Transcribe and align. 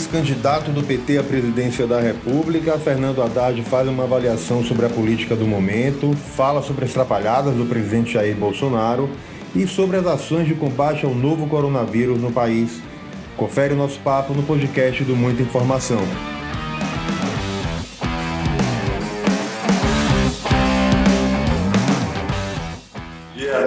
ex-candidato 0.00 0.70
do 0.70 0.82
PT 0.82 1.18
à 1.18 1.22
presidência 1.22 1.86
da 1.86 2.00
República, 2.00 2.78
Fernando 2.78 3.22
Haddad 3.22 3.62
faz 3.64 3.86
uma 3.86 4.04
avaliação 4.04 4.64
sobre 4.64 4.86
a 4.86 4.88
política 4.88 5.36
do 5.36 5.46
momento, 5.46 6.14
fala 6.14 6.62
sobre 6.62 6.86
as 6.86 6.92
trapalhadas 6.92 7.54
do 7.54 7.66
presidente 7.66 8.14
Jair 8.14 8.34
Bolsonaro 8.34 9.10
e 9.54 9.66
sobre 9.66 9.98
as 9.98 10.06
ações 10.06 10.46
de 10.46 10.54
combate 10.54 11.04
ao 11.04 11.14
novo 11.14 11.46
coronavírus 11.46 12.18
no 12.18 12.32
país. 12.32 12.80
Confere 13.36 13.74
o 13.74 13.76
nosso 13.76 14.00
papo 14.00 14.32
no 14.32 14.42
podcast 14.42 15.04
do 15.04 15.14
Muita 15.14 15.42
Informação. 15.42 16.00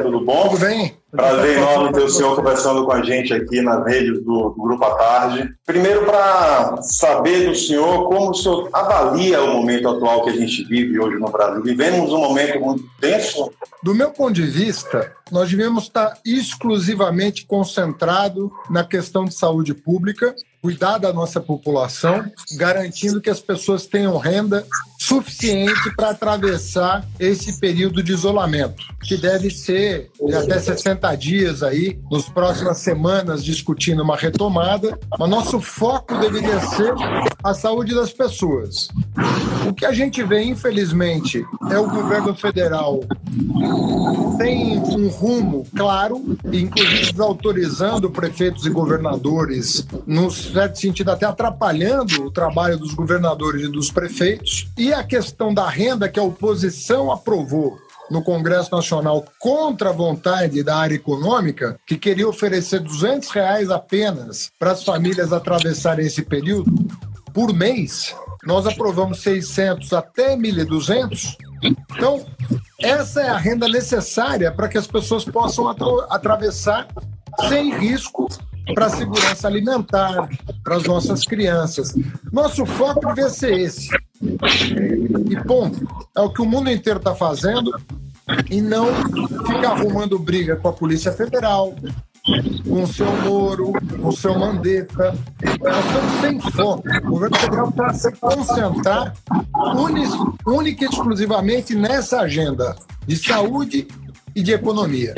tudo 0.01 0.19
bom? 0.25 0.49
Tudo 0.49 0.59
bem. 0.59 1.02
Prazer 1.13 1.57
enorme 1.57 1.93
ter 1.93 2.01
o 2.01 2.09
senhor 2.09 2.35
conversando 2.35 2.85
com 2.85 2.91
a 2.91 3.03
gente 3.03 3.31
aqui 3.31 3.61
nas 3.61 3.85
redes 3.85 4.23
do, 4.23 4.49
do 4.49 4.63
Grupo 4.63 4.83
à 4.83 4.95
Tarde. 4.95 5.53
Primeiro, 5.63 6.05
para 6.05 6.81
saber 6.81 7.47
do 7.47 7.55
senhor 7.55 8.09
como 8.09 8.31
o 8.31 8.33
senhor 8.33 8.67
avalia 8.73 9.43
o 9.43 9.53
momento 9.53 9.87
atual 9.87 10.23
que 10.23 10.31
a 10.31 10.35
gente 10.35 10.63
vive 10.63 10.99
hoje 10.99 11.19
no 11.19 11.29
Brasil. 11.29 11.61
Vivemos 11.61 12.11
um 12.11 12.17
momento 12.17 12.59
muito 12.59 12.83
tenso? 12.99 13.51
Do 13.83 13.93
meu 13.93 14.09
ponto 14.09 14.33
de 14.33 14.41
vista, 14.41 15.13
nós 15.31 15.51
devemos 15.51 15.83
estar 15.83 16.17
exclusivamente 16.25 17.45
concentrado 17.45 18.51
na 18.67 18.83
questão 18.83 19.25
de 19.25 19.35
saúde 19.35 19.75
pública, 19.75 20.35
cuidar 20.63 20.97
da 20.97 21.13
nossa 21.13 21.39
população, 21.39 22.25
garantindo 22.57 23.21
que 23.21 23.29
as 23.29 23.39
pessoas 23.39 23.85
tenham 23.85 24.17
renda 24.17 24.65
suficiente 25.03 25.93
para 25.95 26.11
atravessar 26.11 27.05
esse 27.19 27.59
período 27.59 28.01
de 28.01 28.13
isolamento, 28.13 28.83
que 29.01 29.17
deve 29.17 29.49
ser 29.49 30.09
de 30.25 30.33
até 30.33 30.57
60 30.57 31.13
dias 31.15 31.61
aí, 31.61 31.99
nas 32.09 32.29
próximas 32.29 32.77
semanas, 32.77 33.43
discutindo 33.43 34.01
uma 34.01 34.15
retomada. 34.15 34.97
Mas 35.19 35.29
nosso 35.29 35.59
foco 35.59 36.17
deveria 36.19 36.59
ser 36.61 36.93
a 37.43 37.53
saúde 37.53 37.93
das 37.93 38.13
pessoas. 38.13 38.87
O 39.67 39.73
que 39.73 39.85
a 39.85 39.91
gente 39.91 40.23
vê, 40.23 40.41
infelizmente, 40.43 41.45
é 41.69 41.77
o 41.77 41.89
governo 41.89 42.33
federal 42.33 43.01
tem 44.37 44.77
um 44.77 45.07
rumo 45.07 45.65
claro, 45.75 46.37
inclusive 46.51 47.11
desautorizando 47.11 48.09
prefeitos 48.09 48.65
e 48.65 48.69
governadores, 48.69 49.85
num 50.05 50.29
certo 50.29 50.79
sentido 50.79 51.11
até 51.11 51.25
atrapalhando 51.25 52.25
o 52.25 52.31
trabalho 52.31 52.77
dos 52.77 52.93
governadores 52.93 53.63
e 53.63 53.71
dos 53.71 53.91
prefeitos. 53.91 54.67
E 54.77 54.92
a 54.93 55.03
questão 55.03 55.53
da 55.53 55.67
renda 55.67 56.09
que 56.09 56.19
a 56.19 56.23
oposição 56.23 57.11
aprovou 57.11 57.77
no 58.11 58.23
Congresso 58.23 58.71
Nacional 58.71 59.23
contra 59.39 59.89
a 59.89 59.93
vontade 59.93 60.61
da 60.63 60.77
área 60.77 60.95
econômica, 60.95 61.79
que 61.85 61.97
queria 61.97 62.27
oferecer 62.27 62.79
200 62.79 63.29
reais 63.29 63.69
apenas 63.69 64.51
para 64.59 64.71
as 64.71 64.83
famílias 64.83 65.31
atravessarem 65.31 66.05
esse 66.05 66.21
período 66.21 66.71
por 67.33 67.53
mês, 67.53 68.15
nós 68.45 68.67
aprovamos 68.67 69.21
600 69.21 69.91
até 69.93 70.35
1.200. 70.35 71.35
Então, 71.63 72.25
essa 72.79 73.21
é 73.21 73.29
a 73.29 73.37
renda 73.37 73.67
necessária 73.67 74.51
para 74.51 74.67
que 74.67 74.77
as 74.77 74.85
pessoas 74.85 75.23
possam 75.23 75.67
atra 75.67 75.87
atravessar 76.09 76.87
sem 77.49 77.75
risco 77.77 78.27
para 78.75 78.85
a 78.85 78.89
segurança 78.89 79.47
alimentar, 79.47 80.29
para 80.63 80.75
as 80.75 80.83
nossas 80.83 81.25
crianças. 81.25 81.95
Nosso 82.31 82.65
foco 82.65 83.13
deve 83.13 83.29
ser 83.29 83.57
esse. 83.57 83.89
E 85.29 85.43
ponto. 85.43 85.87
É 86.15 86.21
o 86.21 86.29
que 86.31 86.41
o 86.41 86.45
mundo 86.45 86.69
inteiro 86.69 86.99
está 86.99 87.13
fazendo 87.13 87.71
e 88.49 88.61
não 88.61 88.87
ficar 89.45 89.71
arrumando 89.71 90.17
briga 90.17 90.55
com 90.55 90.69
a 90.69 90.73
Polícia 90.73 91.11
Federal, 91.11 91.75
com 92.67 92.83
o 92.83 92.87
seu 92.87 93.11
Moro, 93.23 93.73
com 94.01 94.07
o 94.07 94.13
seu 94.13 94.37
Mandetta. 94.37 95.13
Nós 95.61 95.85
estamos 95.85 96.21
sem 96.21 96.39
foco. 96.51 96.83
O 97.03 97.09
governo 97.09 97.37
federal 97.37 97.69
está 97.69 97.93
se 97.93 98.11
concentrar 98.13 99.13
única 100.45 100.85
e 100.85 100.87
exclusivamente 100.87 101.75
nessa 101.75 102.21
agenda 102.21 102.75
de 103.05 103.17
saúde 103.17 103.87
e 104.35 104.41
de 104.41 104.53
economia. 104.53 105.13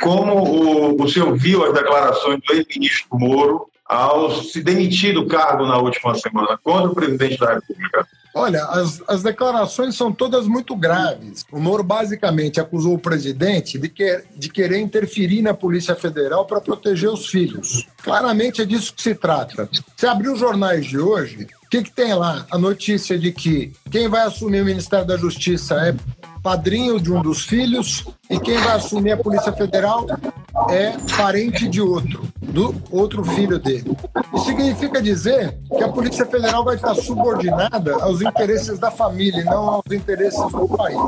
Como 0.00 0.32
o, 0.32 1.02
o 1.02 1.08
senhor 1.08 1.36
viu 1.36 1.64
as 1.64 1.74
declarações 1.74 2.40
do 2.46 2.54
ex-ministro 2.54 3.08
Moro 3.12 3.66
ao 3.84 4.30
se 4.30 4.62
demitir 4.62 5.12
do 5.12 5.26
cargo 5.26 5.66
na 5.66 5.76
última 5.76 6.14
semana 6.14 6.58
contra 6.62 6.90
o 6.90 6.94
presidente 6.94 7.38
da 7.38 7.54
República? 7.54 8.08
Olha, 8.34 8.64
as, 8.64 9.02
as 9.06 9.22
declarações 9.22 9.94
são 9.94 10.10
todas 10.10 10.46
muito 10.46 10.74
graves. 10.74 11.44
O 11.52 11.60
Moro 11.60 11.82
basicamente 11.82 12.60
acusou 12.60 12.94
o 12.94 12.98
presidente 12.98 13.78
de, 13.78 13.88
que, 13.88 14.24
de 14.34 14.48
querer 14.48 14.78
interferir 14.78 15.42
na 15.42 15.52
Polícia 15.52 15.94
Federal 15.94 16.46
para 16.46 16.60
proteger 16.60 17.10
os 17.10 17.26
filhos. 17.26 17.86
Claramente 18.02 18.62
é 18.62 18.64
disso 18.64 18.94
que 18.94 19.02
se 19.02 19.14
trata. 19.14 19.68
Se 19.96 20.06
abrir 20.06 20.30
os 20.30 20.38
jornais 20.38 20.86
de 20.86 20.98
hoje, 20.98 21.46
o 21.64 21.68
que, 21.68 21.82
que 21.82 21.90
tem 21.90 22.14
lá? 22.14 22.46
A 22.50 22.58
notícia 22.58 23.18
de 23.18 23.32
que 23.32 23.72
quem 23.90 24.08
vai 24.08 24.22
assumir 24.22 24.62
o 24.62 24.64
Ministério 24.64 25.06
da 25.06 25.16
Justiça 25.16 25.74
é 25.86 25.94
padrinho 26.42 27.00
de 27.00 27.12
um 27.12 27.22
dos 27.22 27.44
filhos 27.44 28.04
e 28.28 28.38
quem 28.40 28.56
vai 28.58 28.76
assumir 28.76 29.12
a 29.12 29.16
Polícia 29.16 29.52
Federal 29.52 30.06
é 30.70 30.96
parente 31.16 31.68
de 31.68 31.80
outro, 31.80 32.26
do 32.40 32.74
outro 32.90 33.24
filho 33.24 33.58
dele. 33.58 33.96
Isso 34.34 34.46
significa 34.46 35.02
dizer 35.02 35.56
que 35.68 35.82
a 35.82 35.88
Polícia 35.88 36.24
Federal 36.26 36.64
vai 36.64 36.76
estar 36.76 36.94
subordinada 36.94 37.94
aos 38.02 38.22
interesses 38.22 38.78
da 38.78 38.90
família 38.90 39.44
não 39.44 39.68
aos 39.68 39.90
interesses 39.90 40.40
do 40.50 40.68
país. 40.68 40.98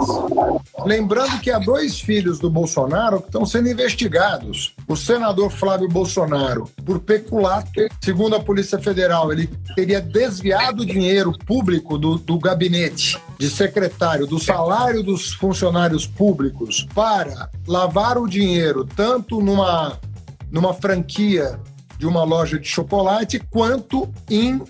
Lembrando 0.84 1.41
que 1.41 1.51
há 1.51 1.59
dois 1.59 1.99
filhos 1.99 2.39
do 2.39 2.51
Bolsonaro 2.51 3.21
que 3.21 3.28
estão 3.28 3.47
sendo 3.47 3.69
investigados. 3.69 4.75
O 4.87 4.97
senador 4.97 5.51
Flávio 5.51 5.89
Bolsonaro, 5.89 6.69
por 6.84 7.01
peculato, 7.01 7.71
segundo 8.03 8.37
a 8.37 8.41
Polícia 8.41 8.78
Federal, 8.78 9.33
ele 9.33 9.49
teria 9.75 10.01
desviado 10.01 10.84
dinheiro 10.84 11.33
público 11.47 11.97
do, 11.97 12.19
do 12.19 12.39
gabinete 12.39 13.19
de 13.39 13.49
secretário, 13.49 14.27
do 14.27 14.39
salário 14.39 15.03
dos 15.03 15.24
funcionários 15.33 16.07
públicos, 16.07 16.87
para 16.95 17.51
lavar 17.67 18.19
o 18.19 18.29
dinheiro 18.29 18.85
tanto 18.85 19.41
numa, 19.41 19.99
numa 20.51 20.75
franquia 20.75 21.59
de 21.99 22.07
uma 22.07 22.25
loja 22.25 22.59
de 22.59 22.69
chocolate, 22.69 23.41
quanto 23.51 24.13
em 24.29 24.61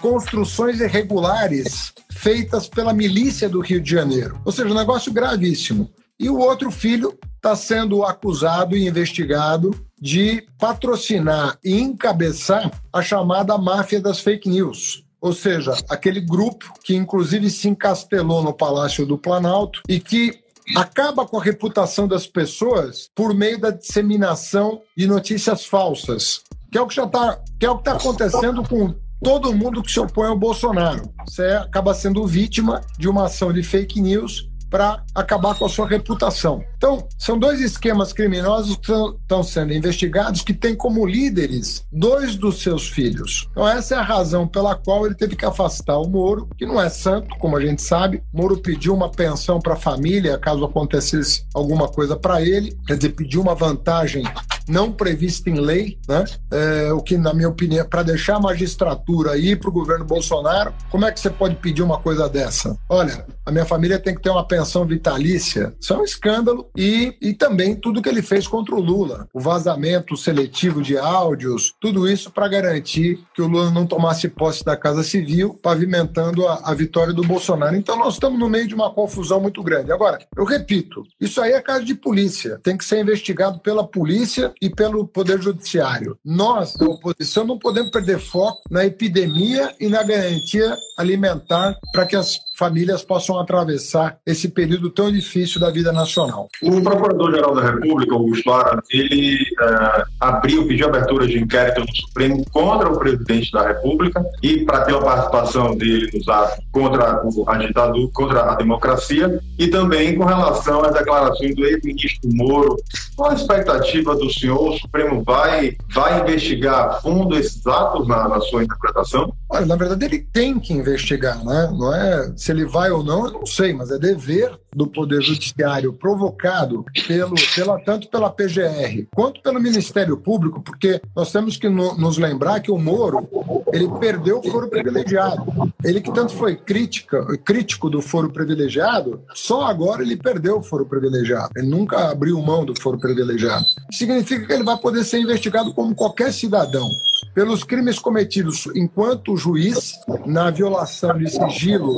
construções 0.00 0.80
irregulares 0.80 1.92
feitas 2.12 2.68
pela 2.68 2.92
milícia 2.92 3.48
do 3.48 3.60
Rio 3.60 3.80
de 3.80 3.90
Janeiro. 3.90 4.40
Ou 4.44 4.52
seja, 4.52 4.68
um 4.68 4.74
negócio 4.74 5.12
gravíssimo. 5.12 5.90
E 6.18 6.30
o 6.30 6.38
outro 6.38 6.70
filho 6.70 7.18
está 7.36 7.54
sendo 7.54 8.02
acusado 8.02 8.76
e 8.76 8.86
investigado 8.86 9.70
de 10.00 10.46
patrocinar 10.58 11.58
e 11.64 11.80
encabeçar 11.80 12.70
a 12.92 13.02
chamada 13.02 13.56
máfia 13.56 14.00
das 14.00 14.20
fake 14.20 14.48
news. 14.48 15.05
Ou 15.26 15.32
seja, 15.32 15.74
aquele 15.88 16.20
grupo 16.20 16.72
que 16.84 16.94
inclusive 16.94 17.50
se 17.50 17.68
encastelou 17.68 18.44
no 18.44 18.52
Palácio 18.52 19.04
do 19.04 19.18
Planalto 19.18 19.82
e 19.88 19.98
que 19.98 20.38
acaba 20.76 21.26
com 21.26 21.36
a 21.36 21.42
reputação 21.42 22.06
das 22.06 22.28
pessoas 22.28 23.10
por 23.12 23.34
meio 23.34 23.60
da 23.60 23.72
disseminação 23.72 24.82
de 24.96 25.04
notícias 25.04 25.66
falsas, 25.66 26.42
que 26.70 26.78
é 26.78 26.80
o 26.80 26.86
que 26.86 26.94
já 26.94 27.06
está, 27.06 27.40
que 27.58 27.66
é 27.66 27.70
o 27.70 27.74
que 27.74 27.80
está 27.80 27.94
acontecendo 27.94 28.62
com 28.62 28.94
todo 29.20 29.52
mundo 29.52 29.82
que 29.82 29.90
se 29.90 29.98
opõe 29.98 30.28
ao 30.28 30.38
Bolsonaro. 30.38 31.12
Você 31.26 31.42
acaba 31.42 31.92
sendo 31.92 32.24
vítima 32.24 32.80
de 32.96 33.08
uma 33.08 33.24
ação 33.24 33.52
de 33.52 33.64
fake 33.64 34.00
news 34.00 34.48
para 34.76 35.02
acabar 35.14 35.54
com 35.54 35.64
a 35.64 35.70
sua 35.70 35.88
reputação. 35.88 36.62
Então, 36.76 37.08
são 37.18 37.38
dois 37.38 37.62
esquemas 37.62 38.12
criminosos 38.12 38.76
que 38.76 38.92
estão 38.92 39.42
sendo 39.42 39.72
investigados 39.72 40.42
que 40.42 40.52
têm 40.52 40.74
como 40.74 41.06
líderes 41.06 41.86
dois 41.90 42.36
dos 42.36 42.60
seus 42.60 42.86
filhos. 42.86 43.48
Então, 43.52 43.66
essa 43.66 43.94
é 43.94 43.98
a 43.98 44.02
razão 44.02 44.46
pela 44.46 44.74
qual 44.74 45.06
ele 45.06 45.14
teve 45.14 45.34
que 45.34 45.46
afastar 45.46 45.96
o 45.96 46.06
Moro, 46.06 46.46
que 46.58 46.66
não 46.66 46.78
é 46.78 46.90
santo, 46.90 47.34
como 47.38 47.56
a 47.56 47.64
gente 47.64 47.80
sabe. 47.80 48.22
Moro 48.30 48.58
pediu 48.58 48.92
uma 48.92 49.10
pensão 49.10 49.58
para 49.58 49.72
a 49.72 49.78
família 49.78 50.36
caso 50.36 50.62
acontecesse 50.62 51.46
alguma 51.54 51.88
coisa 51.88 52.14
para 52.14 52.42
ele, 52.42 52.76
quer 52.86 52.98
dizer, 52.98 53.14
pediu 53.14 53.40
uma 53.40 53.54
vantagem 53.54 54.24
não 54.68 54.90
prevista 54.90 55.48
em 55.48 55.60
lei, 55.60 55.98
né? 56.08 56.24
É, 56.50 56.92
o 56.92 57.00
que, 57.00 57.16
na 57.16 57.32
minha 57.32 57.48
opinião, 57.48 57.86
para 57.86 58.02
deixar 58.02 58.36
a 58.36 58.40
magistratura 58.40 59.38
ir 59.38 59.58
para 59.58 59.70
o 59.70 59.72
governo 59.72 60.04
Bolsonaro, 60.04 60.74
como 60.90 61.04
é 61.04 61.12
que 61.12 61.20
você 61.20 61.30
pode 61.30 61.56
pedir 61.56 61.82
uma 61.82 61.98
coisa 61.98 62.28
dessa? 62.28 62.76
Olha, 62.88 63.24
a 63.44 63.52
minha 63.52 63.64
família 63.64 63.98
tem 63.98 64.14
que 64.14 64.20
ter 64.20 64.30
uma 64.30 64.46
pensão 64.46 64.65
vitalícia. 64.86 65.74
Isso 65.80 65.92
é 65.92 65.96
um 65.96 66.04
escândalo. 66.04 66.68
E, 66.76 67.16
e 67.20 67.32
também 67.32 67.74
tudo 67.74 68.02
que 68.02 68.08
ele 68.08 68.22
fez 68.22 68.46
contra 68.46 68.74
o 68.74 68.80
Lula. 68.80 69.28
O 69.32 69.40
vazamento 69.40 70.16
seletivo 70.16 70.82
de 70.82 70.96
áudios, 70.96 71.74
tudo 71.80 72.08
isso 72.08 72.30
para 72.30 72.48
garantir 72.48 73.20
que 73.34 73.42
o 73.42 73.46
Lula 73.46 73.70
não 73.70 73.86
tomasse 73.86 74.28
posse 74.28 74.64
da 74.64 74.76
Casa 74.76 75.02
Civil, 75.02 75.54
pavimentando 75.62 76.46
a, 76.46 76.60
a 76.64 76.74
vitória 76.74 77.12
do 77.12 77.22
Bolsonaro. 77.22 77.76
Então 77.76 77.98
nós 77.98 78.14
estamos 78.14 78.38
no 78.38 78.48
meio 78.48 78.66
de 78.66 78.74
uma 78.74 78.92
confusão 78.92 79.40
muito 79.40 79.62
grande. 79.62 79.92
Agora, 79.92 80.18
eu 80.36 80.44
repito, 80.44 81.02
isso 81.20 81.40
aí 81.40 81.52
é 81.52 81.60
caso 81.60 81.84
de 81.84 81.94
polícia. 81.94 82.58
Tem 82.62 82.76
que 82.76 82.84
ser 82.84 83.00
investigado 83.00 83.58
pela 83.60 83.86
polícia 83.86 84.52
e 84.60 84.68
pelo 84.68 85.06
Poder 85.06 85.40
Judiciário. 85.40 86.18
Nós, 86.24 86.74
da 86.74 86.86
oposição, 86.86 87.44
não 87.44 87.58
podemos 87.58 87.90
perder 87.90 88.18
foco 88.18 88.62
na 88.70 88.84
epidemia 88.84 89.74
e 89.80 89.88
na 89.88 90.02
garantia 90.02 90.76
alimentar 90.96 91.76
para 91.92 92.06
que 92.06 92.16
as 92.16 92.38
famílias 92.56 93.04
possam 93.04 93.38
atravessar 93.38 94.18
esse 94.24 94.48
período 94.48 94.90
tão 94.90 95.12
difícil 95.12 95.60
da 95.60 95.70
vida 95.70 95.92
nacional. 95.92 96.48
O 96.62 96.82
Procurador-Geral 96.82 97.54
da 97.54 97.70
República, 97.70 98.14
Augusto 98.14 98.50
Aras, 98.50 98.84
ele 98.90 99.42
uh, 99.60 100.04
abriu, 100.18 100.66
pediu 100.66 100.88
abertura 100.88 101.26
de 101.26 101.38
inquérito 101.38 101.80
no 101.80 101.96
Supremo 101.96 102.44
contra 102.50 102.90
o 102.90 102.98
presidente 102.98 103.52
da 103.52 103.68
República 103.68 104.24
e 104.42 104.64
para 104.64 104.84
ter 104.84 104.94
a 104.94 105.00
participação 105.00 105.76
dele 105.76 106.10
nos 106.14 106.26
atos 106.28 106.64
contra 106.72 107.22
a 107.46 107.56
ditadura, 107.58 108.10
contra 108.14 108.52
a 108.52 108.54
democracia 108.54 109.38
e 109.58 109.68
também 109.68 110.16
com 110.16 110.24
relação 110.24 110.82
às 110.82 110.94
declarações 110.94 111.54
do 111.54 111.64
ex-ministro 111.66 112.30
Moro. 112.32 112.76
Qual 113.14 113.30
a 113.30 113.34
expectativa 113.34 114.14
do 114.16 114.32
senhor? 114.32 114.70
O 114.70 114.78
Supremo 114.78 115.22
vai, 115.24 115.76
vai 115.92 116.20
investigar 116.20 116.88
a 116.88 116.92
fundo 117.00 117.36
esses 117.36 117.66
atos 117.66 118.08
na, 118.08 118.28
na 118.28 118.40
sua 118.40 118.64
interpretação? 118.64 119.32
Olha, 119.48 119.66
na 119.66 119.76
verdade 119.76 120.04
ele 120.04 120.26
tem 120.32 120.58
que 120.58 120.72
investigar, 120.90 121.44
né? 121.44 121.70
Não 121.72 121.94
é 121.94 122.32
se 122.36 122.50
ele 122.52 122.64
vai 122.64 122.90
ou 122.90 123.02
não, 123.02 123.26
eu 123.26 123.32
não 123.32 123.46
sei, 123.46 123.72
mas 123.72 123.90
é 123.90 123.98
dever 123.98 124.58
do 124.76 124.86
Poder 124.86 125.22
Judiciário 125.22 125.90
provocado 125.94 126.84
pelo, 127.08 127.34
pela, 127.54 127.80
tanto 127.80 128.08
pela 128.08 128.28
PGR 128.28 129.06
quanto 129.14 129.40
pelo 129.40 129.58
Ministério 129.58 130.18
Público, 130.18 130.60
porque 130.60 131.00
nós 131.16 131.32
temos 131.32 131.56
que 131.56 131.66
no, 131.66 131.96
nos 131.96 132.18
lembrar 132.18 132.60
que 132.60 132.70
o 132.70 132.76
Moro 132.76 133.26
ele 133.72 133.88
perdeu 133.98 134.38
o 134.38 134.42
foro 134.42 134.68
privilegiado. 134.68 135.72
Ele 135.82 136.00
que 136.00 136.12
tanto 136.12 136.32
foi 136.32 136.56
crítica, 136.56 137.24
crítico 137.38 137.88
do 137.88 138.02
foro 138.02 138.30
privilegiado, 138.30 139.22
só 139.34 139.64
agora 139.64 140.02
ele 140.02 140.16
perdeu 140.16 140.58
o 140.58 140.62
foro 140.62 140.84
privilegiado. 140.84 141.50
Ele 141.56 141.68
nunca 141.68 142.10
abriu 142.10 142.40
mão 142.42 142.64
do 142.64 142.78
foro 142.78 142.98
privilegiado. 142.98 143.64
Significa 143.90 144.46
que 144.46 144.52
ele 144.52 144.62
vai 144.62 144.76
poder 144.76 145.04
ser 145.04 145.20
investigado 145.20 145.72
como 145.72 145.94
qualquer 145.94 146.32
cidadão 146.32 146.90
pelos 147.34 147.64
crimes 147.64 147.98
cometidos 147.98 148.66
enquanto 148.74 149.36
juiz 149.36 149.92
na 150.26 150.50
violação 150.50 151.16
de 151.18 151.30
sigilo 151.30 151.96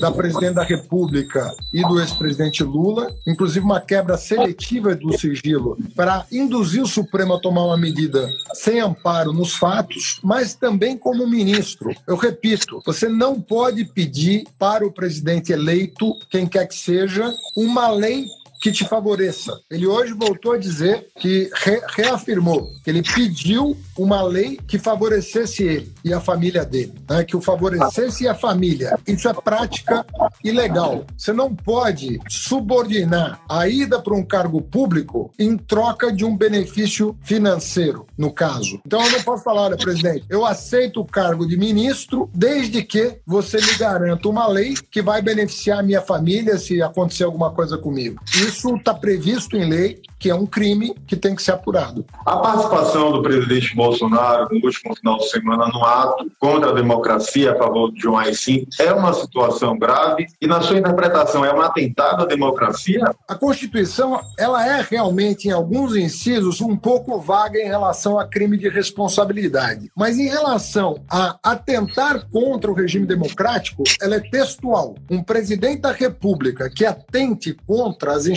da 0.00 0.10
presidente 0.10 0.54
da 0.54 0.62
República 0.62 1.54
e 1.72 1.82
do 1.82 2.00
ex-presidente 2.16 2.64
Lula, 2.64 3.14
inclusive 3.26 3.64
uma 3.64 3.80
quebra 3.80 4.16
seletiva 4.16 4.94
do 4.94 5.16
sigilo 5.16 5.76
para 5.94 6.26
induzir 6.32 6.82
o 6.82 6.86
Supremo 6.86 7.34
a 7.34 7.40
tomar 7.40 7.64
uma 7.64 7.76
medida 7.76 8.28
sem 8.54 8.80
amparo 8.80 9.32
nos 9.32 9.54
fatos, 9.54 10.18
mas 10.22 10.54
também 10.54 10.96
como 10.96 11.28
ministro. 11.28 11.94
Eu 12.06 12.16
repito, 12.16 12.82
você 12.84 13.08
não 13.08 13.40
pode 13.40 13.84
pedir 13.84 14.46
para 14.58 14.86
o 14.86 14.92
presidente 14.92 15.52
eleito, 15.52 16.12
quem 16.30 16.46
quer 16.46 16.66
que 16.66 16.74
seja, 16.74 17.32
uma 17.54 17.88
lei 17.88 18.26
que 18.60 18.72
te 18.72 18.84
favoreça. 18.84 19.58
Ele 19.70 19.86
hoje 19.86 20.12
voltou 20.12 20.52
a 20.52 20.58
dizer 20.58 21.08
que 21.18 21.50
re, 21.54 21.80
reafirmou 21.96 22.70
que 22.82 22.90
ele 22.90 23.02
pediu 23.02 23.76
uma 23.96 24.22
lei 24.22 24.58
que 24.66 24.78
favorecesse 24.78 25.62
ele 25.62 25.92
e 26.04 26.12
a 26.12 26.20
família 26.20 26.64
dele, 26.64 26.94
né? 27.08 27.24
que 27.24 27.36
o 27.36 27.40
favorecesse 27.40 28.24
e 28.24 28.28
a 28.28 28.34
família. 28.34 28.98
Isso 29.06 29.28
é 29.28 29.34
prática 29.34 30.04
ilegal. 30.44 31.04
Você 31.16 31.32
não 31.32 31.54
pode 31.54 32.20
subordinar 32.28 33.40
a 33.48 33.68
ida 33.68 34.00
para 34.00 34.14
um 34.14 34.24
cargo 34.24 34.60
público 34.60 35.32
em 35.38 35.56
troca 35.56 36.12
de 36.12 36.24
um 36.24 36.36
benefício 36.36 37.16
financeiro, 37.22 38.06
no 38.16 38.32
caso. 38.32 38.80
Então 38.86 39.04
eu 39.04 39.12
não 39.12 39.22
posso 39.22 39.42
falar, 39.42 39.62
olha, 39.62 39.76
presidente, 39.76 40.24
eu 40.28 40.44
aceito 40.44 41.00
o 41.00 41.04
cargo 41.04 41.46
de 41.46 41.56
ministro 41.56 42.30
desde 42.34 42.82
que 42.82 43.18
você 43.26 43.58
me 43.58 43.74
garanta 43.76 44.28
uma 44.28 44.46
lei 44.46 44.74
que 44.90 45.02
vai 45.02 45.20
beneficiar 45.22 45.80
a 45.80 45.82
minha 45.82 46.02
família 46.02 46.58
se 46.58 46.80
acontecer 46.82 47.24
alguma 47.24 47.50
coisa 47.50 47.76
comigo. 47.78 48.20
Isso 48.46 48.76
está 48.76 48.94
previsto 48.94 49.56
em 49.56 49.68
lei, 49.68 50.00
que 50.20 50.30
é 50.30 50.34
um 50.34 50.46
crime 50.46 50.94
que 51.04 51.16
tem 51.16 51.34
que 51.34 51.42
ser 51.42 51.50
apurado. 51.50 52.06
A 52.24 52.36
participação 52.36 53.10
do 53.10 53.22
presidente 53.22 53.74
Bolsonaro 53.74 54.48
no 54.52 54.64
último 54.64 54.94
final 54.94 55.18
de 55.18 55.28
semana 55.28 55.68
no 55.68 55.84
ato 55.84 56.30
contra 56.38 56.70
a 56.70 56.74
democracia 56.74 57.52
a 57.52 57.58
favor 57.58 57.92
de 57.92 58.00
João 58.00 58.16
AI-5 58.16 58.68
é 58.80 58.92
uma 58.92 59.12
situação 59.12 59.76
grave 59.76 60.26
e, 60.40 60.46
na 60.46 60.60
sua 60.60 60.78
interpretação, 60.78 61.44
é 61.44 61.52
um 61.52 61.60
atentado 61.60 62.22
à 62.22 62.26
democracia? 62.26 63.02
A 63.28 63.34
Constituição 63.34 64.20
ela 64.38 64.64
é 64.64 64.86
realmente, 64.88 65.48
em 65.48 65.50
alguns 65.50 65.96
incisos, 65.96 66.60
um 66.60 66.76
pouco 66.76 67.18
vaga 67.18 67.58
em 67.58 67.66
relação 67.66 68.18
a 68.18 68.26
crime 68.26 68.56
de 68.56 68.68
responsabilidade. 68.68 69.90
Mas 69.96 70.18
em 70.18 70.28
relação 70.28 71.02
a 71.10 71.36
atentar 71.42 72.28
contra 72.30 72.70
o 72.70 72.74
regime 72.74 73.06
democrático, 73.06 73.82
ela 74.00 74.14
é 74.14 74.20
textual. 74.20 74.94
Um 75.10 75.22
presidente 75.22 75.82
da 75.82 75.92
República 75.92 76.70
que 76.70 76.84
atente 76.84 77.56
contra 77.66 78.12
as 78.12 78.26
instituições 78.26 78.35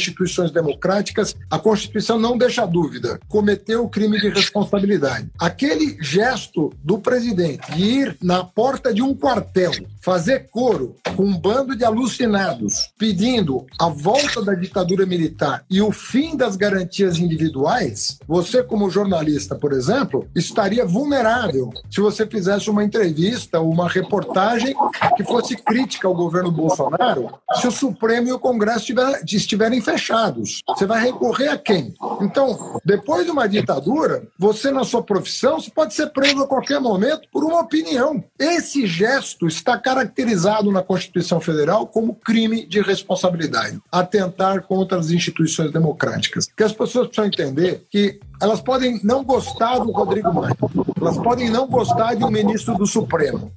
democráticas, 0.51 1.35
a 1.49 1.59
Constituição 1.59 2.17
não 2.19 2.37
deixa 2.37 2.65
dúvida, 2.65 3.19
cometeu 3.27 3.83
o 3.83 3.89
crime 3.89 4.19
de 4.19 4.29
responsabilidade. 4.29 5.27
Aquele 5.37 5.97
gesto 6.01 6.71
do 6.83 6.97
presidente 6.99 7.71
de 7.71 7.81
ir 7.83 8.17
na 8.21 8.43
porta 8.43 8.93
de 8.93 9.01
um 9.01 9.13
quartel, 9.13 9.71
fazer 10.01 10.49
coro 10.49 10.95
com 11.15 11.23
um 11.23 11.37
bando 11.37 11.75
de 11.75 11.83
alucinados, 11.83 12.91
pedindo 12.97 13.65
a 13.79 13.89
volta 13.89 14.41
da 14.41 14.53
ditadura 14.53 15.05
militar 15.05 15.63
e 15.69 15.81
o 15.81 15.91
fim 15.91 16.35
das 16.35 16.55
garantias 16.55 17.17
individuais, 17.17 18.17
você, 18.27 18.63
como 18.63 18.89
jornalista, 18.89 19.55
por 19.55 19.73
exemplo, 19.73 20.27
estaria 20.35 20.85
vulnerável 20.85 21.71
se 21.89 22.01
você 22.01 22.25
fizesse 22.25 22.69
uma 22.69 22.83
entrevista 22.83 23.59
ou 23.59 23.71
uma 23.71 23.89
reportagem 23.89 24.75
que 25.15 25.23
fosse 25.23 25.55
crítica 25.55 26.07
ao 26.07 26.15
governo 26.15 26.51
Bolsonaro, 26.51 27.29
se 27.59 27.67
o 27.67 27.71
Supremo 27.71 28.27
e 28.27 28.31
o 28.31 28.39
Congresso 28.39 28.93
estiverem 29.25 29.81
fechados. 29.89 30.61
Você 30.67 30.85
vai 30.85 31.03
recorrer 31.03 31.49
a 31.49 31.57
quem? 31.57 31.93
Então, 32.21 32.79
depois 32.85 33.25
de 33.25 33.31
uma 33.31 33.47
ditadura, 33.47 34.23
você, 34.37 34.71
na 34.71 34.83
sua 34.83 35.01
profissão, 35.01 35.59
você 35.59 35.71
pode 35.71 35.93
ser 35.93 36.07
preso 36.07 36.43
a 36.43 36.47
qualquer 36.47 36.79
momento 36.79 37.27
por 37.31 37.43
uma 37.43 37.59
opinião. 37.59 38.23
Esse 38.37 38.85
gesto 38.85 39.47
está 39.47 39.77
caracterizado 39.77 40.71
na 40.71 40.83
Constituição 40.83 41.39
Federal 41.41 41.87
como 41.87 42.15
crime 42.15 42.65
de 42.65 42.81
responsabilidade 42.81 43.79
atentar 43.91 44.63
contra 44.63 44.97
as 44.97 45.09
instituições 45.09 45.71
democráticas. 45.71 46.47
Que 46.55 46.63
as 46.63 46.71
pessoas 46.71 47.07
precisam 47.07 47.25
entender 47.25 47.83
que 47.89 48.19
elas 48.41 48.61
podem 48.61 48.99
não 49.03 49.23
gostar 49.23 49.79
do 49.79 49.91
Rodrigo 49.91 50.33
Maia, 50.33 50.55
elas 50.99 51.17
podem 51.17 51.49
não 51.49 51.67
gostar 51.67 52.15
de 52.15 52.23
um 52.23 52.31
ministro 52.31 52.75
do 52.75 52.85
Supremo. 52.85 53.51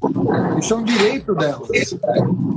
Isso 0.58 0.74
é 0.74 0.76
um 0.76 0.84
direito 0.84 1.34
delas. 1.34 1.68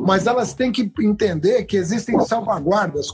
Mas 0.06 0.28
elas 0.28 0.54
têm 0.54 0.72
que 0.72 0.92
entender 1.00 1.64
que 1.64 1.78
existem 1.78 2.20
salvaguardas 2.22 3.08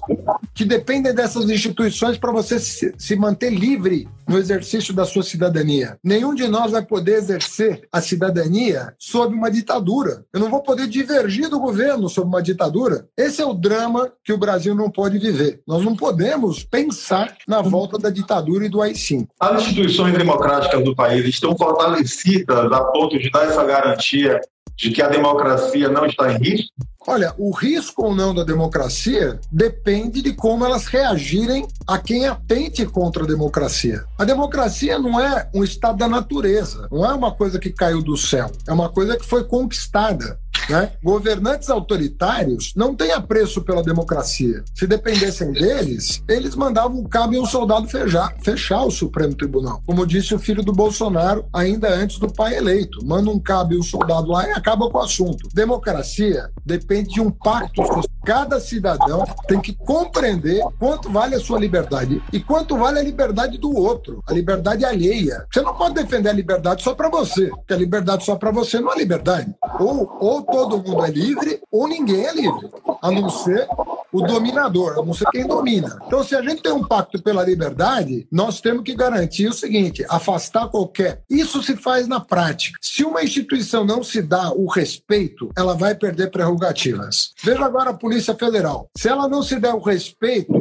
que 0.54 0.66
dependem 0.66 1.14
dessas 1.14 1.50
instituições 1.50 2.18
para 2.18 2.32
você 2.32 2.60
se 2.60 3.16
manter 3.16 3.50
livre 3.50 4.08
no 4.28 4.38
exercício 4.38 4.94
da 4.94 5.06
sua 5.06 5.24
cidadania. 5.24 5.98
Nenhum 6.04 6.34
de 6.34 6.48
nós 6.48 6.72
vai 6.72 6.82
poder 6.82 7.16
exercer 7.16 7.88
a 7.92 8.02
cidadania 8.02 8.94
sob 8.98 9.36
uma 9.36 9.52
ditadura. 9.52 10.26
Eu 10.34 10.40
não 10.40 10.50
vou 10.50 10.62
poder 10.62 10.88
divergir 10.88 11.50
do 11.50 11.60
governo 11.60 12.10
sob 12.10 12.28
uma 12.28 12.42
ditadura. 12.42 13.08
Esse 13.18 13.42
é 13.42 13.46
o 13.46 13.54
drama 13.54 14.12
que 14.24 14.32
o 14.32 14.38
Brasil 14.38 14.74
não 14.74 14.90
pode 14.90 15.20
viver. 15.20 15.62
Nós 15.68 15.84
não 15.84 15.96
podemos 15.96 16.64
pensar 16.64 17.36
na 17.48 17.62
volta 17.62 17.98
da 17.98 18.10
ditadura 18.10 18.66
e 18.66 18.70
do 18.70 18.82
AI-5. 19.02 19.28
As 19.40 19.62
instituições 19.62 20.18
democráticas 20.18 20.84
do 20.84 20.96
país 20.96 21.26
estão 21.26 21.58
fortalecidas 21.58 22.72
a 22.72 22.84
ponto 22.86 23.18
de 23.18 23.30
dar 23.32 23.46
essa 23.46 23.64
garantia 23.64 24.40
de 24.78 24.92
que 24.92 25.02
a 25.02 25.08
democracia 25.08 25.90
não 25.90 26.06
está 26.06 26.32
em 26.32 26.38
risco? 26.38 26.72
Olha, 27.08 27.34
o 27.38 27.52
risco 27.52 28.06
ou 28.06 28.16
não 28.16 28.34
da 28.34 28.44
democracia 28.44 29.40
depende 29.52 30.22
de 30.22 30.34
como 30.34 30.64
elas 30.64 30.86
reagirem 30.86 31.68
a 31.88 31.98
quem 31.98 32.28
atente 32.28 32.86
contra 32.86 33.24
a 33.24 33.28
democracia. 33.28 34.04
A 34.20 34.24
democracia 34.24 35.00
não 35.00 35.20
é 35.20 35.50
um 35.54 35.64
estado 35.64 35.98
da 35.98 36.08
natureza, 36.08 36.88
não 36.92 37.04
é 37.04 37.14
uma 37.14 37.32
coisa 37.32 37.58
que 37.58 37.72
caiu 37.72 38.04
do 38.04 38.16
céu, 38.16 38.52
é 38.68 38.72
uma 38.72 38.88
coisa 38.88 39.18
que 39.18 39.26
foi 39.26 39.44
conquistada. 39.44 40.40
Né? 40.70 40.92
Governantes 41.04 41.70
autoritários 41.70 42.74
não 42.76 42.96
têm 42.96 43.12
apreço 43.12 43.62
pela 43.62 43.84
democracia. 43.84 44.64
Se 44.76 44.88
dependessem 44.88 45.52
deles, 45.52 46.24
eles 46.28 46.56
mandavam 46.56 47.00
um 47.00 47.08
cabo 47.08 47.34
e 47.34 47.40
um 47.40 47.46
soldado 47.46 47.88
fechar, 47.88 48.34
fechar 48.42 48.84
o 48.84 48.92
Supremo 48.92 49.36
Tribunal. 49.36 49.82
Como 49.86 50.06
disse 50.06 50.34
o 50.34 50.40
filho 50.40 50.64
do 50.64 50.72
Bolsonaro 50.72 51.46
ainda 51.54 51.94
antes 51.94 52.18
do 52.18 52.32
pai 52.32 52.56
eleito. 52.56 53.06
Manda 53.06 53.30
um 53.30 53.40
cabo 53.40 53.74
e 53.74 53.78
um 53.78 53.84
soldado 53.84 54.32
lá 54.32 54.48
e 54.48 54.52
acaba 54.52 54.90
com 54.90 54.98
o 54.98 55.02
assunto. 55.02 55.48
Democracia 55.54 56.50
depende 56.66 57.16
de 57.16 57.22
um 57.22 57.32
pacto 57.32 57.86
social. 57.86 58.06
Cada 58.24 58.60
cidadão 58.60 59.26
tem 59.48 59.60
que 59.60 59.74
compreender 59.74 60.64
quanto 60.78 61.12
vale 61.12 61.34
a 61.34 61.40
sua 61.40 61.60
liberdade 61.60 62.22
e 62.32 62.40
quanto 62.40 62.78
vale 62.78 63.00
a 63.00 63.04
liberdade 63.04 63.58
do 63.58 63.76
outro, 63.76 64.24
a 64.28 64.34
liberdade 64.34 64.86
alheia. 64.86 65.44
Você 65.52 65.62
não 65.62 65.74
pode 65.74 65.96
defender 65.96 66.30
a 66.30 66.34
liberdade 66.34 66.84
só 66.84 66.94
para 66.94 67.10
você, 67.10 67.48
porque 67.48 67.74
a 67.74 67.78
liberdade 67.78 68.24
só 68.24 68.36
para 68.36 68.52
você 68.52 68.80
não 68.80 68.94
é 68.94 68.98
liberdade. 68.98 69.52
Ou, 69.80 70.18
ou 70.20 70.44
todo 70.44 70.61
mundo 70.70 71.06
é 71.06 71.10
livre 71.10 71.62
ou 71.72 71.88
ninguém 71.88 72.26
é 72.26 72.34
livre, 72.34 72.70
a 73.02 73.12
não 73.12 73.30
ser 73.30 73.68
o 74.12 74.22
dominador, 74.22 75.00
a 75.00 75.06
não 75.06 75.14
ser 75.14 75.26
quem 75.32 75.48
domina. 75.48 75.98
Então, 76.06 76.24
se 76.24 76.36
a 76.36 76.42
gente 76.42 76.62
tem 76.62 76.72
um 76.72 76.86
pacto 76.86 77.22
pela 77.22 77.44
liberdade, 77.44 78.28
nós 78.32 78.60
temos 78.60 78.84
que 78.84 78.94
garantir 78.94 79.48
o 79.48 79.54
seguinte: 79.54 80.06
afastar 80.10 80.68
qualquer. 80.70 81.24
Isso 81.30 81.64
se 81.64 81.76
faz 81.76 82.08
na 82.08 82.20
prática. 82.20 82.78
Se 82.82 83.04
uma 83.04 83.24
instituição 83.24 83.86
não 83.86 84.04
se 84.04 84.22
dá 84.22 84.52
o 84.52 84.68
respeito, 84.68 85.50
ela 85.58 85.74
vai 85.74 85.96
perder 85.96 86.30
prerrogativas. 86.30 87.32
Veja 87.44 87.64
agora 87.66 87.92
a 87.92 87.98
Polícia 87.98 88.36
Federal. 88.36 88.90
Se 88.98 89.08
ela 89.08 89.28
não 89.28 89.42
se 89.42 89.60
der 89.60 89.74
o 89.74 89.80
respeito, 89.80 90.54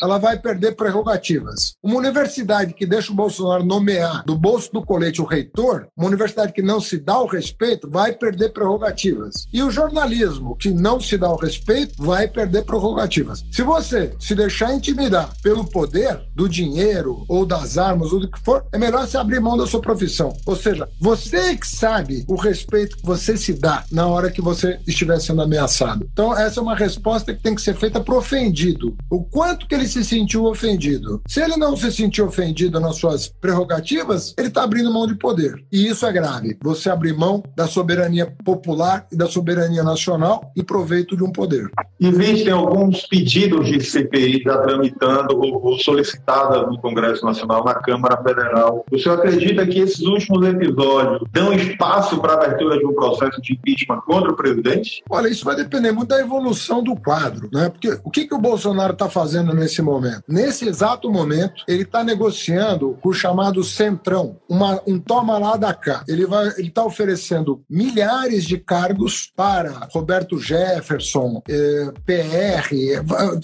ela 0.00 0.18
vai 0.18 0.38
perder 0.38 0.76
prerrogativas. 0.76 1.74
Uma 1.82 1.96
universidade 1.96 2.74
que 2.74 2.86
deixa 2.86 3.12
o 3.12 3.16
Bolsonaro 3.16 3.64
nomear 3.64 4.24
do 4.24 4.36
bolso 4.36 4.72
do 4.72 4.84
colete 4.84 5.20
o 5.20 5.24
reitor, 5.24 5.88
uma 5.96 6.06
universidade 6.06 6.52
que 6.52 6.62
não 6.62 6.80
se 6.80 6.98
dá 6.98 7.18
o 7.18 7.26
respeito, 7.26 7.88
vai 7.90 8.12
perder 8.12 8.52
prerrogativas. 8.52 9.37
E 9.52 9.62
o 9.62 9.70
jornalismo 9.70 10.56
que 10.56 10.70
não 10.70 11.00
se 11.00 11.16
dá 11.16 11.30
o 11.30 11.36
respeito 11.36 12.02
vai 12.02 12.26
perder 12.26 12.64
prerrogativas. 12.64 13.44
Se 13.50 13.62
você 13.62 14.12
se 14.18 14.34
deixar 14.34 14.74
intimidar 14.74 15.30
pelo 15.42 15.64
poder 15.64 16.20
do 16.34 16.48
dinheiro 16.48 17.24
ou 17.28 17.44
das 17.44 17.78
armas 17.78 18.12
ou 18.12 18.20
do 18.20 18.30
que 18.30 18.40
for, 18.40 18.64
é 18.72 18.78
melhor 18.78 19.06
você 19.06 19.16
abrir 19.16 19.40
mão 19.40 19.56
da 19.56 19.66
sua 19.66 19.80
profissão. 19.80 20.36
Ou 20.46 20.56
seja, 20.56 20.88
você 21.00 21.56
que 21.56 21.66
sabe 21.66 22.24
o 22.28 22.36
respeito 22.36 22.96
que 22.96 23.06
você 23.06 23.36
se 23.36 23.52
dá 23.52 23.84
na 23.90 24.06
hora 24.06 24.30
que 24.30 24.40
você 24.40 24.78
estiver 24.86 25.20
sendo 25.20 25.42
ameaçado. 25.42 26.08
Então, 26.12 26.36
essa 26.36 26.60
é 26.60 26.62
uma 26.62 26.74
resposta 26.74 27.34
que 27.34 27.42
tem 27.42 27.54
que 27.54 27.62
ser 27.62 27.74
feita 27.74 28.00
para 28.00 28.14
o 28.14 28.18
ofendido. 28.18 28.96
O 29.10 29.22
quanto 29.22 29.66
que 29.66 29.74
ele 29.74 29.86
se 29.86 30.04
sentiu 30.04 30.44
ofendido. 30.44 31.22
Se 31.26 31.40
ele 31.40 31.56
não 31.56 31.76
se 31.76 31.90
sentiu 31.92 32.26
ofendido 32.26 32.80
nas 32.80 32.96
suas 32.96 33.28
prerrogativas, 33.28 34.34
ele 34.36 34.48
está 34.48 34.62
abrindo 34.62 34.92
mão 34.92 35.06
de 35.06 35.14
poder. 35.14 35.64
E 35.70 35.86
isso 35.86 36.06
é 36.06 36.12
grave. 36.12 36.56
Você 36.62 36.90
abrir 36.90 37.14
mão 37.14 37.42
da 37.56 37.66
soberania 37.66 38.26
popular 38.44 39.06
e 39.12 39.16
da 39.16 39.26
soberania 39.28 39.82
nacional 39.84 40.52
em 40.56 40.64
proveito 40.64 41.16
de 41.16 41.22
um 41.22 41.30
poder. 41.30 41.70
Existem 42.00 42.52
alguns 42.52 43.06
pedidos 43.06 43.66
de 43.66 43.80
CPI 43.80 44.42
já 44.42 44.58
tramitando 44.58 45.38
ou 45.38 45.78
solicitadas 45.78 46.66
no 46.66 46.78
Congresso 46.80 47.24
Nacional, 47.24 47.64
na 47.64 47.74
Câmara 47.74 48.20
Federal. 48.22 48.84
O 48.90 48.98
senhor 48.98 49.18
acredita 49.18 49.66
que 49.66 49.80
esses 49.80 50.00
últimos 50.00 50.46
episódios 50.46 51.22
dão 51.32 51.52
espaço 51.52 52.20
para 52.20 52.32
a 52.32 52.36
abertura 52.36 52.78
de 52.78 52.86
um 52.86 52.94
processo 52.94 53.40
de 53.40 53.54
impeachment 53.54 54.00
contra 54.00 54.32
o 54.32 54.36
presidente? 54.36 55.02
Olha, 55.08 55.28
isso 55.28 55.44
vai 55.44 55.56
depender 55.56 55.92
muito 55.92 56.08
da 56.08 56.20
evolução 56.20 56.82
do 56.82 56.96
quadro, 56.96 57.48
né? 57.52 57.68
Porque 57.68 57.98
o 58.04 58.10
que, 58.10 58.26
que 58.26 58.34
o 58.34 58.38
Bolsonaro 58.38 58.92
está 58.92 59.08
fazendo 59.08 59.54
nesse 59.54 59.82
momento? 59.82 60.22
Nesse 60.28 60.66
exato 60.66 61.10
momento, 61.10 61.64
ele 61.66 61.82
está 61.82 62.02
negociando 62.02 62.96
com 63.00 63.10
o 63.10 63.14
chamado 63.14 63.62
Centrão, 63.62 64.36
uma, 64.48 64.80
um 64.86 64.98
toma 64.98 65.38
lá 65.38 65.56
da 65.56 65.74
cá. 65.74 66.04
Ele 66.08 66.26
está 66.58 66.84
oferecendo 66.84 67.62
milhares 67.68 68.44
de 68.44 68.58
cargos 68.58 69.17
para 69.26 69.88
Roberto 69.92 70.38
Jefferson, 70.38 71.42
eh, 71.48 71.92
PR. 72.04 72.72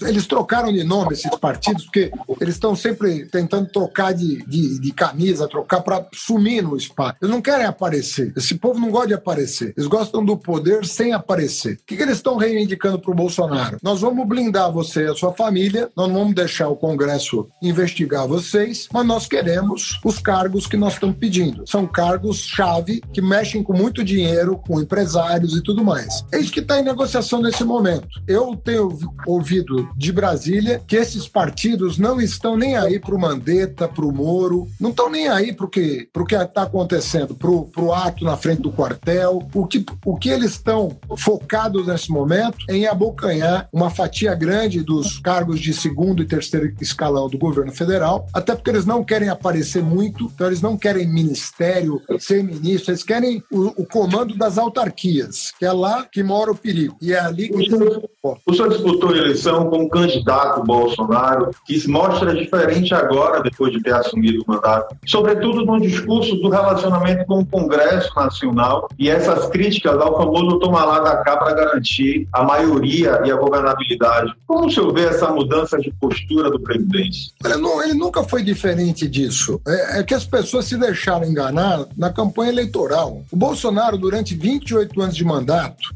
Eles 0.07 0.27
trocaram 0.27 0.71
de 0.71 0.83
nome 0.83 1.13
esses 1.13 1.35
partidos 1.35 1.83
porque 1.85 2.11
eles 2.39 2.55
estão 2.55 2.75
sempre 2.75 3.25
tentando 3.25 3.69
trocar 3.69 4.13
de, 4.13 4.43
de, 4.45 4.79
de 4.79 4.91
camisa, 4.91 5.47
trocar 5.47 5.81
para 5.81 6.07
sumir 6.13 6.63
no 6.63 6.75
espaço. 6.75 7.15
Eles 7.21 7.33
não 7.33 7.41
querem 7.41 7.65
aparecer. 7.65 8.33
Esse 8.35 8.55
povo 8.55 8.79
não 8.79 8.91
gosta 8.91 9.07
de 9.09 9.13
aparecer. 9.13 9.73
Eles 9.77 9.87
gostam 9.87 10.23
do 10.23 10.37
poder 10.37 10.85
sem 10.85 11.13
aparecer. 11.13 11.73
O 11.73 11.85
que, 11.85 11.97
que 11.97 12.03
eles 12.03 12.17
estão 12.17 12.37
reivindicando 12.37 12.99
para 12.99 13.11
o 13.11 13.15
Bolsonaro? 13.15 13.77
Nós 13.81 14.01
vamos 14.01 14.27
blindar 14.27 14.71
você 14.71 15.05
e 15.05 15.07
a 15.07 15.15
sua 15.15 15.33
família, 15.33 15.89
nós 15.95 16.07
não 16.07 16.19
vamos 16.19 16.35
deixar 16.35 16.69
o 16.69 16.75
Congresso 16.75 17.47
investigar 17.61 18.27
vocês, 18.27 18.87
mas 18.91 19.05
nós 19.05 19.27
queremos 19.27 19.99
os 20.03 20.19
cargos 20.19 20.67
que 20.67 20.77
nós 20.77 20.93
estamos 20.93 21.17
pedindo. 21.17 21.67
São 21.67 21.85
cargos-chave 21.87 23.01
que 23.13 23.21
mexem 23.21 23.63
com 23.63 23.73
muito 23.73 24.03
dinheiro, 24.03 24.57
com 24.57 24.79
empresários 24.79 25.55
e 25.55 25.61
tudo 25.65 25.83
mais. 25.83 26.23
É 26.31 26.39
isso 26.39 26.51
que 26.51 26.59
está 26.59 26.79
em 26.79 26.83
negociação 26.83 27.41
nesse 27.41 27.63
momento. 27.63 28.07
Eu 28.27 28.55
tenho 28.55 28.97
ouvido 29.25 29.89
de 29.97 30.11
Brasília 30.11 30.81
que 30.87 30.95
esses 30.95 31.27
partidos 31.27 31.97
não 31.97 32.21
estão 32.21 32.55
nem 32.55 32.77
aí 32.77 32.99
para 32.99 33.15
o 33.15 33.19
Mandetta, 33.19 33.87
para 33.87 34.05
o 34.05 34.13
Moro, 34.13 34.67
não 34.79 34.91
estão 34.91 35.09
nem 35.09 35.27
aí 35.27 35.51
para 35.51 35.65
o 35.65 35.69
que 35.69 36.07
está 36.31 36.63
acontecendo, 36.63 37.35
para 37.35 37.49
o 37.49 37.93
ato 37.93 38.23
na 38.23 38.37
frente 38.37 38.61
do 38.61 38.71
quartel. 38.71 39.47
O 39.53 39.67
que, 39.67 39.83
o 40.05 40.15
que 40.15 40.29
eles 40.29 40.51
estão 40.51 40.95
focados 41.17 41.87
nesse 41.87 42.11
momento 42.11 42.57
é 42.69 42.75
em 42.75 42.87
abocanhar 42.87 43.67
uma 43.73 43.89
fatia 43.89 44.33
grande 44.35 44.83
dos 44.83 45.19
cargos 45.19 45.59
de 45.59 45.73
segundo 45.73 46.21
e 46.21 46.27
terceiro 46.27 46.71
escalão 46.79 47.27
do 47.27 47.37
governo 47.37 47.71
federal, 47.71 48.27
até 48.33 48.55
porque 48.55 48.69
eles 48.69 48.85
não 48.85 49.03
querem 49.03 49.29
aparecer 49.29 49.81
muito, 49.81 50.31
então 50.33 50.47
eles 50.47 50.61
não 50.61 50.77
querem 50.77 51.07
ministério, 51.07 52.01
ser 52.19 52.43
ministro, 52.43 52.91
eles 52.91 53.03
querem 53.03 53.43
o, 53.51 53.81
o 53.81 53.85
comando 53.85 54.35
das 54.35 54.57
autarquias, 54.57 55.53
que 55.57 55.65
é 55.65 55.71
lá 55.71 56.05
que 56.11 56.23
mora 56.23 56.51
o 56.51 56.55
perigo. 56.55 56.97
E 57.01 57.13
é 57.13 57.19
ali 57.19 57.49
que. 57.49 57.73
O 58.45 58.53
senhor 58.53 58.69
disputou 58.69 59.11
a 59.11 59.17
eleição 59.17 59.69
com 59.69 59.83
um 59.83 59.89
candidato 59.89 60.63
Bolsonaro 60.63 61.51
que 61.65 61.79
se 61.79 61.87
mostra 61.87 62.33
diferente 62.33 62.93
agora, 62.93 63.41
depois 63.41 63.71
de 63.71 63.81
ter 63.81 63.93
assumido 63.93 64.43
o 64.45 64.51
mandato, 64.51 64.95
sobretudo 65.05 65.63
no 65.65 65.79
discurso 65.79 66.35
do 66.37 66.49
relacionamento 66.49 67.25
com 67.25 67.39
o 67.39 67.45
Congresso 67.45 68.13
Nacional 68.15 68.89
e 68.97 69.09
essas 69.09 69.47
críticas 69.49 69.95
ao 70.01 70.17
famoso 70.17 70.59
tomar 70.59 70.85
lá 70.85 70.99
da 70.99 71.17
cá 71.17 71.37
para 71.37 71.53
garantir 71.53 72.27
a 72.33 72.43
maioria 72.43 73.21
e 73.23 73.31
a 73.31 73.35
governabilidade. 73.35 74.33
Como 74.47 74.67
o 74.67 74.71
senhor 74.71 74.91
vê 74.93 75.05
essa 75.05 75.29
mudança 75.29 75.77
de 75.77 75.91
postura 75.91 76.49
do 76.49 76.59
presidente? 76.59 77.31
Ele, 77.43 77.57
não, 77.57 77.83
ele 77.83 77.93
nunca 77.93 78.23
foi 78.23 78.43
diferente 78.43 79.07
disso. 79.07 79.61
É, 79.67 79.99
é 79.99 80.03
que 80.03 80.13
as 80.13 80.25
pessoas 80.25 80.65
se 80.65 80.77
deixaram 80.77 81.25
enganar 81.25 81.85
na 81.95 82.11
campanha 82.11 82.51
eleitoral. 82.51 83.21
O 83.31 83.35
Bolsonaro, 83.35 83.97
durante 83.97 84.35
28 84.35 84.99
anos 85.01 85.15
de 85.15 85.23
mandato, 85.23 85.44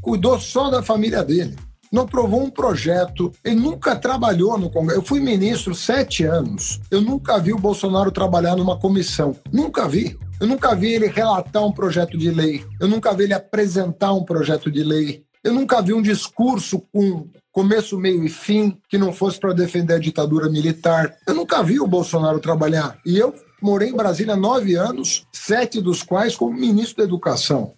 cuidou 0.00 0.38
só 0.40 0.70
da 0.70 0.82
família 0.82 1.22
dele 1.24 1.56
não 1.90 2.02
aprovou 2.02 2.42
um 2.42 2.50
projeto. 2.50 3.32
Ele 3.44 3.56
nunca 3.56 3.96
trabalhou 3.96 4.56
no 4.56 4.70
Congresso. 4.70 5.00
Eu 5.00 5.04
fui 5.04 5.20
ministro 5.20 5.74
sete 5.74 6.24
anos. 6.24 6.80
Eu 6.90 7.00
nunca 7.00 7.38
vi 7.38 7.52
o 7.52 7.58
Bolsonaro 7.58 8.12
trabalhar 8.12 8.56
numa 8.56 8.78
comissão. 8.78 9.36
Nunca 9.52 9.88
vi. 9.88 10.16
Eu 10.40 10.46
nunca 10.46 10.74
vi 10.74 10.94
ele 10.94 11.08
relatar 11.08 11.64
um 11.64 11.72
projeto 11.72 12.16
de 12.16 12.30
lei. 12.30 12.64
Eu 12.80 12.88
nunca 12.88 13.12
vi 13.12 13.24
ele 13.24 13.34
apresentar 13.34 14.12
um 14.12 14.24
projeto 14.24 14.70
de 14.70 14.82
lei. 14.82 15.24
Eu 15.42 15.52
nunca 15.52 15.82
vi 15.82 15.92
um 15.92 16.02
discurso 16.02 16.82
com 16.92 17.26
começo, 17.50 17.98
meio 17.98 18.24
e 18.24 18.28
fim 18.28 18.78
que 18.88 18.98
não 18.98 19.12
fosse 19.12 19.40
para 19.40 19.52
defender 19.52 19.94
a 19.94 19.98
ditadura 19.98 20.48
militar. 20.48 21.14
Eu 21.26 21.34
nunca 21.34 21.62
vi 21.62 21.80
o 21.80 21.86
Bolsonaro 21.86 22.38
trabalhar. 22.38 22.98
E 23.04 23.18
eu 23.18 23.34
morei 23.60 23.88
em 23.88 23.96
Brasília 23.96 24.36
nove 24.36 24.74
anos, 24.76 25.26
sete 25.32 25.80
dos 25.80 26.02
quais 26.02 26.36
como 26.36 26.52
ministro 26.52 26.98
da 26.98 27.04
Educação. 27.04 27.74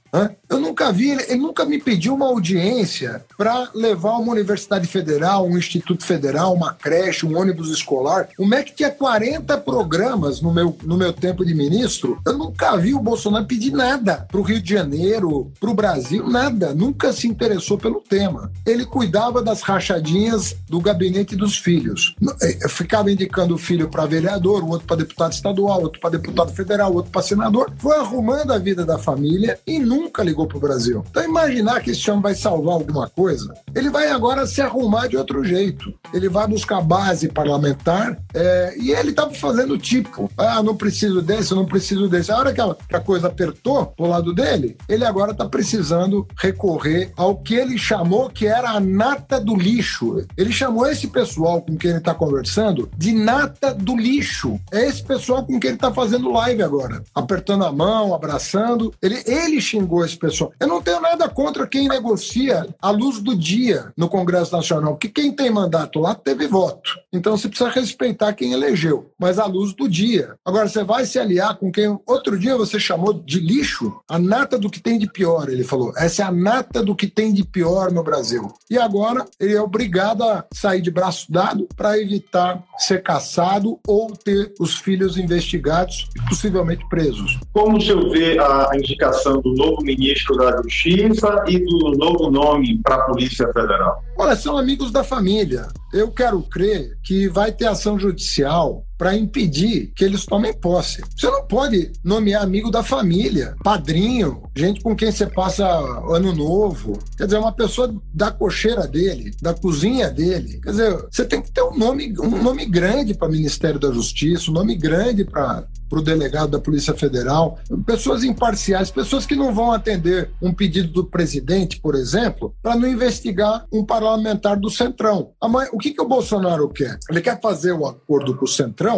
Eu 0.52 0.60
nunca 0.60 0.92
vi, 0.92 1.10
ele 1.10 1.36
nunca 1.36 1.64
me 1.64 1.80
pediu 1.80 2.14
uma 2.14 2.26
audiência 2.26 3.24
para 3.38 3.70
levar 3.74 4.18
uma 4.18 4.32
universidade 4.32 4.86
federal, 4.86 5.46
um 5.46 5.56
instituto 5.56 6.04
federal, 6.04 6.52
uma 6.52 6.74
creche, 6.74 7.24
um 7.24 7.38
ônibus 7.38 7.70
escolar. 7.70 8.28
O 8.38 8.46
MEC 8.46 8.74
tinha 8.74 8.90
40 8.90 9.56
programas 9.58 10.42
no 10.42 10.52
meu, 10.52 10.76
no 10.82 10.98
meu 10.98 11.10
tempo 11.14 11.42
de 11.42 11.54
ministro. 11.54 12.20
Eu 12.26 12.36
nunca 12.36 12.76
vi 12.76 12.92
o 12.92 13.00
Bolsonaro 13.00 13.46
pedir 13.46 13.72
nada 13.72 14.26
para 14.30 14.38
o 14.38 14.42
Rio 14.42 14.60
de 14.60 14.74
Janeiro, 14.74 15.50
para 15.58 15.70
o 15.70 15.74
Brasil, 15.74 16.28
nada. 16.28 16.74
Nunca 16.74 17.14
se 17.14 17.26
interessou 17.26 17.78
pelo 17.78 18.02
tema. 18.02 18.52
Ele 18.66 18.84
cuidava 18.84 19.40
das 19.40 19.62
rachadinhas 19.62 20.54
do 20.68 20.80
gabinete 20.80 21.34
dos 21.34 21.56
filhos. 21.56 22.14
Eh, 22.42 22.68
ficava 22.68 23.10
indicando 23.10 23.54
o 23.54 23.58
filho 23.58 23.88
para 23.88 24.04
vereador, 24.04 24.62
o 24.62 24.68
outro 24.68 24.86
para 24.86 24.96
deputado 24.96 25.32
estadual, 25.32 25.80
outro 25.80 25.98
para 25.98 26.10
deputado 26.10 26.52
federal, 26.52 26.92
outro 26.92 27.10
para 27.10 27.22
senador. 27.22 27.72
Foi 27.78 27.96
arrumando 27.96 28.52
a 28.52 28.58
vida 28.58 28.84
da 28.84 28.98
família 28.98 29.58
e 29.66 29.78
nunca 29.78 30.01
nunca 30.02 30.22
ligou 30.22 30.46
para 30.46 30.58
o 30.58 30.60
Brasil. 30.60 31.04
Então, 31.08 31.24
imaginar 31.24 31.80
que 31.80 31.90
esse 31.90 32.10
homem 32.10 32.22
vai 32.22 32.34
salvar 32.34 32.74
alguma 32.74 33.08
coisa, 33.08 33.54
ele 33.74 33.90
vai 33.90 34.08
agora 34.08 34.46
se 34.46 34.60
arrumar 34.60 35.06
de 35.06 35.16
outro 35.16 35.44
jeito. 35.44 35.92
Ele 36.12 36.28
vai 36.28 36.46
buscar 36.46 36.80
base 36.80 37.28
parlamentar 37.28 38.18
é, 38.34 38.74
e 38.78 38.90
ele 38.90 39.10
estava 39.10 39.32
fazendo 39.32 39.78
tipo: 39.78 40.30
ah, 40.36 40.62
não 40.62 40.76
preciso 40.76 41.22
desse, 41.22 41.54
não 41.54 41.64
preciso 41.64 42.08
desse. 42.08 42.30
A 42.32 42.38
hora 42.38 42.52
que 42.52 42.60
a, 42.60 42.74
que 42.74 42.96
a 42.96 43.00
coisa 43.00 43.28
apertou 43.28 43.86
pro 43.86 44.06
lado 44.06 44.34
dele, 44.34 44.76
ele 44.88 45.04
agora 45.04 45.32
está 45.32 45.48
precisando 45.48 46.26
recorrer 46.36 47.12
ao 47.16 47.36
que 47.36 47.54
ele 47.54 47.78
chamou 47.78 48.28
que 48.28 48.46
era 48.46 48.70
a 48.70 48.80
nata 48.80 49.40
do 49.40 49.54
lixo. 49.54 50.24
Ele 50.36 50.52
chamou 50.52 50.86
esse 50.86 51.08
pessoal 51.08 51.62
com 51.62 51.76
quem 51.76 51.90
ele 51.90 51.98
está 51.98 52.14
conversando 52.14 52.90
de 52.96 53.12
nata 53.12 53.72
do 53.72 53.96
lixo. 53.96 54.58
É 54.70 54.86
esse 54.86 55.02
pessoal 55.02 55.44
com 55.44 55.58
quem 55.58 55.70
ele 55.70 55.76
está 55.76 55.92
fazendo 55.92 56.32
live 56.32 56.62
agora, 56.62 57.02
apertando 57.14 57.64
a 57.64 57.72
mão, 57.72 58.14
abraçando. 58.14 58.92
Ele, 59.00 59.22
ele 59.26 59.60
xingou 59.60 59.91
xingou 59.92 60.04
esse 60.04 60.16
pessoal. 60.16 60.52
Eu 60.58 60.66
não 60.66 60.80
tenho 60.80 61.00
nada 61.00 61.28
contra 61.28 61.66
quem 61.66 61.86
negocia 61.86 62.66
à 62.80 62.90
luz 62.90 63.20
do 63.20 63.36
dia 63.36 63.92
no 63.96 64.08
Congresso 64.08 64.54
Nacional, 64.56 64.92
porque 64.94 65.08
quem 65.08 65.32
tem 65.32 65.50
mandato 65.50 66.00
lá 66.00 66.14
teve 66.14 66.46
voto. 66.46 66.90
Então 67.12 67.36
você 67.36 67.48
precisa 67.48 67.68
respeitar 67.68 68.32
quem 68.32 68.52
elegeu, 68.52 69.10
mas 69.18 69.38
à 69.38 69.44
luz 69.44 69.74
do 69.74 69.88
dia. 69.88 70.34
Agora 70.44 70.68
você 70.68 70.82
vai 70.82 71.04
se 71.04 71.18
aliar 71.18 71.56
com 71.56 71.70
quem 71.70 71.98
outro 72.06 72.38
dia 72.38 72.56
você 72.56 72.80
chamou 72.80 73.12
de 73.12 73.38
lixo, 73.38 74.00
a 74.08 74.18
nata 74.18 74.58
do 74.58 74.70
que 74.70 74.80
tem 74.80 74.98
de 74.98 75.10
pior, 75.10 75.48
ele 75.48 75.64
falou. 75.64 75.92
Essa 75.96 76.22
é 76.22 76.24
a 76.24 76.32
nata 76.32 76.82
do 76.82 76.96
que 76.96 77.06
tem 77.06 77.32
de 77.32 77.44
pior 77.44 77.92
no 77.92 78.02
Brasil. 78.02 78.50
E 78.70 78.78
agora 78.78 79.26
ele 79.38 79.54
é 79.54 79.60
obrigado 79.60 80.22
a 80.22 80.44
sair 80.54 80.80
de 80.80 80.90
braço 80.90 81.30
dado 81.30 81.68
para 81.76 81.98
evitar 81.98 82.62
ser 82.78 83.02
caçado 83.02 83.78
ou 83.86 84.12
ter 84.12 84.52
os 84.58 84.76
filhos 84.76 85.18
investigados 85.18 86.08
e 86.16 86.28
possivelmente 86.28 86.88
presos. 86.88 87.38
Como 87.52 87.76
o 87.76 87.80
senhor 87.80 88.10
vê 88.10 88.38
a 88.38 88.70
indicação 88.74 89.40
do 89.40 89.54
novo 89.54 89.81
ministro 89.82 90.36
da 90.36 90.56
Justiça 90.62 91.44
e 91.48 91.58
do 91.58 91.92
novo 91.98 92.30
nome 92.30 92.80
para 92.82 92.96
a 92.96 93.02
Polícia 93.02 93.46
Federal? 93.52 94.02
Olha, 94.16 94.36
são 94.36 94.56
amigos 94.56 94.90
da 94.90 95.02
família. 95.04 95.68
Eu 95.92 96.10
quero 96.10 96.42
crer 96.42 96.98
que 97.02 97.28
vai 97.28 97.52
ter 97.52 97.66
ação 97.66 97.98
judicial 97.98 98.84
para 99.02 99.16
impedir 99.16 99.90
que 99.96 100.04
eles 100.04 100.24
tomem 100.24 100.54
posse. 100.54 101.02
Você 101.16 101.26
não 101.28 101.44
pode 101.44 101.90
nomear 102.04 102.40
amigo 102.40 102.70
da 102.70 102.84
família, 102.84 103.56
padrinho, 103.60 104.44
gente 104.54 104.80
com 104.80 104.94
quem 104.94 105.10
você 105.10 105.26
passa 105.26 105.66
ano 106.08 106.32
novo. 106.32 106.96
Quer 107.18 107.24
dizer, 107.24 107.38
uma 107.38 107.50
pessoa 107.50 107.92
da 108.14 108.30
cocheira 108.30 108.86
dele, 108.86 109.34
da 109.42 109.52
cozinha 109.54 110.08
dele. 110.08 110.60
Quer 110.62 110.70
dizer, 110.70 111.06
você 111.10 111.24
tem 111.24 111.42
que 111.42 111.50
ter 111.50 111.64
um 111.64 111.76
nome, 111.76 112.14
um 112.16 112.40
nome 112.40 112.64
grande 112.64 113.12
para 113.12 113.26
o 113.26 113.32
Ministério 113.32 113.80
da 113.80 113.90
Justiça, 113.90 114.52
um 114.52 114.54
nome 114.54 114.76
grande 114.76 115.24
para 115.24 115.66
para 115.92 115.98
o 115.98 116.02
delegado 116.02 116.52
da 116.52 116.58
Polícia 116.58 116.94
Federal, 116.94 117.58
pessoas 117.84 118.24
imparciais, 118.24 118.90
pessoas 118.90 119.26
que 119.26 119.36
não 119.36 119.52
vão 119.52 119.72
atender 119.72 120.30
um 120.40 120.50
pedido 120.50 120.90
do 120.90 121.04
presidente, 121.04 121.78
por 121.78 121.94
exemplo, 121.94 122.54
para 122.62 122.74
não 122.74 122.88
investigar 122.88 123.66
um 123.70 123.84
parlamentar 123.84 124.58
do 124.58 124.70
Centrão. 124.70 125.32
O 125.70 125.76
que, 125.78 125.90
que 125.90 126.00
o 126.00 126.08
Bolsonaro 126.08 126.66
quer? 126.70 126.98
Ele 127.10 127.20
quer 127.20 127.38
fazer 127.42 127.72
o 127.72 127.80
um 127.80 127.86
acordo 127.86 128.34
com 128.34 128.46
o 128.46 128.48
Centrão 128.48 128.91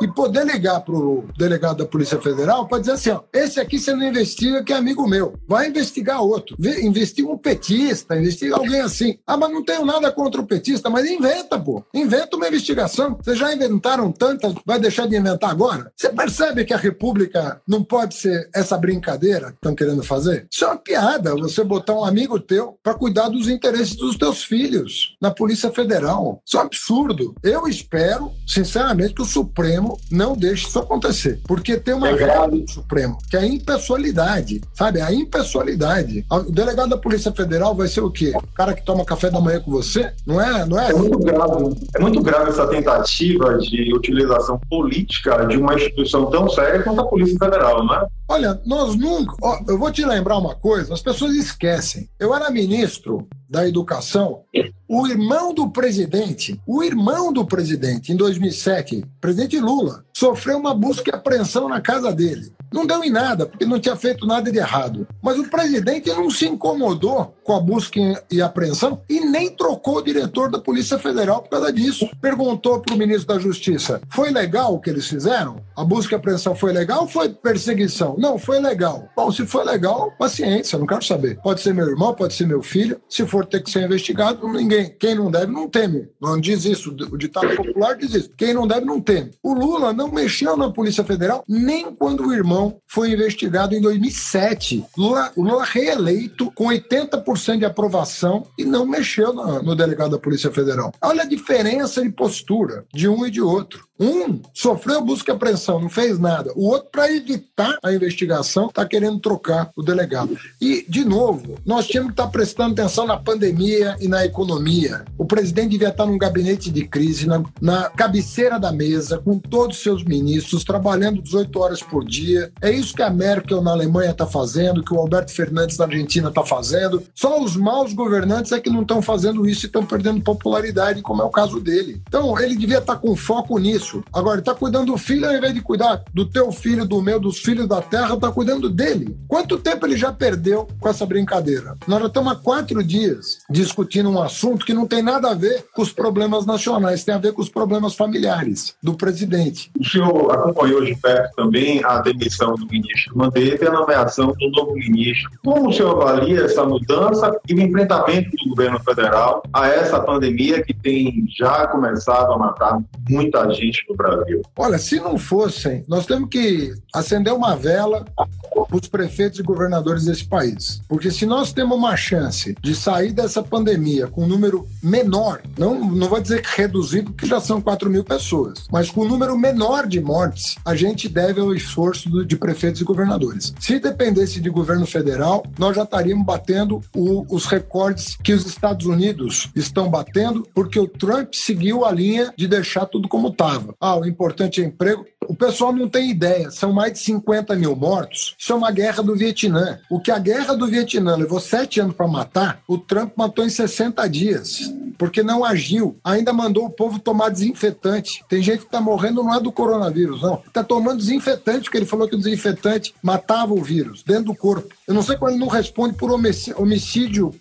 e 0.00 0.08
poder 0.08 0.44
ligar 0.44 0.80
para 0.80 0.94
o 0.94 1.24
delegado 1.36 1.78
da 1.78 1.86
Polícia 1.86 2.20
Federal 2.20 2.66
para 2.66 2.78
dizer 2.78 2.92
assim: 2.92 3.10
ó, 3.10 3.22
esse 3.32 3.60
aqui 3.60 3.78
você 3.78 3.94
não 3.94 4.06
investiga, 4.06 4.62
que 4.62 4.72
é 4.72 4.76
amigo 4.76 5.06
meu. 5.06 5.34
Vai 5.46 5.68
investigar 5.68 6.20
outro. 6.20 6.56
Investiga 6.82 7.28
um 7.28 7.38
petista, 7.38 8.16
investiga 8.16 8.56
alguém 8.56 8.80
assim. 8.80 9.18
Ah, 9.26 9.36
mas 9.36 9.50
não 9.50 9.64
tenho 9.64 9.84
nada 9.84 10.10
contra 10.10 10.40
o 10.40 10.46
petista, 10.46 10.90
mas 10.90 11.08
inventa, 11.08 11.58
pô. 11.58 11.84
Inventa 11.94 12.36
uma 12.36 12.48
investigação. 12.48 13.18
Vocês 13.22 13.38
já 13.38 13.52
inventaram 13.52 14.10
tantas, 14.12 14.54
vai 14.64 14.78
deixar 14.78 15.06
de 15.06 15.16
inventar 15.16 15.50
agora? 15.50 15.92
Você 15.96 16.08
percebe 16.10 16.64
que 16.64 16.74
a 16.74 16.78
República 16.78 17.60
não 17.66 17.82
pode 17.82 18.14
ser 18.14 18.48
essa 18.54 18.76
brincadeira 18.76 19.48
que 19.48 19.56
estão 19.56 19.74
querendo 19.74 20.02
fazer? 20.02 20.46
Isso 20.50 20.64
é 20.64 20.68
uma 20.68 20.76
piada, 20.76 21.34
você 21.34 21.64
botar 21.64 21.94
um 21.94 22.04
amigo 22.04 22.38
teu 22.38 22.78
para 22.82 22.94
cuidar 22.94 23.28
dos 23.28 23.48
interesses 23.48 23.96
dos 23.96 24.16
teus 24.16 24.44
filhos 24.44 25.16
na 25.20 25.30
Polícia 25.30 25.70
Federal. 25.70 26.42
Isso 26.46 26.56
é 26.56 26.60
um 26.60 26.64
absurdo. 26.64 27.34
Eu 27.42 27.66
espero, 27.66 28.32
sinceramente, 28.46 29.14
que 29.14 29.22
o 29.22 29.26
Supremo 29.36 30.00
não 30.10 30.34
deixe 30.34 30.66
isso 30.66 30.78
acontecer. 30.78 31.40
Porque 31.46 31.76
tem 31.76 31.92
uma 31.92 32.08
regra 32.08 32.48
do 32.48 32.70
Supremo, 32.70 33.18
que 33.28 33.36
é 33.36 33.40
a 33.40 33.46
impessoalidade, 33.46 34.62
sabe? 34.72 35.02
A 35.02 35.12
impessoalidade. 35.12 36.24
O 36.30 36.50
delegado 36.50 36.88
da 36.88 36.96
Polícia 36.96 37.30
Federal 37.32 37.74
vai 37.74 37.86
ser 37.86 38.00
o 38.00 38.10
quê? 38.10 38.32
O 38.34 38.54
cara 38.54 38.72
que 38.72 38.82
toma 38.82 39.04
café 39.04 39.30
da 39.30 39.38
manhã 39.38 39.60
com 39.60 39.70
você? 39.70 40.10
Não 40.24 40.40
é? 40.40 40.64
Não 40.64 40.80
é? 40.80 40.90
É 40.90 40.94
muito 40.94 41.18
grave. 41.18 41.76
É 41.94 42.00
muito 42.00 42.22
grave 42.22 42.48
essa 42.48 42.66
tentativa 42.66 43.58
de 43.58 43.94
utilização 43.94 44.58
política 44.70 45.44
de 45.44 45.58
uma 45.58 45.74
instituição 45.74 46.30
tão 46.30 46.48
séria 46.48 46.82
quanto 46.82 47.02
a 47.02 47.06
Polícia 47.06 47.36
Federal, 47.38 47.84
não 47.84 47.94
é? 47.94 48.06
Olha, 48.28 48.60
nós 48.64 48.96
nunca. 48.96 49.34
Ó, 49.42 49.58
eu 49.68 49.78
vou 49.78 49.92
te 49.92 50.04
lembrar 50.04 50.38
uma 50.38 50.54
coisa: 50.54 50.94
as 50.94 51.02
pessoas 51.02 51.34
esquecem. 51.34 52.08
Eu 52.18 52.34
era 52.34 52.50
ministro 52.50 53.28
da 53.48 53.66
Educação, 53.66 54.42
o 54.88 55.06
irmão 55.06 55.52
do 55.52 55.68
presidente, 55.70 56.60
o 56.66 56.82
irmão 56.82 57.32
do 57.32 57.44
presidente, 57.44 58.12
em 58.12 58.16
2007, 58.16 59.04
presidente 59.20 59.58
Lula, 59.58 60.04
sofreu 60.16 60.58
uma 60.58 60.74
busca 60.74 61.10
e 61.10 61.14
apreensão 61.14 61.68
na 61.68 61.80
casa 61.80 62.12
dele. 62.12 62.54
Não 62.72 62.86
deu 62.86 63.02
em 63.04 63.10
nada, 63.10 63.46
porque 63.46 63.64
não 63.64 63.78
tinha 63.78 63.96
feito 63.96 64.26
nada 64.26 64.50
de 64.50 64.58
errado. 64.58 65.06
Mas 65.22 65.38
o 65.38 65.48
presidente 65.48 66.10
não 66.10 66.28
se 66.28 66.46
incomodou 66.46 67.34
com 67.44 67.54
a 67.54 67.60
busca 67.60 68.00
e 68.30 68.42
apreensão 68.42 69.00
e 69.08 69.20
nem 69.20 69.50
trocou 69.50 69.98
o 69.98 70.02
diretor 70.02 70.50
da 70.50 70.58
Polícia 70.58 70.98
Federal 70.98 71.42
por 71.42 71.50
causa 71.50 71.72
disso. 71.72 72.08
Perguntou 72.20 72.80
para 72.80 72.94
o 72.94 72.98
ministro 72.98 73.28
da 73.28 73.38
Justiça: 73.38 74.00
foi 74.10 74.30
legal 74.30 74.74
o 74.74 74.80
que 74.80 74.90
eles 74.90 75.06
fizeram? 75.06 75.56
A 75.76 75.84
busca 75.84 76.14
e 76.14 76.16
apreensão 76.16 76.54
foi 76.54 76.72
legal 76.72 77.02
ou 77.02 77.08
foi 77.08 77.28
perseguição? 77.28 78.16
Não, 78.18 78.38
foi 78.38 78.58
legal. 78.58 79.08
Bom, 79.14 79.30
se 79.30 79.46
foi 79.46 79.64
legal, 79.64 80.10
paciência, 80.18 80.78
não 80.78 80.86
quero 80.86 81.04
saber. 81.04 81.38
Pode 81.42 81.60
ser 81.60 81.72
meu 81.72 81.88
irmão, 81.88 82.14
pode 82.14 82.34
ser 82.34 82.46
meu 82.46 82.62
filho. 82.62 83.00
Se 83.08 83.26
for 83.26 83.35
ter 83.44 83.62
que 83.62 83.70
ser 83.70 83.84
investigado, 83.84 84.48
ninguém. 84.48 84.94
Quem 84.98 85.14
não 85.14 85.30
deve, 85.30 85.52
não 85.52 85.68
teme. 85.68 86.08
Não 86.20 86.40
diz 86.40 86.64
isso. 86.64 86.90
O 86.90 87.18
ditado 87.18 87.54
popular 87.56 87.96
diz 87.96 88.14
isso. 88.14 88.30
Quem 88.36 88.54
não 88.54 88.66
deve, 88.66 88.86
não 88.86 89.00
teme. 89.00 89.32
O 89.42 89.52
Lula 89.52 89.92
não 89.92 90.10
mexeu 90.10 90.56
na 90.56 90.70
Polícia 90.70 91.04
Federal 91.04 91.44
nem 91.48 91.94
quando 91.94 92.26
o 92.26 92.32
irmão 92.32 92.78
foi 92.86 93.10
investigado 93.10 93.74
em 93.74 93.80
2007. 93.80 94.84
Lula, 94.96 95.32
o 95.36 95.42
Lula 95.42 95.64
reeleito 95.64 96.50
com 96.52 96.66
80% 96.66 97.58
de 97.58 97.64
aprovação 97.64 98.46
e 98.58 98.64
não 98.64 98.86
mexeu 98.86 99.32
no, 99.32 99.62
no 99.62 99.74
delegado 99.74 100.12
da 100.12 100.18
Polícia 100.18 100.50
Federal. 100.50 100.92
Olha 101.02 101.22
a 101.22 101.26
diferença 101.26 102.02
de 102.02 102.10
postura 102.10 102.84
de 102.94 103.08
um 103.08 103.26
e 103.26 103.30
de 103.30 103.40
outro. 103.40 103.86
Um 103.98 104.40
sofreu 104.52 105.02
busca 105.02 105.32
e 105.32 105.34
apreensão, 105.34 105.80
não 105.80 105.88
fez 105.88 106.18
nada. 106.18 106.52
O 106.54 106.68
outro, 106.68 106.88
para 106.90 107.10
evitar 107.10 107.78
a 107.82 107.92
investigação, 107.92 108.66
está 108.66 108.84
querendo 108.84 109.18
trocar 109.18 109.70
o 109.74 109.82
delegado. 109.82 110.36
E, 110.60 110.84
de 110.88 111.04
novo, 111.04 111.56
nós 111.64 111.86
tínhamos 111.86 112.10
que 112.10 112.14
estar 112.14 112.26
tá 112.26 112.30
prestando 112.30 112.72
atenção 112.72 113.06
na 113.06 113.16
pandemia 113.16 113.96
e 114.00 114.06
na 114.06 114.24
economia. 114.24 115.04
O 115.16 115.24
presidente 115.24 115.70
devia 115.70 115.88
estar 115.88 116.04
tá 116.04 116.10
num 116.10 116.18
gabinete 116.18 116.70
de 116.70 116.86
crise, 116.86 117.26
na, 117.26 117.42
na 117.60 117.88
cabeceira 117.90 118.60
da 118.60 118.70
mesa, 118.70 119.18
com 119.18 119.38
todos 119.38 119.78
os 119.78 119.82
seus 119.82 120.04
ministros, 120.04 120.64
trabalhando 120.64 121.22
18 121.22 121.58
horas 121.58 121.82
por 121.82 122.04
dia. 122.04 122.52
É 122.60 122.70
isso 122.70 122.94
que 122.94 123.02
a 123.02 123.10
Merkel 123.10 123.62
na 123.62 123.72
Alemanha 123.72 124.10
está 124.10 124.26
fazendo, 124.26 124.82
que 124.82 124.92
o 124.92 124.98
Alberto 124.98 125.32
Fernandes 125.32 125.78
na 125.78 125.86
Argentina 125.86 126.28
está 126.28 126.44
fazendo. 126.44 127.02
Só 127.14 127.42
os 127.42 127.56
maus 127.56 127.94
governantes 127.94 128.52
é 128.52 128.60
que 128.60 128.70
não 128.70 128.82
estão 128.82 129.00
fazendo 129.00 129.48
isso 129.48 129.64
e 129.64 129.68
estão 129.68 129.86
perdendo 129.86 130.20
popularidade, 130.20 131.00
como 131.00 131.22
é 131.22 131.24
o 131.24 131.30
caso 131.30 131.60
dele. 131.60 132.02
Então, 132.06 132.38
ele 132.38 132.56
devia 132.56 132.78
estar 132.78 132.94
tá 132.94 133.00
com 133.00 133.16
foco 133.16 133.58
nisso 133.58 133.85
isso. 133.86 134.02
Agora, 134.12 134.40
está 134.40 134.54
cuidando 134.54 134.86
do 134.86 134.98
filho 134.98 135.26
ao 135.26 135.34
invés 135.34 135.54
de 135.54 135.60
cuidar 135.60 136.02
do 136.12 136.26
teu 136.26 136.50
filho, 136.50 136.86
do 136.86 137.00
meu, 137.00 137.20
dos 137.20 137.38
filhos 137.38 137.68
da 137.68 137.80
terra, 137.80 138.14
está 138.14 138.30
cuidando 138.32 138.68
dele. 138.68 139.16
Quanto 139.28 139.58
tempo 139.58 139.86
ele 139.86 139.96
já 139.96 140.12
perdeu 140.12 140.66
com 140.80 140.88
essa 140.88 141.06
brincadeira? 141.06 141.76
Nós 141.86 142.00
já 142.00 142.06
estamos 142.06 142.32
há 142.32 142.36
quatro 142.36 142.82
dias 142.82 143.38
discutindo 143.48 144.10
um 144.10 144.20
assunto 144.20 144.66
que 144.66 144.74
não 144.74 144.86
tem 144.86 145.02
nada 145.02 145.30
a 145.30 145.34
ver 145.34 145.66
com 145.74 145.82
os 145.82 145.92
problemas 145.92 146.44
nacionais, 146.44 147.04
tem 147.04 147.14
a 147.14 147.18
ver 147.18 147.32
com 147.32 147.40
os 147.40 147.48
problemas 147.48 147.94
familiares 147.94 148.74
do 148.82 148.94
presidente. 148.94 149.70
O 149.78 149.84
senhor 149.84 150.30
acompanhou 150.32 150.84
de 150.84 150.94
perto 150.96 151.34
também 151.36 151.82
a 151.84 152.00
demissão 152.00 152.54
do 152.54 152.66
ministro 152.66 153.16
Mandetta 153.16 153.64
e 153.64 153.68
a 153.68 153.72
nomeação 153.72 154.34
do 154.38 154.50
novo 154.50 154.74
ministro. 154.74 155.30
Como 155.44 155.68
o 155.68 155.72
senhor 155.72 156.02
avalia 156.02 156.42
essa 156.42 156.64
mudança 156.64 157.38
e 157.48 157.54
o 157.54 157.60
enfrentamento 157.60 158.30
do 158.30 158.50
governo 158.50 158.80
federal 158.80 159.42
a 159.52 159.68
essa 159.68 160.00
pandemia 160.00 160.62
que 160.62 160.74
tem 160.74 161.24
já 161.36 161.66
começado 161.68 162.32
a 162.32 162.38
matar 162.38 162.78
muita 163.08 163.48
gente 163.52 163.75
político 163.76 163.92
no 163.92 163.96
Brasil? 163.96 164.42
Olha, 164.56 164.78
se 164.78 164.96
não 165.00 165.18
fossem, 165.18 165.84
nós 165.88 166.06
temos 166.06 166.28
que 166.28 166.74
acender 166.94 167.32
uma 167.32 167.56
vela 167.56 168.04
para 168.16 168.76
os 168.76 168.88
prefeitos 168.88 169.38
e 169.38 169.42
governadores 169.42 170.04
desse 170.04 170.24
país. 170.24 170.80
Porque 170.88 171.10
se 171.10 171.26
nós 171.26 171.52
temos 171.52 171.76
uma 171.76 171.96
chance 171.96 172.56
de 172.62 172.74
sair 172.74 173.12
dessa 173.12 173.42
pandemia 173.42 174.06
com 174.06 174.24
um 174.24 174.26
número 174.26 174.66
menor, 174.82 175.42
não, 175.58 175.84
não 175.90 176.08
vou 176.08 176.20
dizer 176.20 176.42
que 176.42 176.60
reduzido, 176.60 177.12
porque 177.12 177.26
já 177.26 177.40
são 177.40 177.60
4 177.60 177.90
mil 177.90 178.04
pessoas, 178.04 178.66
mas 178.70 178.90
com 178.90 179.02
um 179.02 179.08
número 179.08 179.36
menor 179.36 179.86
de 179.86 180.00
mortes, 180.00 180.56
a 180.64 180.74
gente 180.74 181.08
deve 181.08 181.40
ao 181.40 181.54
esforço 181.54 182.24
de 182.24 182.36
prefeitos 182.36 182.80
e 182.80 182.84
governadores. 182.84 183.52
Se 183.60 183.78
dependesse 183.78 184.40
de 184.40 184.48
governo 184.48 184.86
federal, 184.86 185.44
nós 185.58 185.76
já 185.76 185.82
estaríamos 185.82 186.24
batendo 186.24 186.80
o, 186.94 187.26
os 187.34 187.46
recordes 187.46 188.16
que 188.22 188.32
os 188.32 188.46
Estados 188.46 188.86
Unidos 188.86 189.50
estão 189.54 189.88
batendo, 189.88 190.46
porque 190.54 190.78
o 190.78 190.88
Trump 190.88 191.34
seguiu 191.34 191.84
a 191.84 191.92
linha 191.92 192.32
de 192.36 192.46
deixar 192.46 192.86
tudo 192.86 193.08
como 193.08 193.28
estava. 193.28 193.65
Ah, 193.80 193.96
o 193.96 194.06
importante 194.06 194.60
é 194.60 194.64
emprego. 194.64 195.04
O 195.28 195.34
pessoal 195.34 195.72
não 195.72 195.88
tem 195.88 196.10
ideia. 196.10 196.50
São 196.50 196.72
mais 196.72 196.92
de 196.92 196.98
50 197.00 197.54
mil 197.56 197.74
mortos. 197.74 198.34
Isso 198.38 198.52
é 198.52 198.56
uma 198.56 198.70
guerra 198.70 199.02
do 199.02 199.14
Vietnã. 199.14 199.78
O 199.90 200.00
que 200.00 200.10
a 200.10 200.18
guerra 200.18 200.54
do 200.54 200.66
Vietnã 200.66 201.16
levou 201.16 201.40
sete 201.40 201.80
anos 201.80 201.94
para 201.94 202.06
matar, 202.06 202.60
o 202.66 202.78
Trump 202.78 203.12
matou 203.16 203.44
em 203.44 203.50
60 203.50 204.06
dias. 204.08 204.72
Porque 204.98 205.22
não 205.22 205.44
agiu. 205.44 205.98
Ainda 206.02 206.32
mandou 206.32 206.64
o 206.64 206.70
povo 206.70 206.98
tomar 206.98 207.28
desinfetante. 207.28 208.24
Tem 208.28 208.42
gente 208.42 208.60
que 208.60 208.66
está 208.66 208.80
morrendo 208.80 209.22
não 209.22 209.34
é 209.34 209.40
do 209.40 209.52
coronavírus, 209.52 210.22
não. 210.22 210.42
Está 210.46 210.64
tomando 210.64 210.98
desinfetante, 210.98 211.64
porque 211.64 211.76
ele 211.76 211.86
falou 211.86 212.08
que 212.08 212.14
o 212.14 212.18
desinfetante 212.18 212.94
matava 213.02 213.52
o 213.52 213.62
vírus 213.62 214.02
dentro 214.02 214.24
do 214.24 214.34
corpo. 214.34 214.74
Eu 214.86 214.94
não 214.94 215.02
sei 215.02 215.16
como 215.16 215.30
ele 215.30 215.38
não 215.38 215.48
responde 215.48 215.94
por 215.96 216.10
homicídio, 216.10 217.34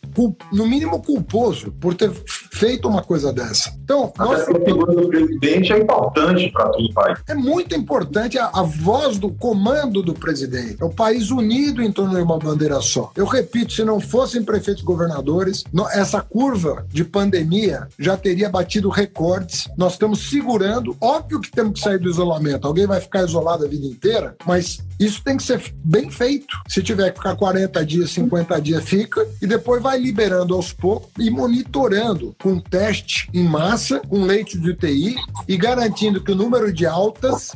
no 0.51 0.67
mínimo 0.67 1.01
culposo, 1.01 1.71
por 1.79 1.93
ter 1.93 2.11
feito 2.51 2.87
uma 2.87 3.03
coisa 3.03 3.31
dessa. 3.31 3.73
Então, 3.83 4.11
nós... 4.17 4.41
a 4.41 4.45
figura 4.45 4.93
do 4.93 5.07
presidente 5.07 5.71
é 5.71 5.77
importante 5.79 6.51
para 6.51 6.69
todo 6.69 6.85
o 6.85 6.93
país. 6.93 7.19
É 7.27 7.35
muito 7.35 7.74
importante 7.75 8.37
a, 8.37 8.47
a, 8.53 8.63
voz 8.63 9.17
do 9.17 9.29
comando 9.29 10.01
do 10.01 10.13
presidente. 10.13 10.77
É 10.81 10.85
o 10.85 10.89
país 10.89 11.31
unido 11.31 11.81
em 11.81 11.91
torno 11.91 12.15
de 12.15 12.21
uma 12.21 12.37
bandeira 12.37 12.79
só. 12.81 13.11
Eu 13.15 13.25
repito, 13.25 13.73
se 13.73 13.83
não 13.83 13.99
fossem 13.99 14.43
prefeitos 14.43 14.83
e 14.83 14.85
governadores, 14.85 15.63
essa 15.91 16.21
curva 16.21 16.85
de 16.89 17.03
pandemia 17.03 17.87
já 17.97 18.17
teria 18.17 18.49
batido 18.49 18.89
recordes. 18.89 19.67
Nós 19.77 19.93
estamos 19.93 20.29
segurando. 20.29 20.95
Óbvio 20.99 21.39
que 21.39 21.51
temos 21.51 21.73
que 21.73 21.79
sair 21.79 21.99
do 21.99 22.09
isolamento. 22.09 22.67
Alguém 22.67 22.87
vai 22.87 22.99
ficar 22.99 23.23
isolado 23.23 23.65
a 23.65 23.67
vida 23.67 23.85
inteira, 23.85 24.35
mas 24.45 24.79
isso 24.99 25.21
tem 25.23 25.37
que 25.37 25.43
ser 25.43 25.61
bem 25.83 26.09
feito. 26.09 26.55
Se 26.67 26.81
tiver 26.81 27.11
que 27.11 27.17
ficar 27.17 27.35
40 27.35 27.85
dias, 27.85 28.11
50 28.11 28.61
dias, 28.61 28.83
fica. 28.83 29.25
E 29.41 29.47
depois 29.47 29.81
vai 29.81 29.99
liberando 29.99 30.53
aos 30.53 30.71
poucos 30.71 31.09
e 31.19 31.29
monitorando 31.29 32.35
com 32.41 32.59
teste 32.59 33.29
em 33.33 33.43
massa, 33.43 33.99
com 33.99 34.23
leite 34.23 34.57
de 34.57 34.69
UTI 34.69 35.15
e 35.47 35.57
garantindo 35.57 36.23
que 36.23 36.31
o 36.31 36.35
número 36.35 36.71
de 36.71 36.85
altas 36.85 37.55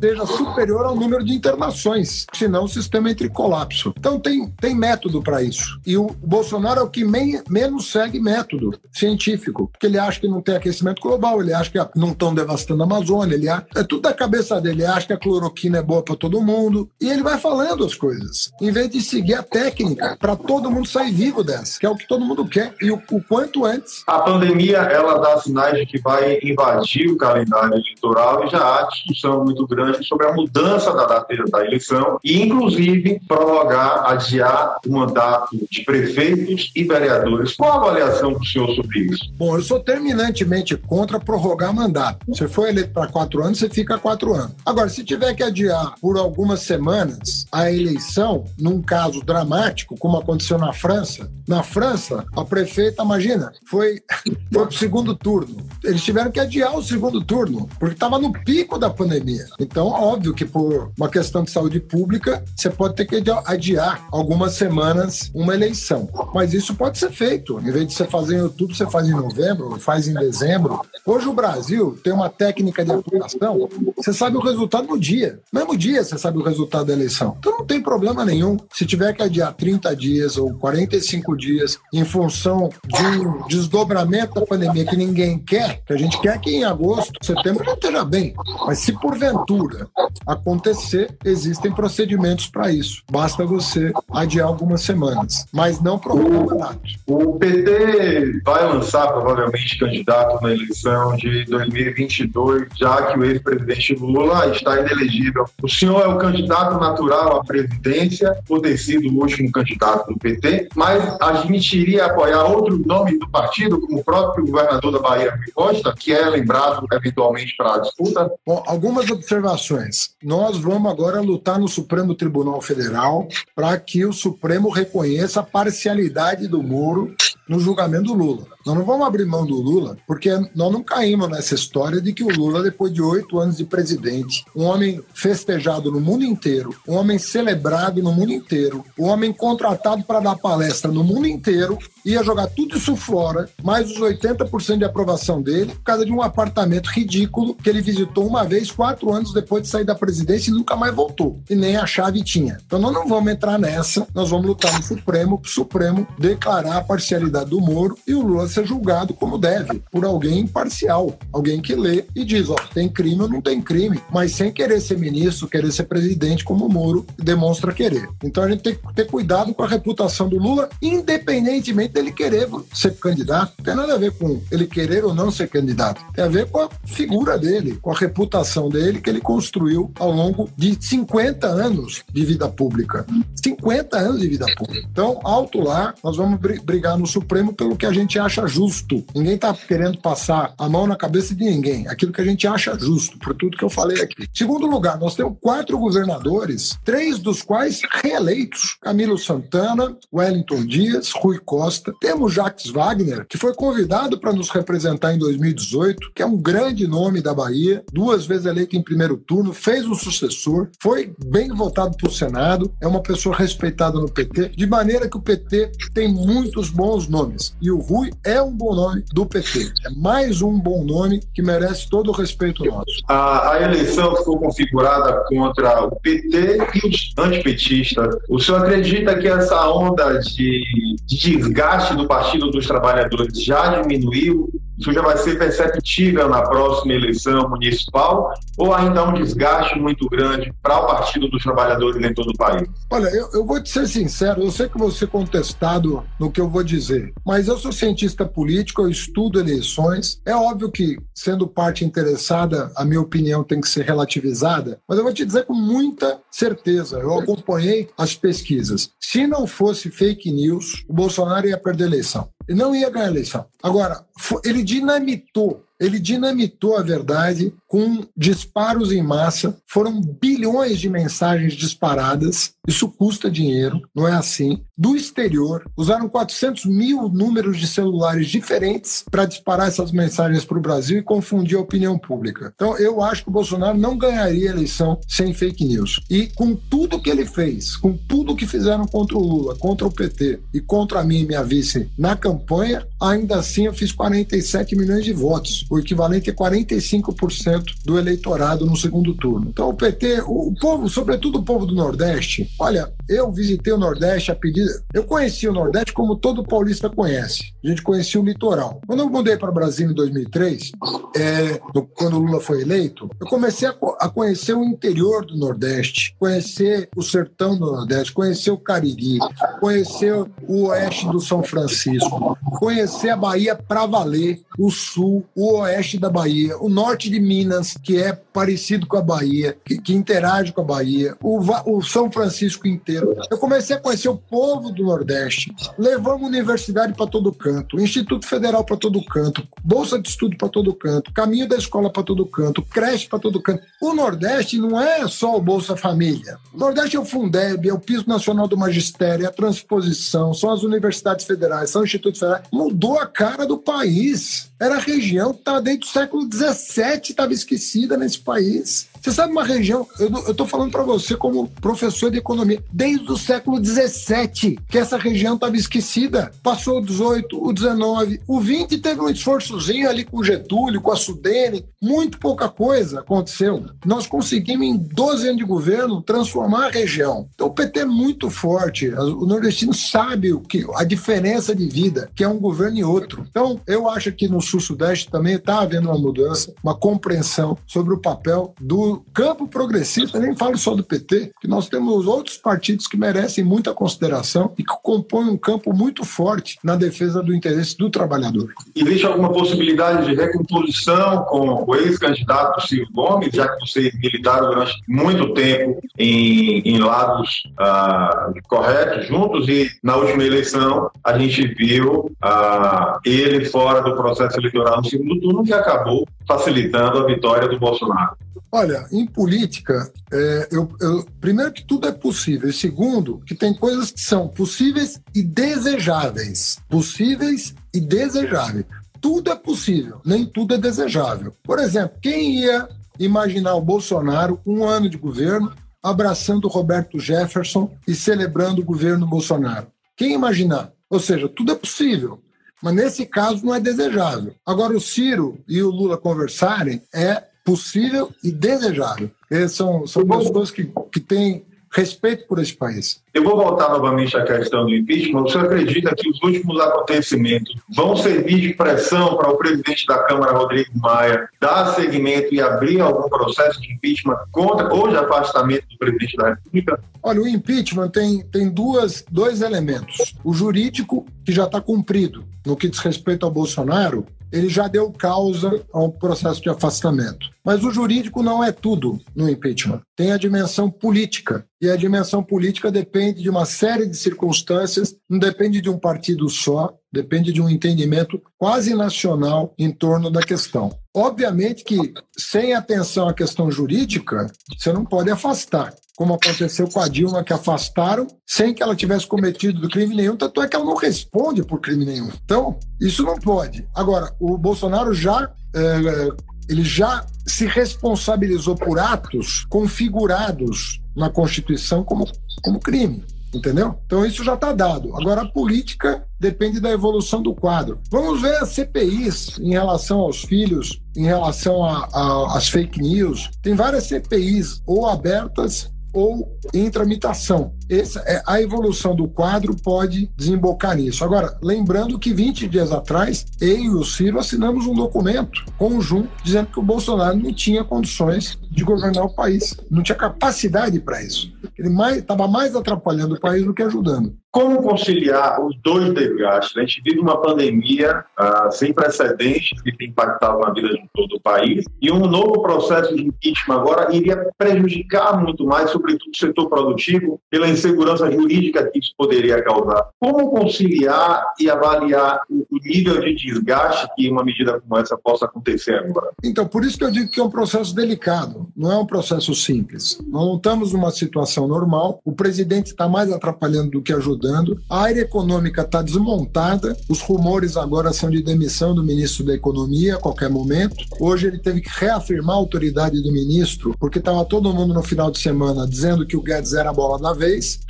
seja 0.00 0.26
superior 0.26 0.86
ao 0.86 0.94
número 0.94 1.24
de 1.24 1.32
internações. 1.32 2.26
Senão 2.32 2.64
o 2.64 2.68
sistema 2.68 3.10
entra 3.10 3.26
em 3.26 3.30
colapso. 3.30 3.92
Então 3.96 4.18
tem, 4.18 4.48
tem 4.60 4.74
método 4.74 5.22
para 5.22 5.42
isso. 5.42 5.80
E 5.86 5.96
o 5.96 6.06
Bolsonaro 6.24 6.80
é 6.80 6.82
o 6.82 6.90
que 6.90 7.04
men 7.04 7.42
menos 7.48 7.90
segue 7.90 8.20
método 8.20 8.78
científico, 8.92 9.68
porque 9.68 9.86
ele 9.86 9.98
acha 9.98 10.20
que 10.20 10.28
não 10.28 10.40
tem 10.40 10.56
aquecimento 10.56 11.00
global, 11.00 11.40
ele 11.40 11.52
acha 11.52 11.70
que 11.70 11.98
não 11.98 12.10
estão 12.10 12.34
devastando 12.34 12.82
a 12.82 12.86
Amazônia, 12.86 13.34
ele 13.34 13.48
acha, 13.48 13.66
é 13.74 13.82
tudo 13.82 14.02
da 14.02 14.14
cabeça 14.14 14.60
dele, 14.60 14.82
ele 14.82 14.86
acha 14.86 15.06
que 15.06 15.12
a 15.12 15.18
cloroquina 15.18 15.78
é 15.78 15.82
boa 15.82 16.02
para 16.02 16.16
todo 16.16 16.40
mundo, 16.40 16.88
e 17.00 17.08
ele 17.08 17.22
vai 17.22 17.38
falando 17.38 17.84
as 17.84 17.94
coisas, 17.94 18.50
em 18.60 18.70
vez 18.70 18.88
de 18.90 19.00
seguir 19.00 19.34
a 19.34 19.42
técnica 19.42 20.16
para 20.18 20.36
todo 20.36 20.70
mundo 20.70 20.86
sair 20.86 21.12
vivo 21.12 21.42
dessa, 21.42 21.78
que 21.78 21.86
é 21.86 21.90
o 21.90 21.96
que 21.96 22.06
todo 22.06 22.24
mundo 22.24 22.46
quer, 22.46 22.74
e 22.80 22.90
o, 22.90 23.00
o 23.10 23.22
quanto 23.22 23.64
antes. 23.64 24.02
A 24.06 24.20
pandemia, 24.20 24.78
ela 24.78 25.18
dá 25.18 25.38
sinais 25.40 25.78
de 25.78 25.86
que 25.86 26.00
vai 26.00 26.38
invadir 26.42 27.08
o 27.10 27.16
calendário 27.16 27.74
eleitoral 27.74 28.46
e 28.46 28.50
já 28.50 28.80
há 28.80 28.88
discussão 28.88 29.47
muito 29.48 29.66
grande 29.66 30.06
sobre 30.06 30.26
a 30.26 30.32
mudança 30.32 30.92
da 30.92 31.06
data 31.06 31.26
da 31.50 31.64
eleição 31.64 32.18
e, 32.22 32.42
inclusive, 32.42 33.20
prorrogar, 33.26 34.10
adiar 34.10 34.76
o 34.86 34.92
mandato 34.92 35.56
de 35.70 35.82
prefeitos 35.84 36.70
e 36.74 36.84
vereadores. 36.84 37.54
Qual 37.56 37.72
a 37.72 37.76
avaliação 37.76 38.32
do 38.32 38.44
senhor 38.44 38.74
sobre 38.74 39.00
isso? 39.00 39.32
Bom, 39.36 39.56
eu 39.56 39.62
sou 39.62 39.80
terminantemente 39.80 40.76
contra 40.76 41.18
prorrogar 41.18 41.74
mandato. 41.74 42.26
Você 42.28 42.46
foi 42.46 42.70
eleito 42.70 42.90
para 42.90 43.10
quatro 43.10 43.42
anos, 43.42 43.58
você 43.58 43.68
fica 43.68 43.98
quatro 43.98 44.34
anos. 44.34 44.52
Agora, 44.64 44.88
se 44.88 45.04
tiver 45.04 45.34
que 45.34 45.42
adiar 45.42 45.94
por 46.00 46.18
algumas 46.18 46.60
semanas 46.60 47.46
a 47.50 47.70
eleição, 47.70 48.44
num 48.58 48.82
caso 48.82 49.22
dramático, 49.22 49.96
como 49.98 50.18
aconteceu 50.18 50.58
na 50.58 50.72
França, 50.72 51.30
na 51.46 51.62
França, 51.62 52.24
a 52.36 52.44
prefeita, 52.44 53.02
imagina, 53.02 53.52
foi, 53.66 54.02
foi 54.24 54.36
para 54.50 54.68
o 54.68 54.72
segundo 54.72 55.14
turno. 55.14 55.56
Eles 55.82 56.02
tiveram 56.02 56.30
que 56.30 56.40
adiar 56.40 56.76
o 56.76 56.82
segundo 56.82 57.24
turno, 57.24 57.68
porque 57.78 57.94
estava 57.94 58.18
no 58.18 58.32
pico 58.32 58.78
da 58.78 58.90
pandemia. 58.90 59.37
Então, 59.58 59.86
óbvio 59.88 60.34
que 60.34 60.44
por 60.44 60.92
uma 60.96 61.08
questão 61.08 61.42
de 61.42 61.50
saúde 61.50 61.80
pública, 61.80 62.44
você 62.56 62.70
pode 62.70 62.94
ter 62.94 63.06
que 63.06 63.22
adiar 63.44 64.06
algumas 64.10 64.54
semanas 64.54 65.30
uma 65.34 65.54
eleição. 65.54 66.08
Mas 66.34 66.54
isso 66.54 66.74
pode 66.74 66.98
ser 66.98 67.10
feito. 67.10 67.58
Em 67.60 67.70
vez 67.70 67.86
de 67.86 67.94
você 67.94 68.04
fazer 68.04 68.36
em 68.36 68.42
outubro, 68.42 68.74
você 68.74 68.86
faz 68.86 69.08
em 69.08 69.12
novembro, 69.12 69.78
faz 69.78 70.08
em 70.08 70.14
dezembro. 70.14 70.80
Hoje 71.04 71.28
o 71.28 71.32
Brasil 71.32 71.98
tem 72.02 72.12
uma 72.12 72.28
técnica 72.28 72.84
de 72.84 72.92
apuração, 72.92 73.68
você 73.96 74.12
sabe 74.12 74.36
o 74.36 74.40
resultado 74.40 74.86
no 74.86 74.98
dia. 74.98 75.40
Mesmo 75.52 75.76
dia 75.76 76.02
você 76.02 76.18
sabe 76.18 76.38
o 76.38 76.42
resultado 76.42 76.86
da 76.86 76.92
eleição. 76.92 77.36
Então 77.38 77.58
não 77.58 77.66
tem 77.66 77.80
problema 77.80 78.24
nenhum. 78.24 78.56
Se 78.72 78.86
tiver 78.86 79.12
que 79.12 79.22
adiar 79.22 79.54
30 79.54 79.94
dias 79.96 80.36
ou 80.36 80.54
45 80.54 81.36
dias 81.36 81.78
em 81.92 82.04
função 82.04 82.70
de 82.86 83.26
um 83.26 83.46
desdobramento 83.46 84.34
da 84.34 84.46
pandemia 84.46 84.84
que 84.84 84.96
ninguém 84.96 85.38
quer, 85.38 85.82
que 85.84 85.92
a 85.92 85.96
gente 85.96 86.20
quer 86.20 86.38
que 86.40 86.50
em 86.50 86.64
agosto, 86.64 87.12
setembro 87.22 87.64
já 87.64 87.72
esteja 87.72 88.04
bem. 88.04 88.34
Mas 88.66 88.78
se 88.78 88.92
porventura 89.18 89.88
acontecer, 90.26 91.10
existem 91.24 91.72
procedimentos 91.72 92.46
para 92.46 92.70
isso. 92.70 93.02
Basta 93.10 93.44
você 93.44 93.92
adiar 94.12 94.46
algumas 94.46 94.82
semanas, 94.82 95.46
mas 95.52 95.80
não 95.80 95.98
prorrogar 95.98 96.40
o 96.40 96.46
mandato. 96.46 96.80
O 97.06 97.38
PT 97.38 98.40
vai 98.44 98.66
lançar 98.66 99.08
provavelmente 99.08 99.78
candidato 99.78 100.42
na 100.42 100.52
eleição 100.52 101.16
de 101.16 101.44
2022, 101.46 102.68
já 102.78 103.02
que 103.02 103.18
o 103.18 103.24
ex-presidente 103.24 103.94
Lula 103.94 104.48
está 104.48 104.78
inelegível. 104.78 105.46
O 105.62 105.68
senhor 105.68 106.02
é 106.02 106.06
o 106.06 106.18
candidato 106.18 106.78
natural 106.78 107.40
à 107.40 107.44
presidência, 107.44 108.36
por 108.46 108.60
ter 108.60 108.76
sido 108.76 109.08
o 109.08 109.20
último 109.20 109.50
candidato 109.50 110.12
do 110.12 110.18
PT, 110.18 110.68
mas 110.74 111.16
admitiria 111.20 112.06
apoiar 112.06 112.44
outro 112.44 112.78
nome 112.86 113.18
do 113.18 113.28
partido, 113.30 113.80
como 113.80 114.00
o 114.00 114.04
próprio 114.04 114.46
governador 114.46 114.92
da 114.92 114.98
Bahia, 114.98 115.38
Costa, 115.54 115.94
que 115.98 116.12
é 116.12 116.28
lembrado 116.28 116.86
eventualmente 116.92 117.56
para 117.56 117.74
a 117.74 117.78
disputa? 117.78 118.30
Bom, 118.46 118.62
algumas 118.66 119.07
observações. 119.10 120.10
Nós 120.22 120.58
vamos 120.58 120.90
agora 120.90 121.20
lutar 121.20 121.58
no 121.58 121.68
Supremo 121.68 122.14
Tribunal 122.14 122.60
Federal 122.60 123.28
para 123.54 123.78
que 123.78 124.04
o 124.04 124.12
Supremo 124.12 124.68
reconheça 124.70 125.40
a 125.40 125.42
parcialidade 125.44 126.48
do 126.48 126.62
Moro 126.62 127.14
no 127.48 127.58
julgamento 127.58 128.04
do 128.04 128.14
Lula. 128.14 128.46
Nós 128.66 128.76
não 128.76 128.84
vamos 128.84 129.06
abrir 129.06 129.24
mão 129.24 129.46
do 129.46 129.54
Lula, 129.54 129.96
porque 130.06 130.30
nós 130.54 130.70
não 130.70 130.82
caímos 130.82 131.30
nessa 131.30 131.54
história 131.54 132.00
de 132.00 132.12
que 132.12 132.22
o 132.22 132.28
Lula, 132.28 132.62
depois 132.62 132.92
de 132.92 133.00
oito 133.00 133.38
anos 133.38 133.56
de 133.56 133.64
presidente, 133.64 134.44
um 134.54 134.64
homem 134.64 135.00
festejado 135.14 135.90
no 135.90 136.00
mundo 136.00 136.24
inteiro, 136.24 136.74
um 136.86 136.94
homem 136.94 137.18
celebrado 137.18 138.02
no 138.02 138.12
mundo 138.12 138.32
inteiro, 138.32 138.84
um 138.98 139.06
homem 139.06 139.32
contratado 139.32 140.04
para 140.04 140.20
dar 140.20 140.36
palestra 140.36 140.92
no 140.92 141.02
mundo 141.02 141.26
inteiro, 141.26 141.78
ia 142.08 142.22
jogar 142.22 142.46
tudo 142.48 142.76
isso 142.76 142.96
fora, 142.96 143.48
mais 143.62 143.90
os 143.90 143.98
80% 143.98 144.78
de 144.78 144.84
aprovação 144.84 145.42
dele, 145.42 145.72
por 145.72 145.82
causa 145.82 146.04
de 146.04 146.12
um 146.12 146.22
apartamento 146.22 146.86
ridículo 146.86 147.54
que 147.54 147.68
ele 147.68 147.82
visitou 147.82 148.26
uma 148.26 148.44
vez, 148.44 148.70
quatro 148.70 149.12
anos 149.12 149.32
depois 149.32 149.62
de 149.62 149.68
sair 149.68 149.84
da 149.84 149.94
presidência 149.94 150.50
e 150.50 150.54
nunca 150.54 150.76
mais 150.76 150.94
voltou. 150.94 151.40
E 151.48 151.54
nem 151.54 151.76
a 151.76 151.86
chave 151.86 152.22
tinha. 152.22 152.58
Então 152.64 152.78
nós 152.78 152.92
não 152.92 153.06
vamos 153.06 153.32
entrar 153.32 153.58
nessa, 153.58 154.06
nós 154.14 154.30
vamos 154.30 154.46
lutar 154.46 154.72
no 154.74 154.82
Supremo, 154.82 155.38
para 155.38 155.48
o 155.48 155.50
Supremo 155.50 156.08
declarar 156.18 156.78
a 156.78 156.84
parcialidade 156.84 157.50
do 157.50 157.60
Moro 157.60 157.96
e 158.06 158.14
o 158.14 158.22
Lula 158.22 158.48
ser 158.48 158.66
julgado 158.66 159.14
como 159.14 159.38
deve, 159.38 159.82
por 159.90 160.04
alguém 160.04 160.40
imparcial, 160.40 161.18
alguém 161.32 161.60
que 161.60 161.74
lê 161.74 162.04
e 162.14 162.24
diz, 162.24 162.48
ó, 162.48 162.56
tem 162.72 162.88
crime 162.88 163.22
ou 163.22 163.28
não 163.28 163.40
tem 163.40 163.60
crime, 163.60 164.00
mas 164.10 164.32
sem 164.32 164.52
querer 164.52 164.80
ser 164.80 164.98
ministro, 164.98 165.48
querer 165.48 165.70
ser 165.72 165.84
presidente 165.84 166.44
como 166.44 166.66
o 166.66 166.72
Moro 166.72 167.06
demonstra 167.18 167.72
querer. 167.72 168.08
Então 168.22 168.44
a 168.44 168.50
gente 168.50 168.62
tem 168.62 168.74
que 168.74 168.94
ter 168.94 169.06
cuidado 169.06 169.52
com 169.52 169.62
a 169.62 169.68
reputação 169.68 170.28
do 170.28 170.38
Lula, 170.38 170.68
independentemente 170.80 171.92
dele 171.98 172.12
querer 172.12 172.48
ser 172.72 172.94
candidato. 172.96 173.54
Não 173.58 173.64
tem 173.64 173.74
nada 173.74 173.94
a 173.94 173.98
ver 173.98 174.12
com 174.12 174.40
ele 174.50 174.66
querer 174.66 175.04
ou 175.04 175.12
não 175.12 175.30
ser 175.30 175.48
candidato. 175.48 176.00
Tem 176.14 176.24
a 176.24 176.28
ver 176.28 176.46
com 176.46 176.60
a 176.60 176.68
figura 176.86 177.36
dele, 177.36 177.78
com 177.82 177.90
a 177.90 177.94
reputação 177.94 178.68
dele 178.68 179.00
que 179.00 179.10
ele 179.10 179.20
construiu 179.20 179.90
ao 179.98 180.12
longo 180.12 180.48
de 180.56 180.76
50 180.80 181.46
anos 181.46 182.04
de 182.12 182.24
vida 182.24 182.48
pública. 182.48 183.04
50 183.42 183.98
anos 183.98 184.20
de 184.20 184.28
vida 184.28 184.46
pública. 184.56 184.86
Então, 184.90 185.20
alto 185.24 185.60
lá, 185.60 185.94
nós 186.02 186.16
vamos 186.16 186.38
brigar 186.62 186.96
no 186.96 187.06
Supremo 187.06 187.52
pelo 187.52 187.76
que 187.76 187.86
a 187.86 187.92
gente 187.92 188.18
acha 188.18 188.46
justo. 188.46 189.04
Ninguém 189.14 189.34
está 189.34 189.52
querendo 189.52 189.98
passar 189.98 190.54
a 190.56 190.68
mão 190.68 190.86
na 190.86 190.96
cabeça 190.96 191.34
de 191.34 191.44
ninguém. 191.44 191.88
Aquilo 191.88 192.12
que 192.12 192.20
a 192.20 192.24
gente 192.24 192.46
acha 192.46 192.78
justo, 192.78 193.18
por 193.18 193.34
tudo 193.34 193.56
que 193.56 193.64
eu 193.64 193.70
falei 193.70 194.00
aqui. 194.00 194.28
Segundo 194.32 194.66
lugar, 194.66 194.98
nós 194.98 195.16
temos 195.16 195.36
quatro 195.40 195.78
governadores, 195.78 196.78
três 196.84 197.18
dos 197.18 197.42
quais 197.42 197.80
reeleitos: 198.02 198.76
Camilo 198.80 199.18
Santana, 199.18 199.96
Wellington 200.12 200.64
Dias, 200.64 201.10
Rui 201.12 201.38
Costa 201.44 201.87
temos 202.00 202.32
Jacques 202.32 202.70
Wagner, 202.70 203.26
que 203.26 203.38
foi 203.38 203.54
convidado 203.54 204.18
para 204.18 204.32
nos 204.32 204.50
representar 204.50 205.14
em 205.14 205.18
2018, 205.18 206.12
que 206.14 206.22
é 206.22 206.26
um 206.26 206.36
grande 206.36 206.86
nome 206.86 207.20
da 207.20 207.34
Bahia, 207.34 207.84
duas 207.92 208.26
vezes 208.26 208.46
eleito 208.46 208.76
em 208.76 208.82
primeiro 208.82 209.16
turno, 209.16 209.52
fez 209.52 209.86
um 209.86 209.94
sucessor, 209.94 210.68
foi 210.80 211.12
bem 211.26 211.48
votado 211.48 211.96
para 211.96 212.08
o 212.08 212.12
Senado, 212.12 212.72
é 212.80 212.86
uma 212.86 213.02
pessoa 213.02 213.34
respeitada 213.36 213.98
no 213.98 214.10
PT, 214.10 214.50
de 214.50 214.66
maneira 214.66 215.08
que 215.08 215.16
o 215.16 215.22
PT 215.22 215.72
tem 215.92 216.08
muitos 216.12 216.70
bons 216.70 217.08
nomes. 217.08 217.54
E 217.60 217.70
o 217.70 217.78
Rui 217.78 218.10
é 218.24 218.40
um 218.40 218.52
bom 218.52 218.74
nome 218.74 219.04
do 219.12 219.26
PT. 219.26 219.72
É 219.86 219.90
mais 219.90 220.42
um 220.42 220.58
bom 220.58 220.84
nome 220.84 221.20
que 221.34 221.42
merece 221.42 221.88
todo 221.88 222.08
o 222.08 222.12
respeito 222.12 222.64
nosso. 222.64 223.02
A, 223.08 223.52
a 223.52 223.62
eleição 223.62 224.14
ficou 224.16 224.38
configurada 224.38 225.24
contra 225.28 225.84
o 225.84 225.96
PT 225.96 226.58
e 226.74 226.88
os 226.88 227.14
antipetistas. 227.18 228.16
O 228.28 228.38
senhor 228.38 228.62
acredita 228.62 229.16
que 229.18 229.28
essa 229.28 229.68
onda 229.70 230.18
de, 230.18 230.62
de 231.04 231.36
desgaste 231.36 231.67
desgaste 231.68 231.94
do 231.94 232.06
Partido 232.06 232.50
dos 232.50 232.66
Trabalhadores 232.66 233.42
já 233.42 233.80
diminuiu? 233.82 234.48
Isso 234.78 234.92
já 234.92 235.02
vai 235.02 235.16
ser 235.16 235.38
perceptível 235.38 236.28
na 236.28 236.42
próxima 236.42 236.94
eleição 236.94 237.48
municipal 237.48 238.32
ou 238.56 238.74
ainda 238.74 239.08
um 239.08 239.14
desgaste 239.14 239.78
muito 239.78 240.08
grande 240.08 240.52
para 240.62 240.78
o 240.78 240.86
Partido 240.86 241.28
dos 241.28 241.42
Trabalhadores 241.42 242.00
em 242.02 242.14
todo 242.14 242.30
o 242.30 242.36
país? 242.36 242.68
Olha, 242.90 243.08
eu, 243.08 243.28
eu 243.32 243.46
vou 243.46 243.60
te 243.62 243.70
ser 243.70 243.88
sincero, 243.88 244.42
eu 244.42 244.50
sei 244.50 244.68
que 244.68 244.78
vou 244.78 244.90
ser 244.90 245.08
contestado 245.08 246.04
no 246.18 246.30
que 246.30 246.40
eu 246.40 246.48
vou 246.48 246.62
dizer, 246.62 247.12
mas 247.26 247.48
eu 247.48 247.58
sou 247.58 247.72
cientista 247.72 248.24
político, 248.24 248.82
eu 248.82 248.88
estudo 248.88 249.40
eleições. 249.40 250.20
É 250.24 250.34
óbvio 250.34 250.70
que, 250.70 250.96
sendo 251.14 251.46
parte 251.46 251.84
interessada, 251.84 252.70
a 252.76 252.84
minha 252.84 253.00
opinião 253.00 253.42
tem 253.42 253.60
que 253.60 253.68
ser 253.68 253.84
relativizada, 253.84 254.80
mas 254.88 254.98
eu 254.98 255.04
vou 255.04 255.12
te 255.12 255.24
dizer 255.24 255.44
com 255.44 255.54
muita 255.54 256.20
certeza, 256.30 256.98
eu 256.98 257.18
acompanhei 257.18 257.88
as 257.96 258.14
pesquisas. 258.14 258.90
Se 259.00 259.26
não 259.26 259.46
fosse 259.46 259.90
fake 259.90 260.30
news, 260.30 260.84
o 260.88 260.92
Bolsonaro 260.92 261.48
ia 261.48 261.58
perder 261.58 261.84
a 261.84 261.86
eleição. 261.88 262.28
Não 262.48 262.74
ia 262.74 262.90
ganhar 262.90 263.06
a 263.06 263.10
eleição. 263.10 263.46
Agora, 263.62 264.04
ele 264.44 264.62
dinamitou 264.62 265.64
ele 265.80 265.98
dinamitou 266.00 266.76
a 266.76 266.82
verdade 266.82 267.54
com 267.68 268.02
disparos 268.16 268.90
em 268.90 269.02
massa. 269.02 269.56
Foram 269.66 270.00
bilhões 270.00 270.80
de 270.80 270.88
mensagens 270.88 271.52
disparadas. 271.52 272.54
Isso 272.66 272.88
custa 272.88 273.30
dinheiro, 273.30 273.82
não 273.94 274.08
é 274.08 274.12
assim. 274.12 274.64
Do 274.76 274.96
exterior, 274.96 275.68
usaram 275.76 276.08
400 276.08 276.64
mil 276.64 277.08
números 277.08 277.58
de 277.58 277.66
celulares 277.66 278.28
diferentes 278.28 279.04
para 279.10 279.24
disparar 279.26 279.68
essas 279.68 279.92
mensagens 279.92 280.44
para 280.44 280.58
o 280.58 280.62
Brasil 280.62 280.98
e 280.98 281.02
confundir 281.02 281.58
a 281.58 281.60
opinião 281.60 281.98
pública. 281.98 282.52
Então, 282.54 282.78
eu 282.78 283.02
acho 283.02 283.24
que 283.24 283.28
o 283.28 283.32
Bolsonaro 283.32 283.76
não 283.76 283.98
ganharia 283.98 284.50
a 284.50 284.52
eleição 284.54 284.98
sem 285.06 285.34
fake 285.34 285.64
news. 285.64 286.00
E 286.08 286.28
com 286.28 286.54
tudo 286.54 287.00
que 287.00 287.10
ele 287.10 287.26
fez, 287.26 287.76
com 287.76 287.92
tudo 287.92 288.36
que 288.36 288.46
fizeram 288.46 288.86
contra 288.86 289.16
o 289.16 289.22
Lula, 289.22 289.56
contra 289.56 289.86
o 289.86 289.92
PT 289.92 290.40
e 290.54 290.60
contra 290.60 291.02
mim 291.02 291.20
e 291.20 291.26
minha 291.26 291.42
vice 291.42 291.90
na 291.98 292.16
campanha, 292.16 292.86
ainda 293.00 293.36
assim 293.36 293.66
eu 293.66 293.74
fiz 293.74 293.92
47 293.92 294.76
milhões 294.76 295.04
de 295.04 295.12
votos, 295.12 295.66
o 295.68 295.78
equivalente 295.78 296.30
a 296.30 296.34
45% 296.34 297.57
do 297.84 297.98
eleitorado 297.98 298.66
no 298.66 298.76
segundo 298.76 299.14
turno. 299.14 299.48
Então, 299.48 299.68
o 299.68 299.74
PT, 299.74 300.22
o 300.26 300.54
povo, 300.60 300.88
sobretudo 300.88 301.38
o 301.38 301.42
povo 301.44 301.66
do 301.66 301.74
Nordeste, 301.74 302.48
olha, 302.58 302.92
eu 303.08 303.30
visitei 303.32 303.72
o 303.72 303.78
Nordeste 303.78 304.30
a 304.30 304.34
pedido. 304.34 304.70
Eu 304.92 305.04
conheci 305.04 305.48
o 305.48 305.52
Nordeste 305.52 305.92
como 305.92 306.16
todo 306.16 306.44
paulista 306.44 306.90
conhece. 306.90 307.52
A 307.64 307.68
gente 307.68 307.82
conhecia 307.82 308.20
o 308.20 308.24
litoral. 308.24 308.80
Quando 308.86 309.00
eu 309.00 309.10
mudei 309.10 309.36
para 309.36 309.50
Brasília 309.50 309.92
em 309.92 309.94
2003, 309.94 310.72
é, 311.16 311.60
quando 311.94 312.16
o 312.16 312.20
Lula 312.20 312.40
foi 312.40 312.62
eleito, 312.62 313.08
eu 313.20 313.26
comecei 313.26 313.68
a, 313.68 313.74
a 314.00 314.08
conhecer 314.08 314.54
o 314.54 314.64
interior 314.64 315.24
do 315.24 315.36
Nordeste, 315.36 316.14
conhecer 316.18 316.88
o 316.96 317.02
sertão 317.02 317.58
do 317.58 317.66
Nordeste, 317.66 318.12
conhecer 318.12 318.50
o 318.50 318.58
Cariri, 318.58 319.18
conhecer 319.60 320.14
o 320.46 320.66
oeste 320.66 321.06
do 321.06 321.20
São 321.20 321.42
Francisco, 321.42 322.36
conhecer 322.58 323.10
a 323.10 323.16
Bahia 323.16 323.54
para 323.56 323.86
valer, 323.86 324.42
o 324.58 324.70
sul, 324.70 325.24
o 325.34 325.58
oeste 325.58 325.98
da 325.98 326.10
Bahia, 326.10 326.58
o 326.58 326.68
norte 326.68 327.08
de 327.08 327.20
Minas, 327.20 327.47
que 327.82 328.00
é 328.00 328.12
parecido 328.12 328.86
com 328.86 328.96
a 328.96 329.02
Bahia, 329.02 329.56
que, 329.64 329.80
que 329.80 329.94
interage 329.94 330.52
com 330.52 330.60
a 330.60 330.64
Bahia, 330.64 331.16
o, 331.22 331.40
o 331.66 331.82
São 331.82 332.10
Francisco 332.10 332.66
inteiro. 332.66 333.16
Eu 333.30 333.38
comecei 333.38 333.76
a 333.76 333.80
conhecer 333.80 334.08
o 334.08 334.16
povo 334.16 334.70
do 334.70 334.84
Nordeste, 334.84 335.54
levamos 335.78 336.28
universidade 336.28 336.94
para 336.94 337.06
todo 337.06 337.32
canto, 337.32 337.80
Instituto 337.80 338.26
Federal 338.26 338.64
para 338.64 338.76
todo 338.76 339.04
canto, 339.04 339.46
bolsa 339.62 339.98
de 339.98 340.08
estudo 340.08 340.36
para 340.36 340.48
todo 340.48 340.74
canto, 340.74 341.12
caminho 341.12 341.48
da 341.48 341.56
escola 341.56 341.90
para 341.90 342.02
todo 342.02 342.26
canto, 342.26 342.62
creche 342.62 343.08
para 343.08 343.18
todo 343.18 343.42
canto. 343.42 343.62
O 343.80 343.94
Nordeste 343.94 344.58
não 344.58 344.80
é 344.80 345.06
só 345.08 345.36
o 345.36 345.40
Bolsa 345.40 345.76
Família. 345.76 346.38
O 346.52 346.58
Nordeste 346.58 346.96
é 346.96 347.00
o 347.00 347.04
Fundeb, 347.04 347.68
é 347.68 347.72
o 347.72 347.78
Piso 347.78 348.08
Nacional 348.08 348.46
do 348.48 348.56
Magistério, 348.56 349.24
é 349.24 349.28
a 349.28 349.32
transposição, 349.32 350.34
são 350.34 350.50
as 350.50 350.62
universidades 350.62 351.24
federais, 351.24 351.70
são 351.70 351.82
os 351.82 351.88
institutos 351.88 352.20
federais. 352.20 352.44
Mudou 352.52 352.98
a 352.98 353.06
cara 353.06 353.46
do 353.46 353.58
país. 353.58 354.47
Era 354.60 354.76
a 354.76 354.80
região 354.80 355.32
que 355.32 355.40
estava 355.40 355.60
desde 355.60 355.84
o 355.84 355.88
século 355.88 356.28
XVII, 356.30 357.00
estava 357.10 357.32
esquecida 357.32 357.96
nesse 357.96 358.18
país. 358.18 358.88
Você 359.00 359.12
sabe 359.12 359.32
uma 359.32 359.44
região, 359.44 359.86
eu 359.98 360.30
estou 360.30 360.46
falando 360.46 360.70
para 360.70 360.82
você 360.82 361.16
como 361.16 361.48
professor 361.48 362.10
de 362.10 362.18
economia, 362.18 362.62
desde 362.72 363.10
o 363.10 363.16
século 363.16 363.64
XVII 363.64 364.58
que 364.68 364.78
essa 364.78 364.96
região 364.96 365.34
estava 365.34 365.56
esquecida. 365.56 366.30
Passou 366.42 366.78
o 366.78 366.84
18, 366.84 367.46
o 367.46 367.52
19, 367.52 368.20
o 368.26 368.40
20 368.40 368.78
teve 368.78 369.00
um 369.00 369.08
esforçozinho 369.08 369.88
ali 369.88 370.04
com 370.04 370.22
Getúlio, 370.22 370.80
com 370.80 370.92
a 370.92 370.96
Sudene, 370.96 371.64
muito 371.80 372.18
pouca 372.18 372.48
coisa 372.48 373.00
aconteceu. 373.00 373.64
Nós 373.84 374.06
conseguimos 374.06 374.66
em 374.66 374.76
12 374.76 375.28
anos 375.28 375.38
de 375.38 375.44
governo 375.44 376.02
transformar 376.02 376.66
a 376.66 376.70
região. 376.70 377.28
Então 377.34 377.46
o 377.46 377.54
PT 377.54 377.80
é 377.80 377.84
muito 377.84 378.28
forte, 378.30 378.88
o 378.88 379.26
nordestino 379.26 379.72
sabe 379.72 380.32
o 380.32 380.40
que 380.40 380.66
a 380.74 380.84
diferença 380.84 381.54
de 381.54 381.66
vida, 381.66 382.10
que 382.14 382.24
é 382.24 382.28
um 382.28 382.38
governo 382.38 382.78
e 382.78 382.84
outro. 382.84 383.24
Então 383.30 383.60
eu 383.66 383.88
acho 383.88 384.12
que 384.12 384.28
no 384.28 384.40
sul-sudeste 384.40 385.10
também 385.10 385.36
está 385.36 385.60
havendo 385.60 385.88
uma 385.88 385.98
mudança, 385.98 386.52
uma 386.62 386.74
compreensão 386.74 387.56
sobre 387.66 387.94
o 387.94 388.00
papel 388.00 388.54
do 388.60 388.87
campo 388.96 389.46
progressista, 389.46 390.18
nem 390.18 390.34
falo 390.36 390.56
só 390.56 390.74
do 390.74 390.82
PT, 390.82 391.32
que 391.40 391.48
nós 391.48 391.68
temos 391.68 392.06
outros 392.06 392.36
partidos 392.36 392.86
que 392.86 392.96
merecem 392.96 393.44
muita 393.44 393.72
consideração 393.72 394.52
e 394.58 394.62
que 394.62 394.74
compõem 394.82 395.28
um 395.28 395.36
campo 395.36 395.72
muito 395.72 396.04
forte 396.04 396.58
na 396.62 396.76
defesa 396.76 397.22
do 397.22 397.34
interesse 397.34 397.76
do 397.76 397.90
trabalhador. 397.90 398.52
Existe 398.74 399.06
alguma 399.06 399.32
possibilidade 399.32 400.06
de 400.06 400.14
recomposição 400.14 401.24
com 401.24 401.64
o 401.66 401.74
ex-candidato 401.76 402.66
Ciro 402.66 402.86
Gomes, 402.92 403.30
já 403.32 403.48
que 403.48 403.60
vocês 403.60 403.92
militaram 403.94 404.50
durante 404.50 404.74
muito 404.88 405.34
tempo 405.34 405.80
em, 405.98 406.60
em 406.60 406.78
lados 406.78 407.42
ah, 407.58 408.32
corretos, 408.48 409.06
juntos, 409.06 409.48
e 409.48 409.70
na 409.82 409.96
última 409.96 410.24
eleição 410.24 410.90
a 411.04 411.18
gente 411.18 411.46
viu 411.54 412.10
ah, 412.22 412.98
ele 413.04 413.44
fora 413.46 413.82
do 413.82 413.94
processo 413.94 414.38
eleitoral 414.38 414.78
no 414.78 414.88
segundo 414.88 415.20
turno, 415.20 415.44
que 415.44 415.52
acabou 415.52 416.06
facilitando 416.26 416.98
a 416.98 417.06
vitória 417.06 417.48
do 417.48 417.58
Bolsonaro. 417.58 418.16
Olha, 418.50 418.77
em 418.92 419.06
política, 419.06 419.90
é, 420.12 420.48
eu, 420.50 420.68
eu, 420.80 421.06
primeiro 421.20 421.52
que 421.52 421.64
tudo 421.64 421.88
é 421.88 421.92
possível, 421.92 422.48
e 422.48 422.52
segundo, 422.52 423.22
que 423.26 423.34
tem 423.34 423.54
coisas 423.54 423.90
que 423.90 424.00
são 424.00 424.28
possíveis 424.28 425.00
e 425.14 425.22
desejáveis. 425.22 426.58
Possíveis 426.68 427.54
e 427.74 427.80
desejáveis. 427.80 428.66
Tudo 429.00 429.30
é 429.30 429.36
possível, 429.36 430.00
nem 430.04 430.26
tudo 430.26 430.54
é 430.54 430.58
desejável. 430.58 431.32
Por 431.42 431.58
exemplo, 431.58 431.98
quem 432.00 432.40
ia 432.40 432.68
imaginar 432.98 433.54
o 433.54 433.62
Bolsonaro, 433.62 434.40
um 434.44 434.64
ano 434.64 434.88
de 434.88 434.98
governo, 434.98 435.52
abraçando 435.82 436.48
Roberto 436.48 436.98
Jefferson 436.98 437.70
e 437.86 437.94
celebrando 437.94 438.60
o 438.60 438.64
governo 438.64 439.06
Bolsonaro? 439.06 439.68
Quem 439.96 440.12
imaginar? 440.12 440.72
Ou 440.90 440.98
seja, 440.98 441.28
tudo 441.28 441.52
é 441.52 441.54
possível. 441.54 442.20
Mas 442.62 442.74
nesse 442.74 443.06
caso 443.06 443.44
não 443.44 443.54
é 443.54 443.60
desejável. 443.60 444.34
Agora, 444.44 444.76
o 444.76 444.80
Ciro 444.80 445.38
e 445.46 445.62
o 445.62 445.70
Lula 445.70 445.96
conversarem 445.96 446.82
é 446.92 447.27
possível 447.48 448.12
e 448.22 448.30
desejável. 448.30 449.10
São, 449.48 449.86
são 449.86 450.06
pessoas 450.06 450.50
que, 450.50 450.70
que 450.92 451.00
têm 451.00 451.46
respeito 451.72 452.26
por 452.26 452.38
esse 452.38 452.54
país. 452.54 453.02
Eu 453.12 453.24
vou 453.24 453.36
voltar 453.36 453.70
novamente 453.70 454.16
à 454.16 454.24
questão 454.24 454.64
do 454.64 454.74
impeachment. 454.74 455.22
Você 455.22 455.38
acredita 455.38 455.94
que 455.94 456.08
os 456.08 456.22
últimos 456.22 456.60
acontecimentos 456.60 457.54
vão 457.74 457.96
servir 457.96 458.40
de 458.40 458.54
pressão 458.54 459.16
para 459.16 459.30
o 459.30 459.36
presidente 459.36 459.86
da 459.86 459.98
Câmara, 460.04 460.32
Rodrigo 460.32 460.70
Maia, 460.74 461.28
dar 461.40 461.74
seguimento 461.74 462.34
e 462.34 462.40
abrir 462.40 462.80
algum 462.80 463.08
processo 463.08 463.60
de 463.60 463.72
impeachment 463.72 464.16
contra 464.30 464.72
ou 464.72 464.88
de 464.88 464.96
afastamento 464.96 465.66
do 465.70 465.78
presidente 465.78 466.16
da 466.16 466.30
República? 466.30 466.80
Olha, 467.02 467.20
o 467.20 467.28
impeachment 467.28 467.88
tem, 467.88 468.24
tem 468.24 468.48
duas, 468.48 469.04
dois 469.10 469.42
elementos. 469.42 470.14
O 470.24 470.32
jurídico, 470.32 471.06
que 471.28 471.32
já 471.34 471.44
está 471.44 471.60
cumprido 471.60 472.24
no 472.46 472.56
que 472.56 472.70
diz 472.70 472.78
respeito 472.78 473.26
ao 473.26 473.30
Bolsonaro, 473.30 474.06
ele 474.32 474.48
já 474.48 474.66
deu 474.66 474.90
causa 474.90 475.62
ao 475.70 475.92
processo 475.92 476.40
de 476.40 476.48
afastamento. 476.48 477.28
Mas 477.44 477.62
o 477.62 477.70
jurídico 477.70 478.22
não 478.22 478.42
é 478.42 478.50
tudo 478.50 478.98
no 479.14 479.28
impeachment. 479.28 479.82
Tem 479.94 480.10
a 480.10 480.16
dimensão 480.16 480.70
política. 480.70 481.44
E 481.60 481.68
a 481.68 481.76
dimensão 481.76 482.22
política 482.22 482.70
depende 482.70 483.20
de 483.20 483.28
uma 483.28 483.44
série 483.44 483.86
de 483.86 483.94
circunstâncias, 483.94 484.96
não 485.06 485.18
depende 485.18 485.60
de 485.60 485.68
um 485.68 485.78
partido 485.78 486.30
só, 486.30 486.72
depende 486.90 487.30
de 487.30 487.42
um 487.42 487.50
entendimento 487.50 488.18
quase 488.38 488.74
nacional 488.74 489.52
em 489.58 489.70
torno 489.70 490.10
da 490.10 490.22
questão. 490.22 490.74
Obviamente 490.96 491.62
que, 491.62 491.92
sem 492.16 492.54
atenção 492.54 493.06
à 493.06 493.12
questão 493.12 493.50
jurídica, 493.50 494.32
você 494.58 494.72
não 494.72 494.82
pode 494.86 495.10
afastar 495.10 495.74
como 495.98 496.14
aconteceu 496.14 496.68
com 496.68 496.78
a 496.78 496.86
Dilma, 496.86 497.24
que 497.24 497.32
afastaram 497.32 498.06
sem 498.24 498.54
que 498.54 498.62
ela 498.62 498.76
tivesse 498.76 499.04
cometido 499.04 499.68
crime 499.68 499.96
nenhum, 499.96 500.16
tanto 500.16 500.40
é 500.40 500.46
que 500.46 500.54
ela 500.54 500.64
não 500.64 500.76
responde 500.76 501.42
por 501.42 501.60
crime 501.60 501.84
nenhum. 501.84 502.08
Então, 502.24 502.56
isso 502.80 503.02
não 503.02 503.18
pode. 503.18 503.66
Agora, 503.74 504.14
o 504.20 504.38
Bolsonaro 504.38 504.94
já. 504.94 505.28
É, 505.52 506.08
ele 506.48 506.62
já 506.62 507.04
se 507.26 507.46
responsabilizou 507.46 508.54
por 508.54 508.78
atos 508.78 509.44
configurados 509.50 510.80
na 510.96 511.10
Constituição 511.10 511.84
como, 511.84 512.06
como 512.42 512.58
crime 512.58 513.04
entendeu? 513.34 513.78
Então 513.84 514.06
isso 514.06 514.24
já 514.24 514.32
está 514.32 514.54
dado. 514.54 514.96
Agora 514.96 515.20
a 515.20 515.28
política 515.28 516.02
depende 516.18 516.60
da 516.60 516.70
evolução 516.70 517.22
do 517.22 517.34
quadro. 517.34 517.78
Vamos 517.90 518.22
ver 518.22 518.36
as 518.38 518.48
CPIs 518.48 519.38
em 519.38 519.50
relação 519.50 519.98
aos 519.98 520.22
filhos, 520.22 520.80
em 520.96 521.04
relação 521.04 521.62
às 521.62 522.48
fake 522.48 522.80
news. 522.80 523.30
Tem 523.42 523.54
várias 523.54 523.84
CPIs 523.84 524.62
ou 524.66 524.86
abertas 524.86 525.70
ou 525.92 526.38
em 526.52 526.70
tramitação. 526.70 527.52
Essa, 527.68 528.00
é, 528.00 528.22
a 528.26 528.40
evolução 528.40 528.94
do 528.94 529.08
quadro 529.08 529.54
pode 529.56 530.10
desembocar 530.16 530.76
nisso. 530.76 531.04
Agora, 531.04 531.36
lembrando 531.42 531.98
que 531.98 532.12
20 532.12 532.48
dias 532.48 532.72
atrás, 532.72 533.26
eu 533.40 533.58
e 533.58 533.68
o 533.68 533.84
Ciro 533.84 534.18
assinamos 534.18 534.66
um 534.66 534.74
documento 534.74 535.44
conjunto 535.56 536.08
dizendo 536.22 536.48
que 536.48 536.58
o 536.58 536.62
Bolsonaro 536.62 537.16
não 537.16 537.32
tinha 537.32 537.64
condições 537.64 538.38
de 538.50 538.64
governar 538.64 539.04
o 539.04 539.14
país, 539.14 539.54
não 539.70 539.82
tinha 539.82 539.96
capacidade 539.96 540.80
para 540.80 541.02
isso. 541.02 541.32
Ele 541.58 541.68
estava 541.98 542.26
mais, 542.26 542.52
mais 542.52 542.56
atrapalhando 542.56 543.14
o 543.14 543.20
país 543.20 543.44
do 543.44 543.54
que 543.54 543.62
ajudando. 543.62 544.16
Como 544.30 544.62
conciliar 544.62 545.42
os 545.42 545.56
dois 545.62 545.92
desgastes? 545.94 546.56
A 546.56 546.60
gente 546.60 546.82
vive 546.84 547.00
uma 547.00 547.20
pandemia 547.20 548.04
ah, 548.16 548.50
sem 548.50 548.74
precedentes 548.74 549.60
que 549.62 549.74
tem 549.76 549.88
impactado 549.88 550.38
na 550.40 550.52
vida 550.52 550.68
de 550.68 550.84
todo 550.94 551.16
o 551.16 551.20
país 551.20 551.64
e 551.80 551.90
um 551.90 552.06
novo 552.06 552.42
processo 552.42 552.94
de 552.94 553.06
impeachment 553.06 553.56
agora 553.56 553.94
iria 553.94 554.28
prejudicar 554.36 555.22
muito 555.22 555.46
mais, 555.46 555.70
sobretudo 555.70 556.10
o 556.10 556.16
setor 556.16 556.48
produtivo, 556.48 557.18
pela 557.30 557.48
insegurança 557.48 558.10
jurídica 558.10 558.70
que 558.70 558.78
isso 558.78 558.92
poderia 558.98 559.42
causar. 559.42 559.88
Como 559.98 560.30
conciliar 560.30 561.24
e 561.40 561.48
avaliar 561.50 562.20
o, 562.28 562.44
nível 562.62 563.00
de 563.00 563.14
desgaste 563.14 563.88
que 563.96 564.10
uma 564.10 564.22
medida 564.22 564.60
como 564.60 564.78
essa 564.78 564.96
possa 564.98 565.24
acontecer 565.24 565.74
agora? 565.76 566.10
Então, 566.22 566.46
por 566.46 566.64
isso 566.64 566.76
que 566.76 566.84
eu 566.84 566.90
digo 566.90 567.10
que 567.10 567.18
é 567.18 567.24
um 567.24 567.30
processo 567.30 567.74
delicado, 567.74 568.48
não 568.54 568.70
é 568.70 568.76
um 568.76 568.86
processo 568.86 569.34
simples. 569.34 569.98
Nós 570.06 570.26
não 570.26 570.36
estamos 570.36 570.72
numa 570.74 570.90
situação 570.90 571.48
normal, 571.48 572.00
o 572.04 572.12
presidente 572.12 572.66
está 572.66 572.86
mais 572.86 573.10
atrapalhando 573.10 573.70
do 573.70 573.82
que 573.82 573.92
ajudando 573.92 574.17
ajudando. 574.18 574.60
A 574.68 574.80
área 574.82 575.00
econômica 575.00 575.62
está 575.62 575.80
desmontada. 575.80 576.76
Os 576.88 577.00
rumores 577.00 577.56
agora 577.56 577.92
são 577.92 578.10
de 578.10 578.22
demissão 578.22 578.74
do 578.74 578.82
ministro 578.82 579.24
da 579.24 579.34
Economia 579.34 579.94
a 579.94 579.98
qualquer 579.98 580.28
momento. 580.28 580.76
Hoje 581.00 581.28
ele 581.28 581.38
teve 581.38 581.60
que 581.60 581.70
reafirmar 581.72 582.36
a 582.36 582.38
autoridade 582.38 583.00
do 583.00 583.12
ministro, 583.12 583.74
porque 583.78 583.98
estava 583.98 584.24
todo 584.24 584.52
mundo 584.52 584.74
no 584.74 584.82
final 584.82 585.10
de 585.10 585.18
semana 585.18 585.66
dizendo 585.66 586.06
que 586.06 586.16
o 586.16 586.22
Guedes 586.22 586.52
era 586.52 586.70
a 586.70 586.72
bola 586.72 586.98
da 586.98 587.12
vez. 587.12 587.60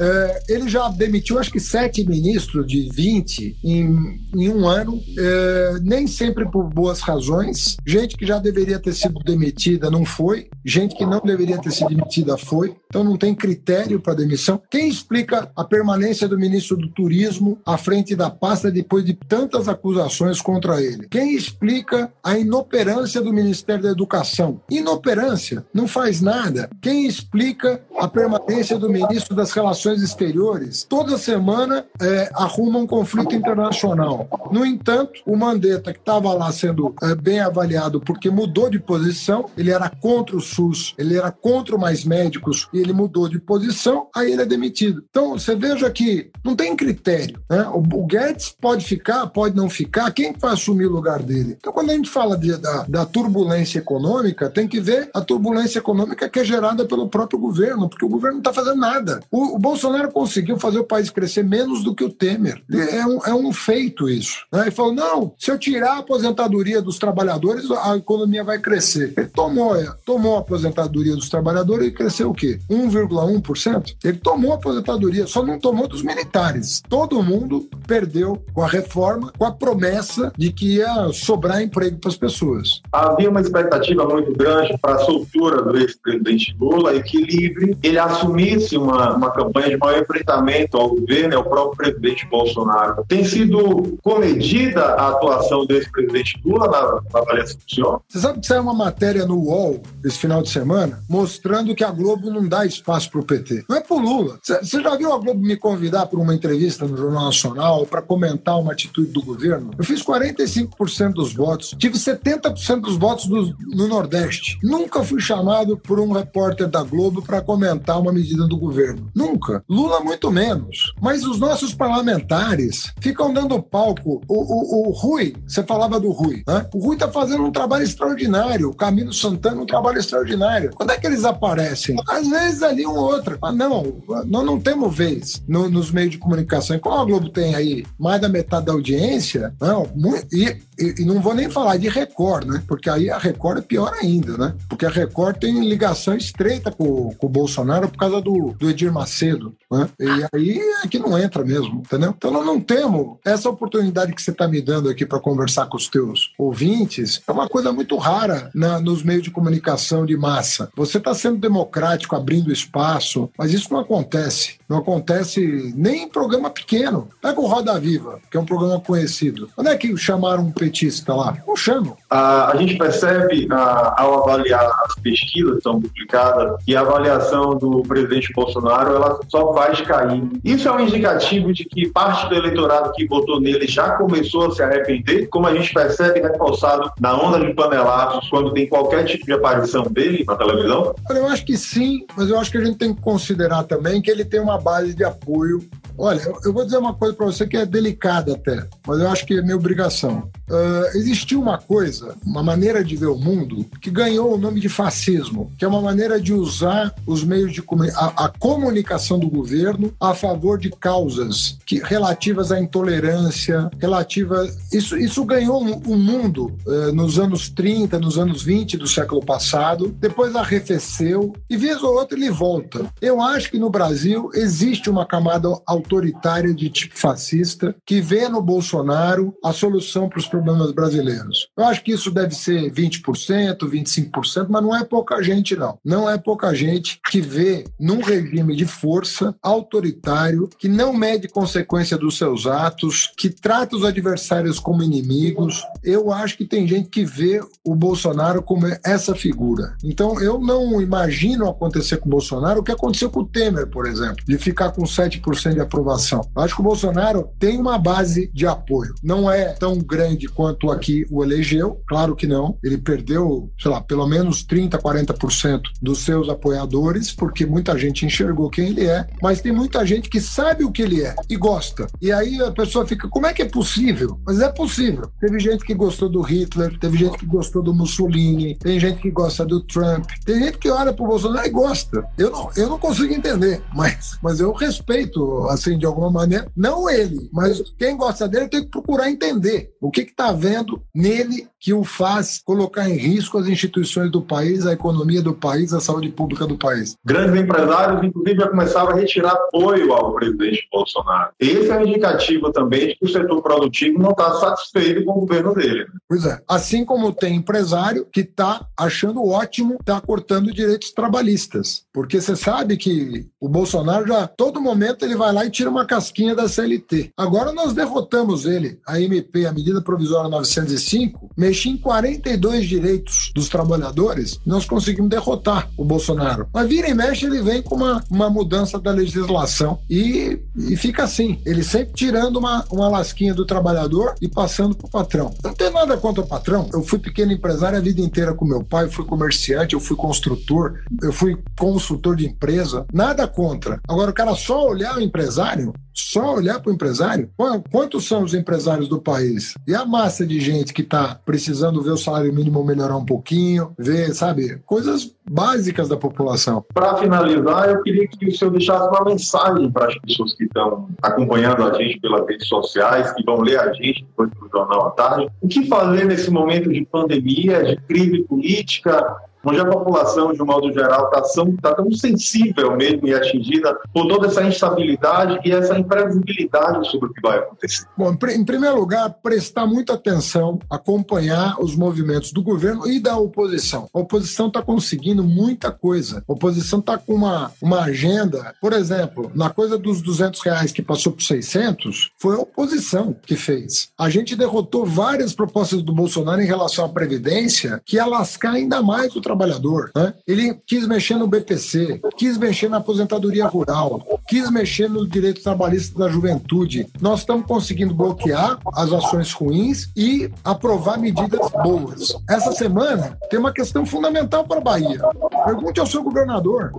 É, 0.00 0.42
ele 0.48 0.68
já 0.68 0.88
demitiu, 0.88 1.38
acho 1.38 1.52
que, 1.52 1.60
sete 1.60 2.02
ministros 2.06 2.66
de 2.66 2.88
20 2.92 3.58
em, 3.62 4.20
em 4.34 4.48
um 4.48 4.66
ano, 4.66 5.00
é, 5.18 5.78
nem 5.82 6.06
sempre 6.06 6.50
por 6.50 6.64
boas 6.64 7.00
razões. 7.00 7.76
Gente 7.86 8.16
que 8.16 8.26
já 8.26 8.38
deveria 8.38 8.78
ter 8.78 8.94
sido 8.94 9.20
demitida 9.20 9.90
não 9.90 10.04
foi, 10.04 10.48
gente 10.64 10.96
que 10.96 11.04
não 11.04 11.20
deveria 11.20 11.58
ter 11.58 11.70
sido 11.70 11.88
demitida 11.88 12.36
foi. 12.36 12.74
Então 12.86 13.04
não 13.04 13.16
tem 13.16 13.34
critério 13.34 14.00
para 14.00 14.14
demissão. 14.14 14.60
Quem 14.70 14.88
explica 14.88 15.50
a 15.54 15.64
permanência 15.64 16.26
do 16.26 16.38
ministro 16.38 16.76
do 16.76 16.88
Turismo 16.88 17.58
à 17.64 17.76
frente 17.76 18.16
da 18.16 18.30
pasta 18.30 18.70
depois 18.70 19.04
de 19.04 19.14
tantas 19.14 19.68
acusações 19.68 20.40
contra 20.40 20.82
ele? 20.82 21.06
Quem 21.08 21.34
explica 21.34 22.12
a 22.22 22.38
inoperância 22.38 23.20
do 23.20 23.32
Ministério 23.32 23.82
da 23.82 23.90
Educação? 23.90 24.60
Inoperância, 24.70 25.64
não 25.72 25.86
faz 25.86 26.20
nada. 26.20 26.70
Quem 26.80 27.06
explica 27.06 27.82
a 27.98 28.08
permanência 28.08 28.78
do 28.78 28.88
ministro 28.88 29.34
das 29.34 29.52
Relações 29.52 29.89
Relações 29.90 30.02
Exteriores, 30.02 30.84
toda 30.84 31.18
semana 31.18 31.84
é, 32.00 32.30
arruma 32.34 32.78
um 32.78 32.86
conflito 32.86 33.34
internacional. 33.34 34.28
No 34.52 34.64
entanto, 34.64 35.20
o 35.26 35.36
Mandetta, 35.36 35.92
que 35.92 35.98
estava 35.98 36.32
lá 36.32 36.52
sendo 36.52 36.94
é, 37.02 37.14
bem 37.14 37.40
avaliado 37.40 38.00
porque 38.00 38.30
mudou 38.30 38.70
de 38.70 38.78
posição, 38.78 39.46
ele 39.56 39.70
era 39.70 39.88
contra 39.88 40.36
o 40.36 40.40
SUS, 40.40 40.94
ele 40.96 41.16
era 41.16 41.30
contra 41.30 41.76
mais 41.76 42.04
médicos 42.04 42.68
e 42.72 42.78
ele 42.78 42.92
mudou 42.92 43.28
de 43.28 43.38
posição, 43.40 44.08
aí 44.14 44.32
ele 44.32 44.42
é 44.42 44.46
demitido. 44.46 45.04
Então, 45.10 45.38
você 45.38 45.56
veja 45.56 45.90
que 45.90 46.30
não 46.44 46.54
tem 46.54 46.76
critério. 46.76 47.40
Né? 47.48 47.66
O, 47.72 48.06
Guedes 48.06 48.54
pode 48.60 48.84
ficar, 48.84 49.26
pode 49.28 49.56
não 49.56 49.68
ficar, 49.68 50.10
quem 50.12 50.32
vai 50.32 50.52
assumir 50.52 50.86
o 50.86 50.92
lugar 50.92 51.22
dele? 51.22 51.56
Então, 51.58 51.72
quando 51.72 51.90
a 51.90 51.94
gente 51.94 52.08
fala 52.08 52.36
de, 52.36 52.56
da, 52.56 52.84
da 52.88 53.06
turbulência 53.06 53.78
econômica, 53.78 54.50
tem 54.50 54.66
que 54.66 54.80
ver 54.80 55.10
a 55.14 55.20
turbulência 55.20 55.78
econômica 55.78 56.28
que 56.28 56.38
é 56.38 56.44
gerada 56.44 56.84
pelo 56.84 57.08
próprio 57.08 57.38
governo, 57.38 57.88
porque 57.88 58.04
o 58.04 58.08
governo 58.08 58.36
não 58.36 58.40
está 58.40 58.52
fazendo 58.52 58.80
nada. 58.80 59.20
O, 59.30 59.56
o 59.56 59.58
Bolsonaro 59.58 59.79
conseguiu 60.12 60.58
fazer 60.58 60.78
o 60.78 60.84
país 60.84 61.10
crescer 61.10 61.42
menos 61.42 61.82
do 61.82 61.94
que 61.94 62.04
o 62.04 62.10
Temer. 62.10 62.62
É 62.70 63.06
um, 63.06 63.18
é 63.26 63.34
um 63.34 63.52
feito 63.52 64.08
isso. 64.08 64.44
Né? 64.52 64.62
Ele 64.62 64.70
falou: 64.70 64.94
não, 64.94 65.32
se 65.38 65.50
eu 65.50 65.58
tirar 65.58 65.94
a 65.94 65.98
aposentadoria 65.98 66.82
dos 66.82 66.98
trabalhadores, 66.98 67.70
a 67.70 67.96
economia 67.96 68.44
vai 68.44 68.58
crescer. 68.58 69.14
Ele 69.16 69.28
tomou, 69.28 69.76
é, 69.76 69.92
tomou 70.04 70.36
a 70.36 70.40
aposentadoria 70.40 71.14
dos 71.14 71.28
trabalhadores 71.28 71.88
e 71.88 71.90
cresceu 71.90 72.30
o 72.30 72.34
quê? 72.34 72.58
1,1%? 72.70 73.96
Ele 74.04 74.18
tomou 74.18 74.52
a 74.52 74.56
aposentadoria, 74.56 75.26
só 75.26 75.44
não 75.44 75.58
tomou 75.58 75.88
dos 75.88 76.02
militares. 76.02 76.82
Todo 76.88 77.22
mundo 77.22 77.68
perdeu 77.86 78.42
com 78.52 78.62
a 78.62 78.68
reforma, 78.68 79.32
com 79.36 79.44
a 79.44 79.52
promessa 79.52 80.32
de 80.36 80.52
que 80.52 80.76
ia 80.76 81.12
sobrar 81.12 81.62
emprego 81.62 81.98
para 81.98 82.10
as 82.10 82.16
pessoas. 82.16 82.80
Havia 82.92 83.30
uma 83.30 83.40
expectativa 83.40 84.04
muito 84.06 84.32
grande 84.32 84.76
para 84.78 84.94
a 84.94 84.98
soltura 85.00 85.62
do 85.62 85.76
ex-presidente 85.78 86.54
Lula 86.58 86.94
e 86.94 87.02
que 87.02 87.18
livre 87.18 87.76
ele 87.82 87.98
assumisse 87.98 88.76
uma, 88.76 89.16
uma 89.16 89.30
campanha 89.30 89.59
de 89.68 89.76
maior 89.76 90.02
enfrentamento 90.02 90.76
ao 90.76 90.90
governo, 90.90 91.36
ao 91.36 91.44
próprio 91.44 91.76
presidente 91.76 92.26
Bolsonaro. 92.26 93.04
Tem 93.06 93.24
sido 93.24 93.98
comedida 94.02 94.84
a 94.94 95.08
atuação 95.08 95.66
do 95.66 95.74
ex-presidente 95.74 96.40
Lula 96.44 96.66
na, 96.68 97.00
na 97.12 97.20
avaliação 97.20 97.58
do 97.58 97.74
senhor? 97.74 98.02
Você 98.08 98.18
sabe 98.18 98.40
que 98.40 98.46
saiu 98.46 98.62
uma 98.62 98.74
matéria 98.74 99.26
no 99.26 99.36
UOL 99.36 99.82
esse 100.04 100.18
final 100.18 100.42
de 100.42 100.50
semana 100.50 101.00
mostrando 101.08 101.74
que 101.74 101.84
a 101.84 101.90
Globo 101.90 102.30
não 102.30 102.46
dá 102.46 102.64
espaço 102.64 103.10
para 103.10 103.20
o 103.20 103.24
PT. 103.24 103.64
Não 103.68 103.76
é 103.76 103.80
para 103.80 103.96
o 103.96 104.00
Lula. 104.00 104.38
Você 104.42 104.80
já 104.80 104.96
viu 104.96 105.12
a 105.12 105.18
Globo 105.18 105.40
me 105.40 105.56
convidar 105.56 106.06
para 106.06 106.18
uma 106.18 106.34
entrevista 106.34 106.86
no 106.86 106.96
Jornal 106.96 107.24
Nacional 107.24 107.86
para 107.86 108.00
comentar 108.00 108.58
uma 108.58 108.72
atitude 108.72 109.10
do 109.10 109.22
governo? 109.22 109.72
Eu 109.76 109.84
fiz 109.84 110.02
45% 110.02 111.12
dos 111.12 111.34
votos, 111.34 111.74
tive 111.78 111.98
70% 111.98 112.80
dos 112.80 112.96
votos 112.96 113.26
do, 113.26 113.54
no 113.74 113.88
Nordeste. 113.88 114.58
Nunca 114.62 115.02
fui 115.02 115.20
chamado 115.20 115.76
por 115.76 115.98
um 115.98 116.12
repórter 116.12 116.68
da 116.68 116.82
Globo 116.82 117.22
para 117.22 117.40
comentar 117.40 118.00
uma 118.00 118.12
medida 118.12 118.46
do 118.46 118.56
governo. 118.56 119.10
Nunca. 119.14 119.49
Lula, 119.68 120.00
muito 120.00 120.30
menos. 120.30 120.92
Mas 121.00 121.24
os 121.24 121.38
nossos 121.38 121.74
parlamentares 121.74 122.92
ficam 123.00 123.32
dando 123.32 123.62
palco. 123.62 124.20
O, 124.28 124.34
o, 124.34 124.88
o 124.88 124.92
Rui, 124.92 125.34
você 125.46 125.62
falava 125.62 125.98
do 125.98 126.10
Rui, 126.10 126.42
né? 126.46 126.66
O 126.74 126.78
Rui 126.78 126.94
está 126.94 127.08
fazendo 127.08 127.44
um 127.44 127.52
trabalho 127.52 127.84
extraordinário. 127.84 128.70
O 128.70 128.74
Camilo 128.74 129.12
Santana, 129.12 129.62
um 129.62 129.66
trabalho 129.66 129.98
extraordinário. 129.98 130.70
Quando 130.74 130.90
é 130.90 130.98
que 130.98 131.06
eles 131.06 131.24
aparecem? 131.24 131.96
Às 132.08 132.28
vezes 132.28 132.62
ali 132.62 132.86
um 132.86 132.96
outro. 132.96 133.38
Ah, 133.42 133.52
não, 133.52 134.02
nós 134.26 134.44
não 134.44 134.60
temos 134.60 134.94
vez 134.94 135.42
no, 135.48 135.68
nos 135.68 135.90
meios 135.90 136.12
de 136.12 136.18
comunicação. 136.18 136.76
E 136.76 136.80
a 136.84 137.04
Globo 137.04 137.30
tem 137.30 137.54
aí 137.54 137.84
mais 137.98 138.20
da 138.20 138.28
metade 138.28 138.66
da 138.66 138.72
audiência, 138.72 139.54
não, 139.60 139.86
e, 140.32 140.56
e, 140.80 141.02
e 141.02 141.04
não 141.04 141.20
vou 141.20 141.34
nem 141.34 141.50
falar 141.50 141.76
de 141.76 141.88
Record, 141.88 142.46
né? 142.46 142.62
Porque 142.66 142.88
aí 142.88 143.10
a 143.10 143.18
Record 143.18 143.58
é 143.58 143.62
pior 143.62 143.92
ainda, 144.00 144.36
né? 144.36 144.54
Porque 144.68 144.86
a 144.86 144.90
Record 144.90 145.36
tem 145.36 145.68
ligação 145.68 146.16
estreita 146.16 146.70
com, 146.70 147.14
com 147.14 147.26
o 147.26 147.30
Bolsonaro 147.30 147.88
por 147.88 147.98
causa 147.98 148.20
do, 148.20 148.54
do 148.58 148.70
Edir 148.70 148.92
Macedo. 148.92 149.54
Né? 149.70 149.88
E 150.00 150.26
aí 150.32 150.60
é 150.82 150.88
que 150.88 150.98
não 150.98 151.18
entra 151.18 151.44
mesmo, 151.44 151.80
entendeu? 151.80 152.14
Então 152.16 152.30
nós 152.30 152.44
não 152.44 152.60
temos 152.60 153.18
essa 153.24 153.48
oportunidade 153.48 154.12
que 154.12 154.22
você 154.22 154.30
está 154.30 154.48
me 154.48 154.60
dando 154.60 154.88
aqui 154.88 155.06
para 155.06 155.20
conversar 155.20 155.66
com 155.66 155.76
os 155.76 155.88
teus 155.88 156.32
ouvintes, 156.38 157.20
é 157.26 157.32
uma 157.32 157.48
coisa 157.48 157.72
muito 157.72 157.96
rara 157.96 158.50
na, 158.54 158.80
nos 158.80 159.02
meios 159.02 159.22
de 159.22 159.30
comunicação 159.30 160.04
de 160.06 160.16
massa. 160.16 160.70
Você 160.76 160.98
está 160.98 161.14
sendo 161.14 161.38
democrático, 161.38 162.16
abrindo 162.16 162.52
espaço, 162.52 163.30
mas 163.36 163.52
isso 163.52 163.72
não 163.72 163.80
acontece. 163.80 164.58
Não 164.68 164.78
acontece 164.78 165.72
nem 165.76 166.04
em 166.04 166.08
programa 166.08 166.48
pequeno. 166.48 167.08
Pega 167.20 167.40
o 167.40 167.46
Roda 167.46 167.78
Viva, 167.78 168.20
que 168.30 168.36
é 168.36 168.40
um 168.40 168.44
programa 168.44 168.80
conhecido. 168.80 169.50
Onde 169.56 169.68
é 169.68 169.76
que 169.76 169.96
chamaram 169.96 170.44
um 170.44 170.52
petista 170.70 171.12
lá? 171.12 171.36
Não 171.46 171.56
chamam. 171.56 171.96
a 172.08 172.54
gente 172.56 172.78
percebe, 172.78 173.48
ao 173.50 174.22
avaliar 174.22 174.64
as 174.84 174.94
pesquisas 174.94 175.50
que 175.50 175.58
estão 175.58 175.80
publicadas, 175.80 176.64
que 176.64 176.76
a 176.76 176.80
avaliação 176.80 177.58
do 177.58 177.82
presidente 177.82 178.32
Bolsonaro 178.32 178.94
ela 178.94 179.20
só 179.28 179.52
faz 179.52 179.80
cair. 179.82 180.22
Isso 180.44 180.68
é 180.68 180.72
um 180.72 180.80
indicativo 180.80 181.52
de 181.52 181.64
que 181.64 181.88
parte 181.90 182.28
do 182.28 182.34
eleitorado 182.36 182.92
que 182.92 183.06
votou 183.06 183.40
nele 183.40 183.66
já 183.66 183.96
começou 183.96 184.46
a 184.46 184.50
se 184.52 184.62
arrepender, 184.62 185.28
como 185.28 185.46
a 185.46 185.54
gente 185.54 185.72
percebe 185.74 186.20
reforçado 186.20 186.90
na 187.00 187.20
onda 187.20 187.44
de 187.44 187.52
panelaços 187.52 188.28
quando 188.28 188.52
tem 188.52 188.68
qualquer 188.68 189.04
tipo 189.04 189.26
de 189.26 189.32
aparição 189.32 189.82
dele 189.84 190.24
na 190.26 190.36
televisão? 190.36 190.94
Eu 191.10 191.26
acho 191.26 191.44
que 191.44 191.56
sim, 191.56 192.06
mas 192.16 192.30
eu 192.30 192.38
acho 192.38 192.50
que 192.50 192.58
a 192.58 192.64
gente 192.64 192.78
tem 192.78 192.94
que 192.94 193.00
considerar 193.00 193.64
também 193.64 194.00
que 194.00 194.10
ele 194.10 194.24
tem 194.24 194.40
uma 194.40 194.58
base 194.58 194.94
de 194.94 195.04
apoio 195.04 195.60
Olha, 196.02 196.22
eu 196.46 196.52
vou 196.54 196.64
dizer 196.64 196.78
uma 196.78 196.94
coisa 196.94 197.14
para 197.14 197.26
você 197.26 197.46
que 197.46 197.58
é 197.58 197.66
delicada 197.66 198.32
até, 198.32 198.66
mas 198.86 199.00
eu 199.00 199.08
acho 199.08 199.26
que 199.26 199.34
é 199.34 199.42
minha 199.42 199.54
obrigação. 199.54 200.30
Uh, 200.50 200.98
existiu 200.98 201.40
uma 201.40 201.58
coisa, 201.58 202.16
uma 202.26 202.42
maneira 202.42 202.82
de 202.82 202.96
ver 202.96 203.06
o 203.06 203.16
mundo, 203.16 203.64
que 203.80 203.88
ganhou 203.88 204.34
o 204.34 204.38
nome 204.38 204.60
de 204.60 204.68
fascismo, 204.68 205.52
que 205.56 205.64
é 205.64 205.68
uma 205.68 205.80
maneira 205.80 206.20
de 206.20 206.34
usar 206.34 206.92
os 207.06 207.22
meios 207.22 207.52
de 207.52 207.62
a, 207.94 208.24
a 208.24 208.28
comunicação 208.28 209.16
do 209.16 209.28
governo 209.28 209.94
a 210.00 210.12
favor 210.12 210.58
de 210.58 210.68
causas 210.70 211.56
que, 211.64 211.78
relativas 211.78 212.50
à 212.50 212.58
intolerância, 212.58 213.70
relativas. 213.78 214.58
Isso, 214.72 214.96
isso 214.96 215.24
ganhou 215.24 215.62
o 215.62 215.92
um, 215.92 215.96
mundo 215.96 216.52
uh, 216.66 216.92
nos 216.92 217.20
anos 217.20 217.48
30, 217.48 218.00
nos 218.00 218.18
anos 218.18 218.42
20 218.42 218.76
do 218.76 218.88
século 218.88 219.24
passado, 219.24 219.94
depois 220.00 220.34
arrefeceu 220.34 221.32
e, 221.48 221.56
vez 221.56 221.80
ou 221.80 221.94
outra, 221.94 222.18
ele 222.18 222.30
volta. 222.30 222.86
Eu 223.00 223.20
acho 223.20 223.52
que 223.52 223.58
no 223.58 223.70
Brasil 223.70 224.30
existe 224.34 224.90
uma 224.90 225.06
camada 225.06 225.48
autoritária 225.64 226.52
de 226.52 226.68
tipo 226.68 226.98
fascista 226.98 227.74
que 227.86 228.00
vê 228.00 228.28
no 228.28 228.42
Bolsonaro 228.42 229.32
a 229.44 229.52
solução 229.52 230.08
para 230.08 230.18
os 230.18 230.26
problemas 230.26 230.39
problemas 230.40 230.72
brasileiros. 230.72 231.48
Eu 231.56 231.64
acho 231.64 231.82
que 231.82 231.92
isso 231.92 232.10
deve 232.10 232.34
ser 232.34 232.72
20%, 232.72 233.58
25%, 233.58 234.46
mas 234.48 234.62
não 234.62 234.74
é 234.74 234.84
pouca 234.84 235.22
gente, 235.22 235.54
não. 235.54 235.78
Não 235.84 236.08
é 236.08 236.16
pouca 236.18 236.54
gente 236.54 237.00
que 237.10 237.20
vê 237.20 237.64
num 237.78 238.00
regime 238.00 238.56
de 238.56 238.64
força 238.64 239.34
autoritário, 239.42 240.48
que 240.58 240.68
não 240.68 240.92
mede 240.92 241.28
consequência 241.28 241.96
dos 241.96 242.16
seus 242.16 242.46
atos, 242.46 243.12
que 243.16 243.30
trata 243.30 243.76
os 243.76 243.84
adversários 243.84 244.58
como 244.58 244.82
inimigos. 244.82 245.62
Eu 245.82 246.12
acho 246.12 246.36
que 246.36 246.44
tem 246.44 246.66
gente 246.66 246.88
que 246.88 247.04
vê 247.04 247.40
o 247.64 247.74
Bolsonaro 247.74 248.42
como 248.42 248.66
essa 248.84 249.14
figura. 249.14 249.76
Então, 249.84 250.20
eu 250.20 250.40
não 250.40 250.80
imagino 250.80 251.48
acontecer 251.48 251.98
com 251.98 252.06
o 252.06 252.10
Bolsonaro 252.10 252.60
o 252.60 252.62
que 252.62 252.72
aconteceu 252.72 253.10
com 253.10 253.20
o 253.20 253.26
Temer, 253.26 253.66
por 253.66 253.86
exemplo, 253.86 254.24
de 254.26 254.38
ficar 254.38 254.72
com 254.72 254.82
7% 254.82 255.54
de 255.54 255.60
aprovação. 255.60 256.22
Eu 256.34 256.42
acho 256.42 256.54
que 256.54 256.60
o 256.60 256.64
Bolsonaro 256.64 257.28
tem 257.38 257.58
uma 257.58 257.78
base 257.78 258.30
de 258.32 258.46
apoio. 258.46 258.94
Não 259.02 259.30
é 259.30 259.52
tão 259.54 259.78
grande 259.78 260.26
quanto 260.30 260.70
aqui 260.70 261.04
o 261.10 261.22
elegeu, 261.22 261.80
claro 261.86 262.16
que 262.16 262.26
não. 262.26 262.56
Ele 262.62 262.78
perdeu, 262.78 263.50
sei 263.58 263.70
lá, 263.70 263.80
pelo 263.80 264.06
menos 264.06 264.42
30, 264.44 264.78
40% 264.78 265.62
dos 265.80 265.98
seus 266.00 266.28
apoiadores, 266.28 267.12
porque 267.12 267.44
muita 267.44 267.76
gente 267.78 268.06
enxergou 268.06 268.50
quem 268.50 268.68
ele 268.68 268.86
é, 268.86 269.06
mas 269.22 269.40
tem 269.40 269.52
muita 269.52 269.84
gente 269.84 270.08
que 270.08 270.20
sabe 270.20 270.64
o 270.64 270.72
que 270.72 270.82
ele 270.82 271.02
é 271.02 271.14
e 271.28 271.36
gosta. 271.36 271.86
E 272.00 272.12
aí 272.12 272.40
a 272.40 272.50
pessoa 272.52 272.86
fica, 272.86 273.08
como 273.08 273.26
é 273.26 273.32
que 273.32 273.42
é 273.42 273.48
possível? 273.48 274.18
Mas 274.24 274.40
é 274.40 274.48
possível. 274.48 275.10
Teve 275.20 275.38
gente 275.38 275.64
que 275.64 275.74
gostou 275.74 276.08
do 276.08 276.20
Hitler, 276.20 276.78
teve 276.78 276.98
gente 276.98 277.18
que 277.18 277.26
gostou 277.26 277.62
do 277.62 277.74
Mussolini, 277.74 278.56
tem 278.56 278.78
gente 278.78 279.00
que 279.00 279.10
gosta 279.10 279.44
do 279.44 279.60
Trump, 279.60 280.06
tem 280.24 280.42
gente 280.42 280.58
que 280.58 280.70
olha 280.70 280.92
pro 280.92 281.06
Bolsonaro 281.06 281.46
e 281.46 281.50
gosta. 281.50 282.04
Eu 282.16 282.30
não, 282.30 282.50
eu 282.56 282.68
não 282.68 282.78
consigo 282.78 283.12
entender, 283.12 283.62
mas, 283.74 284.18
mas 284.22 284.40
eu 284.40 284.52
respeito, 284.52 285.46
assim, 285.48 285.78
de 285.78 285.86
alguma 285.86 286.10
maneira, 286.10 286.50
não 286.56 286.88
ele, 286.88 287.28
mas 287.32 287.62
quem 287.78 287.96
gosta 287.96 288.28
dele 288.28 288.48
tem 288.48 288.62
que 288.62 288.70
procurar 288.70 289.10
entender 289.10 289.72
o 289.80 289.90
que 289.90 290.02
está 290.02 290.19
vendo 290.30 290.82
nele 290.94 291.48
que 291.60 291.74
o 291.74 291.84
faz 291.84 292.40
colocar 292.42 292.88
em 292.88 292.96
risco 292.96 293.36
as 293.38 293.46
instituições 293.46 294.10
do 294.10 294.22
país, 294.22 294.66
a 294.66 294.72
economia 294.72 295.20
do 295.20 295.34
país, 295.34 295.74
a 295.74 295.80
saúde 295.80 296.08
pública 296.08 296.46
do 296.46 296.56
país. 296.56 296.96
Grandes 297.04 297.38
empresários, 297.38 298.02
inclusive, 298.02 298.40
já 298.40 298.48
começaram 298.48 298.90
a 298.90 298.94
retirar 298.94 299.32
apoio 299.32 299.92
ao 299.92 300.14
presidente 300.14 300.66
Bolsonaro. 300.72 301.30
Esse 301.38 301.70
é 301.70 301.78
um 301.78 301.86
indicativo 301.86 302.50
também 302.50 302.88
de 302.88 302.96
que 302.96 303.04
o 303.04 303.08
setor 303.08 303.42
produtivo 303.42 303.98
não 303.98 304.10
está 304.10 304.32
satisfeito 304.36 305.04
com 305.04 305.12
o 305.12 305.20
governo 305.20 305.54
dele. 305.54 305.86
Pois 306.08 306.24
é. 306.24 306.40
Assim 306.48 306.84
como 306.84 307.12
tem 307.12 307.36
empresário 307.36 308.06
que 308.10 308.20
está 308.20 308.66
achando 308.76 309.24
ótimo, 309.26 309.76
está 309.80 310.00
cortando 310.00 310.52
direitos 310.52 310.92
trabalhistas. 310.92 311.84
Porque 311.92 312.20
você 312.20 312.34
sabe 312.34 312.76
que 312.76 313.28
o 313.38 313.48
Bolsonaro 313.48 314.06
já, 314.06 314.26
todo 314.26 314.60
momento, 314.60 315.04
ele 315.04 315.16
vai 315.16 315.32
lá 315.32 315.44
e 315.44 315.50
tira 315.50 315.68
uma 315.68 315.84
casquinha 315.84 316.34
da 316.34 316.48
CLT. 316.48 317.12
Agora 317.16 317.52
nós 317.52 317.74
derrotamos 317.74 318.46
ele, 318.46 318.80
a 318.86 319.00
MP, 319.00 319.46
a 319.46 319.52
medida 319.52 319.82
provisória 319.82 320.30
905, 320.30 321.30
mexia 321.50 321.72
em 321.72 321.76
42 321.76 322.66
direitos 322.66 323.32
dos 323.34 323.48
trabalhadores, 323.48 324.38
nós 324.46 324.64
conseguimos 324.64 325.10
derrotar 325.10 325.68
o 325.76 325.84
Bolsonaro. 325.84 326.48
Mas 326.52 326.68
vira 326.68 326.88
e 326.88 326.94
mexe, 326.94 327.26
ele 327.26 327.42
vem 327.42 327.60
com 327.60 327.74
uma, 327.74 328.02
uma 328.08 328.30
mudança 328.30 328.78
da 328.78 328.92
legislação 328.92 329.80
e, 329.90 330.38
e 330.56 330.76
fica 330.76 331.04
assim. 331.04 331.40
Ele 331.44 331.62
sempre 331.64 331.94
tirando 331.94 332.36
uma, 332.36 332.64
uma 332.70 332.88
lasquinha 332.88 333.34
do 333.34 333.44
trabalhador 333.44 334.14
e 334.20 334.28
passando 334.28 334.76
para 334.76 334.86
o 334.86 334.90
patrão. 334.90 335.34
Não 335.42 335.52
tem 335.52 335.70
nada 335.70 335.96
contra 335.96 336.22
o 336.22 336.26
patrão. 336.26 336.68
Eu 336.72 336.82
fui 336.82 336.98
pequeno 336.98 337.32
empresário 337.32 337.78
a 337.78 337.80
vida 337.80 338.00
inteira 338.00 338.32
com 338.32 338.44
meu 338.44 338.62
pai, 338.62 338.84
eu 338.84 338.90
fui 338.90 339.04
comerciante, 339.04 339.74
eu 339.74 339.80
fui 339.80 339.96
construtor, 339.96 340.74
eu 341.02 341.12
fui 341.12 341.36
consultor 341.58 342.14
de 342.14 342.26
empresa. 342.26 342.86
Nada 342.92 343.26
contra. 343.26 343.80
Agora, 343.88 344.10
o 344.10 344.14
cara 344.14 344.34
só 344.36 344.66
olhar 344.66 344.96
o 344.96 345.00
empresário, 345.00 345.74
só 346.08 346.34
olhar 346.34 346.60
para 346.60 346.70
o 346.70 346.74
empresário, 346.74 347.30
quantos 347.70 348.06
são 348.06 348.22
os 348.22 348.34
empresários 348.34 348.88
do 348.88 349.00
país? 349.00 349.54
E 349.66 349.74
a 349.74 349.84
massa 349.84 350.26
de 350.26 350.40
gente 350.40 350.72
que 350.72 350.82
está 350.82 351.18
precisando 351.24 351.82
ver 351.82 351.90
o 351.90 351.96
salário 351.96 352.32
mínimo 352.32 352.64
melhorar 352.64 352.96
um 352.96 353.04
pouquinho, 353.04 353.72
ver, 353.78 354.14
sabe, 354.14 354.60
coisas 354.66 355.14
básicas 355.28 355.88
da 355.88 355.96
população. 355.96 356.64
Para 356.74 356.96
finalizar, 356.96 357.68
eu 357.68 357.82
queria 357.82 358.08
que 358.08 358.26
o 358.26 358.36
senhor 358.36 358.50
deixasse 358.50 358.88
uma 358.88 359.04
mensagem 359.04 359.70
para 359.70 359.86
as 359.86 359.98
pessoas 359.98 360.34
que 360.34 360.44
estão 360.44 360.88
acompanhando 361.02 361.62
a 361.64 361.74
gente 361.74 362.00
pelas 362.00 362.26
redes 362.26 362.48
sociais, 362.48 363.12
que 363.12 363.24
vão 363.24 363.40
ler 363.40 363.60
a 363.60 363.72
gente 363.72 364.04
depois 364.04 364.30
do 364.30 364.48
Jornal 364.50 364.88
à 364.88 364.90
Tarde. 364.90 365.28
O 365.40 365.48
que 365.48 365.66
fazer 365.66 366.04
nesse 366.04 366.30
momento 366.30 366.72
de 366.72 366.84
pandemia, 366.86 367.62
de 367.64 367.76
crise 367.82 368.22
política, 368.24 369.16
onde 369.44 369.60
a 369.60 369.64
população, 369.64 370.32
de 370.32 370.42
um 370.42 370.46
modo 370.46 370.72
geral, 370.72 371.10
está 371.12 371.22
tá 371.62 371.74
tão 371.74 371.90
sensível 371.92 372.76
mesmo 372.76 373.06
e 373.06 373.14
atingida 373.14 373.78
por 373.92 374.06
toda 374.06 374.26
essa 374.26 374.42
instabilidade 374.42 375.40
e 375.44 375.52
essa 375.52 375.78
imprevisibilidade 375.78 376.90
sobre 376.90 377.08
o 377.08 377.12
que 377.12 377.20
vai 377.20 377.38
acontecer? 377.38 377.86
Bom, 377.96 378.16
em 378.30 378.44
primeiro 378.44 378.76
lugar, 378.76 379.10
prestar 379.22 379.66
muita 379.66 379.94
atenção, 379.94 380.58
acompanhar 380.68 381.60
os 381.60 381.74
movimentos 381.74 382.32
do 382.32 382.42
governo 382.42 382.86
e 382.86 383.00
da 383.00 383.16
oposição. 383.16 383.88
A 383.92 383.98
oposição 383.98 384.48
está 384.48 384.62
conseguindo 384.62 385.22
muita 385.22 385.70
coisa. 385.70 386.22
A 386.28 386.32
oposição 386.32 386.80
está 386.80 386.98
com 386.98 387.14
uma, 387.14 387.52
uma 387.60 387.80
agenda, 387.82 388.54
por 388.60 388.72
exemplo, 388.72 389.30
na 389.34 389.50
coisa 389.50 389.78
dos 389.78 390.02
200 390.02 390.40
reais 390.42 390.72
que 390.72 390.82
passou 390.82 391.12
por 391.12 391.22
600, 391.22 392.12
foi 392.18 392.36
a 392.36 392.40
oposição 392.40 393.14
que 393.22 393.36
fez. 393.36 393.90
A 393.98 394.08
gente 394.10 394.36
derrotou 394.36 394.84
várias 394.84 395.32
propostas 395.32 395.82
do 395.82 395.92
Bolsonaro 395.92 396.40
em 396.40 396.46
relação 396.46 396.84
à 396.84 396.88
Previdência 396.88 397.80
que 397.84 397.96
ia 397.96 398.06
lascar 398.06 398.52
ainda 398.52 398.82
mais 398.82 399.14
o 399.14 399.20
trabalhador. 399.30 399.90
Né? 399.94 400.12
Ele 400.26 400.54
quis 400.66 400.86
mexer 400.86 401.14
no 401.14 401.26
BPC, 401.26 402.00
quis 402.16 402.36
mexer 402.36 402.68
na 402.68 402.78
aposentadoria 402.78 403.46
rural, 403.46 404.02
quis 404.28 404.50
mexer 404.50 404.88
no 404.88 405.06
direito 405.06 405.42
trabalhista 405.42 405.98
da 405.98 406.08
juventude. 406.08 406.86
Nós 407.00 407.20
estamos 407.20 407.46
conseguindo 407.46 407.94
bloquear 407.94 408.58
as 408.74 408.92
ações 408.92 409.32
ruins 409.32 409.90
e 409.96 410.30
aprovar 410.44 410.98
medidas 410.98 411.50
boas. 411.62 412.16
Essa 412.28 412.52
semana 412.52 413.16
tem 413.30 413.38
uma 413.38 413.52
questão 413.52 413.86
fundamental 413.86 414.44
para 414.44 414.58
a 414.58 414.62
Bahia. 414.62 415.00
Pergunte 415.44 415.80
ao 415.80 415.86
seu 415.86 416.02
governador. 416.02 416.72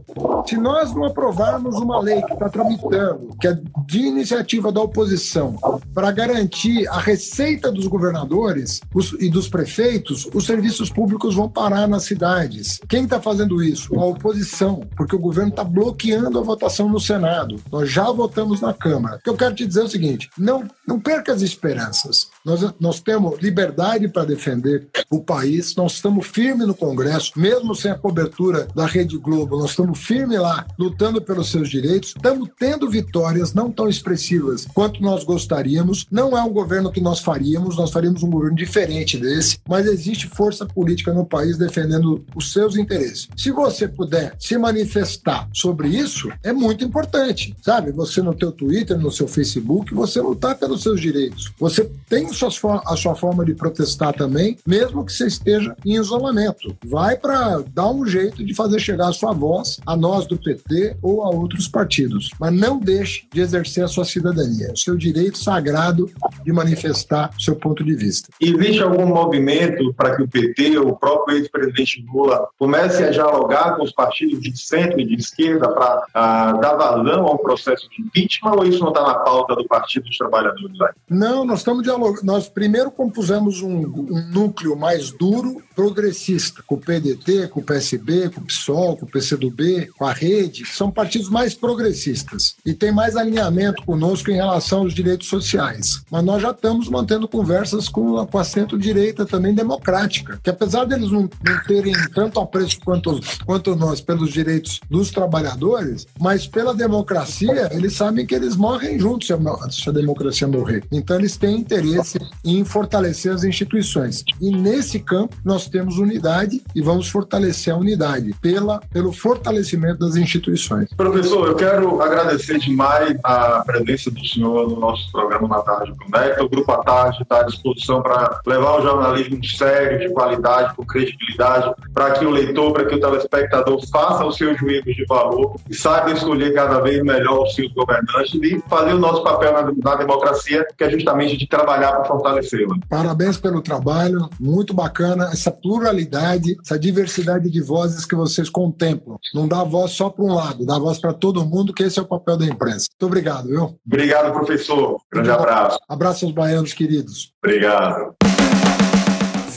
Se 0.45 0.57
nós 0.57 0.93
não 0.93 1.05
aprovarmos 1.05 1.75
uma 1.77 1.99
lei 1.99 2.21
que 2.23 2.33
está 2.33 2.49
tramitando, 2.49 3.29
que 3.39 3.47
é 3.47 3.57
de 3.85 3.99
iniciativa 3.99 4.71
da 4.71 4.81
oposição, 4.81 5.55
para 5.93 6.11
garantir 6.11 6.87
a 6.87 6.99
receita 6.99 7.71
dos 7.71 7.87
governadores 7.87 8.81
e 9.19 9.29
dos 9.29 9.47
prefeitos, 9.47 10.27
os 10.33 10.45
serviços 10.45 10.89
públicos 10.89 11.35
vão 11.35 11.49
parar 11.49 11.87
na 11.87 11.99
cidade 11.99 12.40
Quem 12.87 13.03
está 13.03 13.21
fazendo 13.21 13.63
isso? 13.63 13.99
A 13.99 14.05
oposição, 14.05 14.81
porque 14.95 15.15
o 15.15 15.19
governo 15.19 15.49
está 15.49 15.63
bloqueando 15.63 16.39
a 16.39 16.43
votação 16.43 16.89
no 16.89 16.99
Senado. 16.99 17.61
Nós 17.71 17.89
já 17.89 18.11
votamos 18.11 18.61
na 18.61 18.73
Câmara. 18.73 19.17
O 19.17 19.19
que 19.19 19.29
eu 19.29 19.37
quero 19.37 19.55
te 19.55 19.65
dizer 19.65 19.81
é 19.81 19.83
o 19.83 19.89
seguinte: 19.89 20.29
não, 20.37 20.63
não 20.87 20.99
perca 20.99 21.33
as 21.33 21.41
esperanças. 21.41 22.29
Nós, 22.45 22.73
nós 22.79 22.99
temos 22.99 23.39
liberdade 23.39 24.07
para 24.07 24.25
defender 24.25 24.87
o 25.09 25.19
país, 25.19 25.75
nós 25.75 25.93
estamos 25.93 26.27
firmes 26.27 26.67
no 26.67 26.73
Congresso, 26.73 27.33
mesmo 27.35 27.75
sem 27.75 27.91
a 27.91 27.97
cobertura 27.97 28.67
da 28.73 28.85
Rede 28.85 29.17
Globo, 29.17 29.57
nós 29.57 29.71
estamos 29.71 29.99
firmes 29.99 30.39
lá, 30.39 30.65
lutando 30.79 31.21
pelos 31.21 31.51
seus 31.51 31.69
direitos, 31.69 32.13
estamos 32.15 32.49
tendo 32.57 32.89
vitórias 32.89 33.53
não 33.53 33.71
tão 33.71 33.87
expressivas 33.87 34.65
quanto 34.73 35.01
nós 35.01 35.23
gostaríamos. 35.23 36.07
Não 36.09 36.37
é 36.37 36.41
um 36.41 36.51
governo 36.51 36.91
que 36.91 37.01
nós 37.01 37.19
faríamos, 37.19 37.77
nós 37.77 37.91
faríamos 37.91 38.23
um 38.23 38.29
governo 38.29 38.55
diferente 38.55 39.17
desse, 39.17 39.59
mas 39.67 39.85
existe 39.85 40.27
força 40.27 40.65
política 40.65 41.13
no 41.13 41.25
país 41.25 41.57
defendendo 41.57 42.23
os 42.35 42.51
seus 42.51 42.75
interesses. 42.75 43.27
Se 43.35 43.51
você 43.51 43.87
puder 43.87 44.35
se 44.39 44.57
manifestar 44.57 45.47
sobre 45.53 45.89
isso, 45.89 46.31
é 46.43 46.53
muito 46.53 46.83
importante, 46.83 47.55
sabe? 47.61 47.91
Você 47.91 48.21
no 48.21 48.33
teu 48.33 48.51
Twitter, 48.51 48.97
no 48.97 49.11
seu 49.11 49.27
Facebook, 49.27 49.93
você 49.93 50.21
lutar 50.21 50.57
pelos 50.57 50.83
seus 50.83 50.99
direitos. 50.99 51.51
Você 51.59 51.89
tem 52.09 52.27
a 52.27 52.49
sua, 52.49 52.81
a 52.85 52.95
sua 52.95 53.15
forma 53.15 53.45
de 53.45 53.53
protestar 53.53 54.13
também, 54.13 54.57
mesmo 54.65 55.05
que 55.05 55.13
você 55.13 55.27
esteja 55.27 55.75
em 55.85 55.95
isolamento. 55.95 56.75
Vai 56.85 57.17
para 57.17 57.63
dar 57.73 57.89
um 57.89 58.05
jeito 58.05 58.43
de 58.43 58.53
fazer 58.53 58.79
chegar 58.79 59.09
a 59.09 59.13
sua 59.13 59.33
voz 59.33 59.79
a 59.85 59.95
nós 59.95 60.25
do 60.25 60.37
PT 60.37 60.97
ou 61.01 61.23
a 61.23 61.29
outros 61.29 61.67
partidos. 61.67 62.31
Mas 62.39 62.53
não 62.53 62.79
deixe 62.79 63.27
de 63.33 63.41
exercer 63.41 63.83
a 63.83 63.87
sua 63.87 64.05
cidadania, 64.05 64.71
o 64.73 64.77
seu 64.77 64.95
direito 64.95 65.37
sagrado 65.37 66.09
de 66.43 66.51
manifestar 66.51 67.31
seu 67.39 67.55
ponto 67.55 67.83
de 67.83 67.95
vista. 67.95 68.29
Existe 68.39 68.81
algum 68.81 69.05
movimento 69.05 69.93
para 69.93 70.15
que 70.15 70.23
o 70.23 70.27
PT 70.27 70.77
ou 70.77 70.89
o 70.89 70.97
próprio 70.97 71.37
ex-presidente 71.37 72.05
Lula 72.11 72.20
comece 72.57 73.03
a 73.03 73.09
dialogar 73.09 73.75
com 73.75 73.83
os 73.83 73.91
partidos 73.91 74.41
de 74.41 74.57
centro 74.57 74.99
e 74.99 75.05
de 75.05 75.15
esquerda 75.15 75.69
para 75.69 75.97
uh, 75.97 76.61
dar 76.61 76.75
vazão 76.75 77.27
a 77.27 77.33
um 77.33 77.37
processo 77.37 77.89
de 77.89 78.01
impeachment 78.01 78.53
ou 78.53 78.65
isso 78.65 78.79
não 78.79 78.89
está 78.89 79.03
na 79.03 79.15
pauta 79.15 79.55
do 79.55 79.65
Partido 79.67 80.05
dos 80.05 80.17
Trabalhadores? 80.17 80.77
Não, 81.09 81.45
nós 81.45 81.59
estamos 81.59 81.83
dialogando. 81.83 82.25
Nós 82.25 82.47
primeiro 82.49 82.91
compusemos 82.91 83.61
um, 83.61 83.77
um, 83.77 84.29
núcleo 84.31 84.75
mais 84.75 85.11
duro, 85.11 85.61
progressista, 85.75 86.61
com 86.65 86.75
o 86.75 86.79
PDT, 86.79 87.47
com 87.47 87.59
o 87.59 87.63
PSB, 87.63 88.29
com 88.29 88.41
o 88.41 88.45
PSOL, 88.45 88.97
com 88.97 89.05
o 89.05 89.09
PCdoB, 89.09 89.89
com 89.97 90.05
a 90.05 90.11
Rede, 90.11 90.63
que 90.63 90.75
são 90.75 90.91
partidos 90.91 91.29
mais 91.29 91.53
progressistas 91.53 92.55
e 92.65 92.73
tem 92.73 92.91
mais 92.91 93.15
alinhamento 93.15 93.83
conosco 93.83 94.29
em 94.29 94.35
relação 94.35 94.79
aos 94.79 94.93
direitos 94.93 95.27
sociais. 95.27 96.03
Mas 96.11 96.23
nós 96.23 96.41
já 96.41 96.51
estamos 96.51 96.89
mantendo 96.89 97.27
conversas 97.27 97.87
com, 97.87 98.25
com 98.25 98.37
a 98.37 98.43
centro-direita 98.43 99.25
também 99.25 99.53
democrática, 99.53 100.39
que 100.43 100.49
apesar 100.49 100.85
deles 100.85 101.11
não, 101.11 101.21
não 101.21 101.63
terem 101.65 101.93
tanto 102.13 102.39
apreço 102.39 102.79
quanto, 102.83 103.19
quanto 103.45 103.75
nós 103.75 104.01
pelos 104.01 104.31
direitos 104.31 104.79
dos 104.89 105.11
trabalhadores, 105.11 106.07
mas 106.19 106.47
pela 106.47 106.73
democracia 106.73 107.69
eles 107.71 107.93
sabem 107.93 108.25
que 108.25 108.35
eles 108.35 108.55
morrem 108.55 108.99
juntos 108.99 109.27
se 109.27 109.33
a, 109.33 109.69
se 109.69 109.89
a 109.89 109.91
democracia 109.91 110.47
morrer. 110.47 110.83
Então, 110.91 111.17
eles 111.17 111.37
têm 111.37 111.57
interesse 111.57 112.19
em 112.43 112.63
fortalecer 112.63 113.31
as 113.31 113.43
instituições. 113.43 114.23
E 114.39 114.51
nesse 114.55 114.99
campo, 114.99 115.35
nós 115.43 115.67
temos 115.67 115.97
unidade 115.97 116.61
e 116.75 116.81
vamos 116.81 117.09
fortalecer 117.09 117.73
a 117.73 117.77
unidade 117.77 118.33
pela, 118.41 118.79
pelo 118.91 119.11
fortalecimento 119.11 119.99
das 119.99 120.15
instituições. 120.15 120.89
Professor, 120.95 121.47
eu 121.47 121.55
quero 121.55 122.01
agradecer 122.01 122.59
demais 122.59 123.17
a 123.23 123.63
presença 123.65 124.11
do 124.11 124.25
senhor 124.25 124.69
no 124.69 124.79
nosso 124.79 125.11
programa 125.11 125.47
Na 125.47 125.61
Tarde. 125.61 125.93
O 126.39 126.49
Grupo 126.49 126.71
à 126.71 126.77
Tarde 126.83 127.21
está 127.21 127.41
à 127.41 127.43
disposição 127.43 128.01
para 128.01 128.41
levar 128.45 128.79
o 128.79 128.81
jornalismo 128.81 129.43
sério, 129.45 129.99
de 129.99 130.13
qualidade, 130.13 130.75
com 130.75 130.85
credibilidade, 130.85 131.73
para 132.01 132.13
que 132.13 132.25
o 132.25 132.31
leitor, 132.31 132.73
para 132.73 132.85
que 132.85 132.95
o 132.95 132.99
telespectador 132.99 133.79
faça 133.91 134.25
os 134.25 134.35
seus 134.35 134.57
juízos 134.57 134.95
de 134.95 135.05
valor 135.05 135.55
e 135.69 135.75
saiba 135.75 136.11
escolher 136.11 136.51
cada 136.51 136.79
vez 136.79 137.03
melhor 137.03 137.43
os 137.43 137.53
seus 137.53 137.71
governantes 137.73 138.33
e 138.41 138.59
fazer 138.67 138.93
o 138.95 138.97
nosso 138.97 139.23
papel 139.23 139.53
na, 139.53 139.71
na 139.71 139.95
democracia, 139.95 140.65
que 140.75 140.83
é 140.83 140.89
justamente 140.89 141.37
de 141.37 141.47
trabalhar 141.47 141.91
para 141.91 142.05
fortalecê-la. 142.05 142.75
Parabéns 142.89 143.37
pelo 143.37 143.61
trabalho, 143.61 144.27
muito 144.39 144.73
bacana 144.73 145.29
essa 145.31 145.51
pluralidade, 145.51 146.57
essa 146.65 146.79
diversidade 146.79 147.51
de 147.51 147.61
vozes 147.61 148.03
que 148.03 148.15
vocês 148.15 148.49
contemplam. 148.49 149.19
Não 149.31 149.47
dá 149.47 149.63
voz 149.63 149.91
só 149.91 150.09
para 150.09 150.25
um 150.25 150.33
lado, 150.33 150.65
dá 150.65 150.79
voz 150.79 150.97
para 150.97 151.13
todo 151.13 151.45
mundo, 151.45 151.71
que 151.71 151.83
esse 151.83 151.99
é 151.99 152.01
o 152.01 152.07
papel 152.07 152.35
da 152.35 152.45
imprensa. 152.45 152.87
Muito 152.93 153.11
obrigado, 153.11 153.47
viu? 153.47 153.79
Obrigado, 153.85 154.33
professor. 154.33 154.99
Grande 155.11 155.29
abraço. 155.29 155.79
Abraço 155.87 156.25
aos 156.25 156.33
baianos 156.33 156.73
queridos. 156.73 157.31
Obrigado. 157.43 158.15